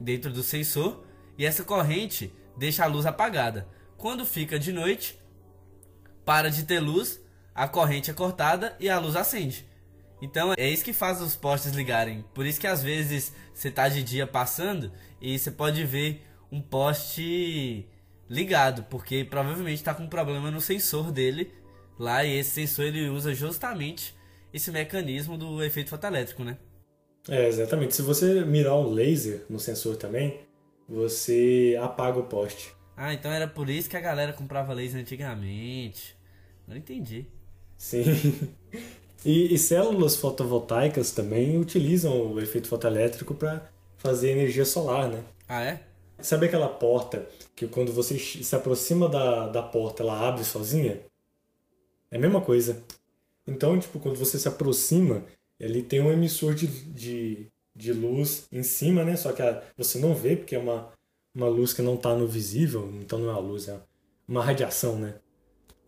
dentro 0.00 0.32
do 0.32 0.42
sensor 0.42 1.06
e 1.38 1.46
essa 1.46 1.62
corrente 1.62 2.34
deixa 2.58 2.82
a 2.82 2.88
luz 2.88 3.06
apagada. 3.06 3.68
Quando 3.96 4.26
fica 4.26 4.58
de 4.58 4.72
noite, 4.72 5.16
para 6.24 6.50
de 6.50 6.64
ter 6.64 6.80
luz, 6.80 7.20
a 7.54 7.68
corrente 7.68 8.10
é 8.10 8.14
cortada 8.14 8.76
e 8.80 8.90
a 8.90 8.98
luz 8.98 9.14
acende. 9.14 9.64
Então 10.20 10.52
é 10.56 10.68
isso 10.68 10.84
que 10.84 10.92
faz 10.92 11.20
os 11.20 11.36
postes 11.36 11.74
ligarem. 11.74 12.24
Por 12.34 12.44
isso 12.44 12.60
que 12.60 12.66
às 12.66 12.82
vezes 12.82 13.32
você 13.54 13.70
tá 13.70 13.88
de 13.88 14.02
dia 14.02 14.26
passando 14.26 14.90
e 15.20 15.38
você 15.38 15.52
pode 15.52 15.84
ver 15.84 16.26
um 16.50 16.60
poste 16.60 17.88
ligado, 18.28 18.82
porque 18.84 19.24
provavelmente 19.24 19.76
está 19.76 19.94
com 19.94 20.02
um 20.02 20.08
problema 20.08 20.50
no 20.50 20.60
sensor 20.60 21.12
dele 21.12 21.52
lá 21.98 22.24
e 22.24 22.38
esse 22.38 22.50
sensor 22.50 22.86
ele 22.86 23.08
usa 23.08 23.34
justamente 23.34 24.14
esse 24.52 24.70
mecanismo 24.70 25.36
do 25.36 25.62
efeito 25.62 25.90
fotoelétrico, 25.90 26.44
né? 26.44 26.56
É, 27.28 27.48
exatamente. 27.48 27.94
Se 27.94 28.02
você 28.02 28.44
mirar 28.44 28.76
um 28.76 28.90
laser 28.90 29.44
no 29.48 29.58
sensor 29.58 29.96
também, 29.96 30.40
você 30.88 31.78
apaga 31.80 32.18
o 32.18 32.24
poste. 32.24 32.74
Ah, 32.96 33.12
então 33.12 33.32
era 33.32 33.48
por 33.48 33.68
isso 33.68 33.88
que 33.90 33.96
a 33.96 34.00
galera 34.00 34.32
comprava 34.32 34.72
laser 34.72 35.00
antigamente. 35.00 36.16
Não 36.66 36.76
entendi. 36.76 37.26
Sim. 37.76 38.04
E, 39.24 39.54
e 39.54 39.58
células 39.58 40.16
fotovoltaicas 40.16 41.10
também 41.10 41.58
utilizam 41.58 42.34
o 42.34 42.38
efeito 42.38 42.68
fotoelétrico 42.68 43.34
para 43.34 43.70
fazer 43.96 44.32
energia 44.32 44.66
solar, 44.66 45.08
né? 45.08 45.24
Ah, 45.48 45.62
é? 45.64 45.80
Sabe 46.20 46.44
aquela 46.44 46.68
porta 46.68 47.26
que 47.56 47.66
quando 47.66 47.90
você 47.90 48.18
se 48.18 48.54
aproxima 48.54 49.08
da, 49.08 49.48
da 49.48 49.62
porta 49.62 50.02
ela 50.02 50.28
abre 50.28 50.44
sozinha? 50.44 51.00
É 52.14 52.16
a 52.16 52.20
mesma 52.20 52.40
coisa. 52.40 52.80
Então, 53.44 53.76
tipo, 53.76 53.98
quando 53.98 54.16
você 54.16 54.38
se 54.38 54.46
aproxima, 54.46 55.24
ele 55.58 55.82
tem 55.82 56.00
um 56.00 56.12
emissor 56.12 56.54
de, 56.54 56.68
de, 56.68 57.48
de 57.74 57.92
luz 57.92 58.46
em 58.52 58.62
cima, 58.62 59.02
né? 59.02 59.16
Só 59.16 59.32
que 59.32 59.42
a, 59.42 59.60
você 59.76 59.98
não 59.98 60.14
vê 60.14 60.36
porque 60.36 60.54
é 60.54 60.58
uma, 60.60 60.92
uma 61.34 61.48
luz 61.48 61.72
que 61.72 61.82
não 61.82 61.96
está 61.96 62.14
no 62.14 62.28
visível, 62.28 62.88
então 63.00 63.18
não 63.18 63.30
é 63.30 63.32
uma 63.32 63.40
luz, 63.40 63.66
é 63.66 63.76
uma 64.28 64.44
radiação, 64.44 64.96
né? 64.96 65.16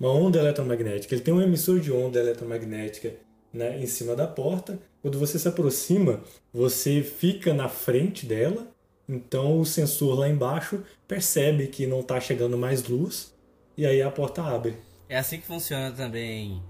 Uma 0.00 0.10
onda 0.10 0.40
eletromagnética. 0.40 1.14
Ele 1.14 1.22
tem 1.22 1.32
um 1.32 1.40
emissor 1.40 1.78
de 1.78 1.92
onda 1.92 2.18
eletromagnética 2.18 3.14
né, 3.52 3.80
em 3.80 3.86
cima 3.86 4.16
da 4.16 4.26
porta. 4.26 4.80
Quando 5.00 5.20
você 5.20 5.38
se 5.38 5.46
aproxima, 5.46 6.24
você 6.52 7.04
fica 7.04 7.54
na 7.54 7.68
frente 7.68 8.26
dela, 8.26 8.66
então 9.08 9.60
o 9.60 9.64
sensor 9.64 10.18
lá 10.18 10.28
embaixo 10.28 10.82
percebe 11.06 11.68
que 11.68 11.86
não 11.86 12.00
está 12.00 12.18
chegando 12.20 12.58
mais 12.58 12.82
luz 12.88 13.32
e 13.76 13.86
aí 13.86 14.02
a 14.02 14.10
porta 14.10 14.42
abre. 14.42 14.85
É 15.08 15.18
assim 15.18 15.40
que 15.40 15.46
funciona 15.46 15.92
também 15.92 16.62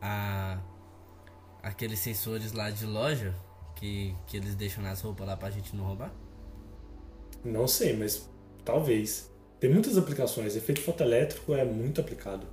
a 0.00 0.58
aqueles 1.62 1.98
sensores 1.98 2.52
lá 2.52 2.70
de 2.70 2.84
loja 2.84 3.34
que, 3.74 4.14
que 4.26 4.36
eles 4.36 4.54
deixam 4.54 4.82
nas 4.82 5.00
roupas 5.00 5.26
lá 5.26 5.36
pra 5.36 5.50
gente 5.50 5.74
não 5.74 5.84
roubar? 5.84 6.12
Não 7.44 7.66
sei, 7.66 7.96
mas 7.96 8.28
talvez. 8.64 9.30
Tem 9.58 9.70
muitas 9.70 9.98
aplicações. 9.98 10.56
Efeito 10.56 10.80
fotoelétrico 10.80 11.54
é 11.54 11.64
muito 11.64 12.00
aplicado. 12.00 12.46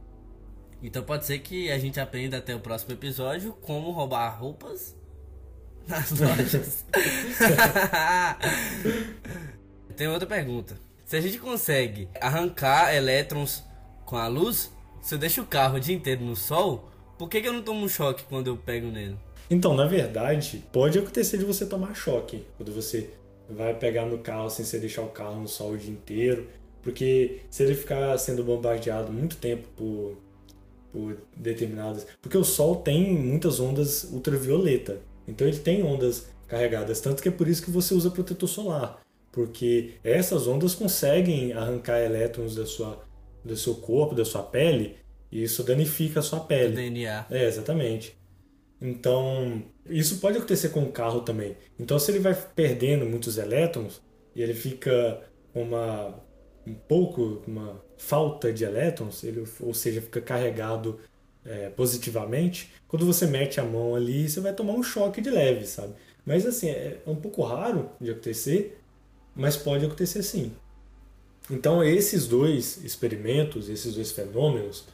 Então 0.81 1.03
pode 1.03 1.25
ser 1.25 1.39
que 1.39 1.71
a 1.71 1.77
gente 1.77 1.99
aprenda 1.99 2.37
até 2.37 2.55
o 2.55 2.59
próximo 2.59 2.93
episódio 2.93 3.53
como 3.61 3.91
roubar 3.91 4.29
roupas 4.29 4.95
nas 5.87 6.11
lojas. 6.11 6.85
Tem 9.95 10.07
outra 10.07 10.27
pergunta. 10.27 10.79
Se 11.05 11.17
a 11.17 11.21
gente 11.21 11.37
consegue 11.37 12.09
arrancar 12.19 12.95
elétrons 12.95 13.63
com 14.05 14.17
a 14.17 14.27
luz, 14.27 14.71
se 15.01 15.15
eu 15.15 15.19
deixo 15.19 15.41
o 15.41 15.45
carro 15.45 15.77
o 15.77 15.79
dia 15.79 15.95
inteiro 15.95 16.23
no 16.23 16.35
sol, 16.35 16.89
por 17.17 17.29
que, 17.29 17.41
que 17.41 17.47
eu 17.47 17.53
não 17.53 17.61
tomo 17.61 17.83
um 17.83 17.89
choque 17.89 18.23
quando 18.29 18.47
eu 18.47 18.57
pego 18.57 18.87
nele? 18.87 19.17
Então, 19.49 19.73
na 19.73 19.85
verdade, 19.85 20.63
pode 20.71 20.97
acontecer 20.97 21.37
de 21.37 21.45
você 21.45 21.65
tomar 21.65 21.93
choque 21.93 22.45
quando 22.57 22.71
você 22.73 23.09
vai 23.49 23.73
pegar 23.73 24.05
no 24.05 24.19
carro 24.19 24.49
sem 24.49 24.63
você 24.63 24.79
deixar 24.79 25.01
o 25.01 25.09
carro 25.09 25.41
no 25.41 25.47
sol 25.47 25.71
o 25.71 25.77
dia 25.77 25.91
inteiro. 25.91 26.47
Porque 26.81 27.41
se 27.49 27.63
ele 27.63 27.75
ficar 27.75 28.17
sendo 28.17 28.43
bombardeado 28.43 29.11
muito 29.11 29.35
tempo 29.35 29.67
por 29.75 30.17
por 30.91 31.17
determinadas. 31.35 32.05
Porque 32.21 32.37
o 32.37 32.43
Sol 32.43 32.75
tem 32.77 33.13
muitas 33.13 33.59
ondas 33.59 34.03
ultravioleta. 34.03 34.99
Então 35.27 35.47
ele 35.47 35.57
tem 35.57 35.83
ondas 35.83 36.27
carregadas. 36.47 36.99
Tanto 36.99 37.23
que 37.23 37.29
é 37.29 37.31
por 37.31 37.47
isso 37.47 37.63
que 37.63 37.71
você 37.71 37.93
usa 37.93 38.11
protetor 38.11 38.49
solar. 38.49 39.01
Porque 39.31 39.93
essas 40.03 40.47
ondas 40.47 40.75
conseguem 40.75 41.53
arrancar 41.53 41.99
elétrons 41.99 42.55
da 42.55 42.65
sua, 42.65 43.01
do 43.43 43.55
seu 43.55 43.75
corpo, 43.75 44.15
da 44.15 44.25
sua 44.25 44.43
pele, 44.43 44.97
e 45.31 45.43
isso 45.43 45.63
danifica 45.63 46.19
a 46.19 46.23
sua 46.23 46.41
pele. 46.41 46.73
O 46.73 46.75
DNA. 46.75 47.25
É, 47.29 47.45
exatamente. 47.45 48.17
Então, 48.81 49.63
isso 49.85 50.19
pode 50.19 50.37
acontecer 50.37 50.69
com 50.69 50.83
o 50.83 50.91
carro 50.91 51.21
também. 51.21 51.55
Então, 51.79 51.99
se 51.99 52.11
ele 52.11 52.19
vai 52.19 52.35
perdendo 52.55 53.05
muitos 53.05 53.37
elétrons, 53.37 54.01
e 54.35 54.41
ele 54.41 54.53
fica 54.53 55.21
uma 55.53 56.19
um 56.65 56.73
pouco 56.73 57.41
uma 57.47 57.83
falta 57.97 58.53
de 58.53 58.63
elétrons, 58.63 59.23
ele, 59.23 59.43
ou 59.59 59.73
seja, 59.73 60.01
fica 60.01 60.21
carregado 60.21 60.99
é, 61.43 61.69
positivamente, 61.69 62.71
quando 62.87 63.05
você 63.05 63.25
mete 63.25 63.59
a 63.59 63.63
mão 63.63 63.95
ali, 63.95 64.29
você 64.29 64.39
vai 64.39 64.53
tomar 64.53 64.73
um 64.73 64.83
choque 64.83 65.21
de 65.21 65.29
leve, 65.29 65.65
sabe? 65.65 65.93
Mas 66.25 66.45
assim, 66.45 66.69
é 66.69 67.01
um 67.07 67.15
pouco 67.15 67.41
raro 67.43 67.89
de 67.99 68.11
acontecer, 68.11 68.79
mas 69.35 69.57
pode 69.57 69.85
acontecer 69.85 70.23
sim. 70.23 70.53
Então, 71.51 71.83
esses 71.83 72.27
dois 72.27 72.81
experimentos, 72.83 73.69
esses 73.69 73.93
dois 73.93 74.11
fenômenos, 74.11 74.85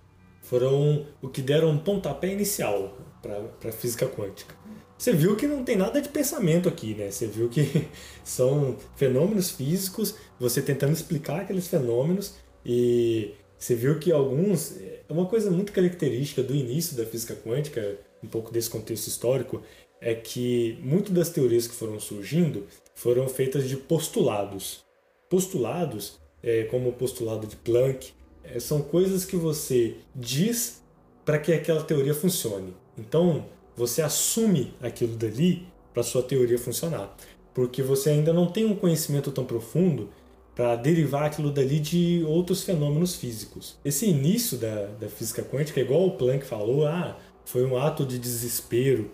foram 0.42 1.06
o 1.22 1.30
que 1.30 1.42
deram 1.42 1.70
um 1.70 1.78
pontapé 1.78 2.32
inicial 2.34 2.98
para 3.22 3.70
a 3.70 3.72
física 3.72 4.08
quântica. 4.08 4.56
Você 4.98 5.14
viu 5.14 5.36
que 5.36 5.46
não 5.46 5.64
tem 5.64 5.76
nada 5.76 6.02
de 6.02 6.10
pensamento 6.10 6.68
aqui, 6.68 6.96
né? 6.96 7.12
Você 7.12 7.28
viu 7.28 7.48
que 7.48 7.88
são 8.24 8.76
fenômenos 8.96 9.52
físicos, 9.52 10.16
você 10.40 10.60
tentando 10.60 10.94
explicar 10.94 11.42
aqueles 11.42 11.68
fenômenos 11.68 12.34
e 12.66 13.36
você 13.58 13.76
viu 13.76 14.00
que 14.00 14.12
alguns. 14.12 14.76
É 14.78 15.04
uma 15.10 15.28
coisa 15.28 15.52
muito 15.52 15.72
característica 15.72 16.42
do 16.42 16.56
início 16.56 16.98
da 16.98 17.06
física 17.06 17.36
quântica, 17.36 18.00
um 18.24 18.28
pouco 18.28 18.52
desse 18.52 18.70
contexto 18.70 19.08
histórico, 19.08 19.62
é 20.02 20.16
que 20.16 20.80
muitas 20.82 21.14
das 21.14 21.30
teorias 21.30 21.68
que 21.68 21.76
foram 21.76 22.00
surgindo 22.00 22.66
foram 22.96 23.28
feitas 23.28 23.70
de 23.70 23.78
postulados. 23.78 24.84
Postulados, 25.30 26.18
é, 26.44 26.64
como 26.64 26.90
o 26.90 26.94
postulado 26.94 27.48
de 27.48 27.56
Planck, 27.56 28.12
é, 28.44 28.60
são 28.60 28.82
coisas 28.82 29.26
que 29.26 29.36
você 29.36 29.96
diz 30.16 30.82
para 31.26 31.38
que 31.38 31.52
aquela 31.52 31.84
teoria 31.84 32.14
funcione. 32.14 32.74
Então, 32.98 33.46
você 33.76 34.02
assume 34.02 34.74
aquilo 34.82 35.16
dali 35.16 35.68
para 35.94 36.04
sua 36.04 36.24
teoria 36.24 36.58
funcionar, 36.58 37.16
porque 37.54 37.82
você 37.82 38.12
ainda 38.12 38.32
não 38.32 38.48
tem 38.48 38.66
um 38.66 38.76
conhecimento 38.76 39.32
tão 39.32 39.46
profundo 39.46 40.10
para 40.56 40.76
derivar 40.76 41.26
aquilo 41.26 41.52
dali 41.52 41.80
de 41.80 42.24
outros 42.26 42.64
fenômenos 42.64 43.16
físicos. 43.16 43.78
Esse 43.86 44.08
início 44.08 44.58
da, 44.58 44.88
da 45.00 45.08
física 45.08 45.44
quântica, 45.44 45.80
igual 45.80 46.08
o 46.08 46.12
Planck 46.18 46.46
falou, 46.46 46.88
ah, 46.88 47.16
foi 47.46 47.64
um 47.64 47.78
ato 47.78 48.06
de 48.06 48.18
desespero, 48.18 49.12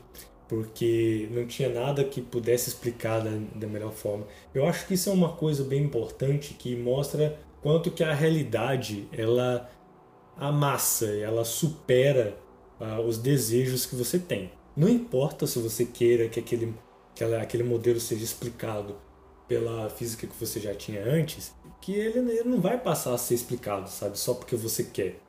porque 0.47 1.27
não 1.31 1.45
tinha 1.45 1.69
nada 1.69 2.03
que 2.03 2.21
pudesse 2.21 2.69
explicar 2.69 3.19
da, 3.19 3.31
da 3.55 3.67
melhor 3.67 3.91
forma. 3.91 4.25
Eu 4.53 4.65
acho 4.65 4.87
que 4.87 4.93
isso 4.93 5.09
é 5.09 5.13
uma 5.13 5.33
coisa 5.33 5.63
bem 5.63 5.83
importante 5.83 6.53
que 6.53 6.75
mostra 6.75 7.39
quanto 7.61 7.91
que 7.91 8.03
a 8.03 8.13
realidade 8.13 9.07
ela 9.11 9.69
amassa, 10.37 11.07
ela 11.15 11.45
supera 11.45 12.37
uh, 12.79 13.01
os 13.01 13.17
desejos 13.17 13.85
que 13.85 13.95
você 13.95 14.19
tem. 14.19 14.51
Não 14.75 14.89
importa 14.89 15.47
se 15.47 15.59
você 15.59 15.85
queira 15.85 16.27
que 16.27 16.39
aquele, 16.39 16.73
que 17.15 17.23
aquele 17.23 17.63
modelo 17.63 17.99
seja 17.99 18.23
explicado 18.23 18.95
pela 19.47 19.89
física 19.89 20.25
que 20.25 20.35
você 20.35 20.59
já 20.59 20.73
tinha 20.73 21.03
antes, 21.03 21.53
que 21.79 21.93
ele, 21.93 22.19
ele 22.31 22.49
não 22.49 22.59
vai 22.59 22.79
passar 22.79 23.13
a 23.13 23.17
ser 23.17 23.35
explicado, 23.35 23.89
sabe? 23.89 24.17
Só 24.17 24.33
porque 24.33 24.55
você 24.55 24.83
quer. 24.83 25.19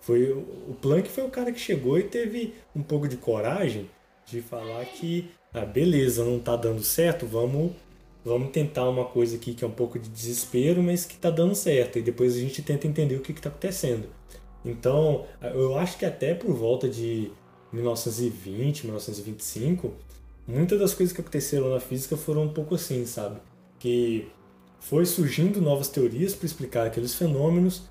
Foi 0.00 0.30
o 0.32 0.76
Planck 0.80 1.08
foi 1.08 1.24
o 1.24 1.30
cara 1.30 1.50
que 1.50 1.58
chegou 1.58 1.98
e 1.98 2.04
teve 2.04 2.54
um 2.74 2.82
pouco 2.82 3.08
de 3.08 3.16
coragem 3.16 3.90
de 4.26 4.42
falar 4.42 4.84
que, 4.84 5.30
ah, 5.54 5.64
beleza, 5.64 6.24
não 6.24 6.38
está 6.38 6.56
dando 6.56 6.82
certo, 6.82 7.26
vamos 7.26 7.72
vamos 8.26 8.50
tentar 8.50 8.88
uma 8.88 9.04
coisa 9.04 9.36
aqui 9.36 9.54
que 9.54 9.64
é 9.64 9.68
um 9.68 9.70
pouco 9.70 10.00
de 10.00 10.08
desespero, 10.08 10.82
mas 10.82 11.04
que 11.04 11.14
está 11.14 11.30
dando 11.30 11.54
certo. 11.54 12.00
E 12.00 12.02
depois 12.02 12.34
a 12.34 12.40
gente 12.40 12.60
tenta 12.60 12.88
entender 12.88 13.14
o 13.14 13.20
que 13.20 13.30
está 13.30 13.48
acontecendo. 13.48 14.08
Então, 14.64 15.24
eu 15.40 15.78
acho 15.78 15.96
que 15.96 16.04
até 16.04 16.34
por 16.34 16.52
volta 16.52 16.88
de 16.88 17.30
1920, 17.72 18.84
1925, 18.86 19.94
muitas 20.44 20.76
das 20.76 20.92
coisas 20.92 21.14
que 21.14 21.20
aconteceram 21.20 21.70
na 21.70 21.78
física 21.78 22.16
foram 22.16 22.42
um 22.42 22.52
pouco 22.52 22.74
assim, 22.74 23.06
sabe? 23.06 23.40
Que 23.78 24.26
foi 24.80 25.06
surgindo 25.06 25.60
novas 25.60 25.88
teorias 25.88 26.34
para 26.34 26.46
explicar 26.46 26.86
aqueles 26.86 27.14
fenômenos 27.14 27.84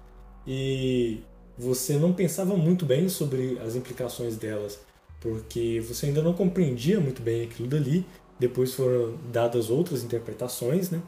e 0.45 1.21
você 1.57 1.97
não 1.97 2.11
pensava 2.11 2.57
muito 2.57 2.85
bem 2.85 3.07
sobre 3.07 3.57
as 3.59 3.73
implicações 3.75 4.35
delas, 4.35 4.79
porque 5.25 5.83
você 5.87 6.05
ainda 6.05 6.21
não 6.21 6.33
compreendia 6.33 6.99
muito 6.99 7.19
bem 7.19 7.41
aquilo 7.41 7.67
dali. 7.67 8.05
Depois 8.37 8.75
foram 8.75 9.17
dadas 9.31 9.71
outras 9.71 10.03
interpretações, 10.03 10.91
né? 10.91 11.01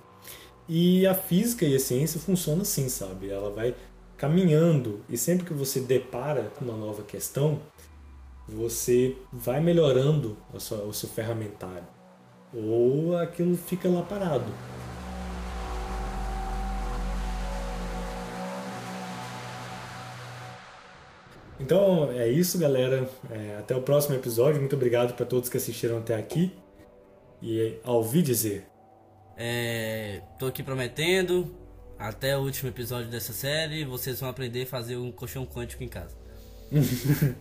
E 0.67 1.05
a 1.05 1.13
física 1.13 1.63
e 1.65 1.75
a 1.75 1.79
ciência 1.79 2.19
funcionam 2.19 2.63
assim, 2.63 2.89
sabe? 2.89 3.29
Ela 3.29 3.51
vai 3.51 3.75
caminhando 4.17 5.01
e 5.07 5.15
sempre 5.19 5.45
que 5.45 5.53
você 5.53 5.79
depara 5.79 6.51
com 6.55 6.65
uma 6.65 6.75
nova 6.75 7.03
questão, 7.03 7.59
você 8.49 9.15
vai 9.31 9.61
melhorando 9.61 10.35
o 10.51 10.93
seu 10.93 11.09
ferramentário 11.09 11.85
ou 12.51 13.15
aquilo 13.15 13.55
fica 13.55 13.87
lá 13.87 14.01
parado. 14.01 14.51
Então 21.59 22.11
é 22.11 22.29
isso, 22.29 22.57
galera. 22.57 23.09
É, 23.31 23.57
até 23.57 23.75
o 23.75 23.81
próximo 23.81 24.15
episódio. 24.15 24.59
Muito 24.59 24.75
obrigado 24.75 25.15
para 25.15 25.25
todos 25.25 25.49
que 25.49 25.57
assistiram 25.57 25.97
até 25.97 26.15
aqui. 26.15 26.53
E 27.41 27.79
ouvi 27.83 28.21
dizer. 28.21 28.67
É, 29.35 30.21
tô 30.39 30.47
aqui 30.47 30.63
prometendo 30.63 31.55
até 31.97 32.37
o 32.37 32.41
último 32.41 32.69
episódio 32.69 33.09
dessa 33.09 33.33
série, 33.33 33.83
vocês 33.83 34.19
vão 34.19 34.29
aprender 34.29 34.63
a 34.63 34.67
fazer 34.67 34.97
um 34.97 35.11
colchão 35.11 35.45
quântico 35.45 35.83
em 35.83 35.87
casa. 35.87 36.15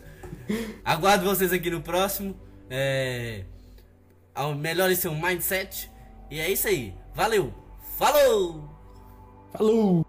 Aguardo 0.84 1.24
vocês 1.24 1.52
aqui 1.52 1.70
no 1.70 1.82
próximo. 1.82 2.34
É... 2.70 3.44
Melhore 4.58 4.96
seu 4.96 5.14
mindset. 5.14 5.90
E 6.30 6.40
é 6.40 6.50
isso 6.50 6.68
aí. 6.68 6.94
Valeu! 7.14 7.52
Falou! 7.98 8.68
Falou! 9.52 10.05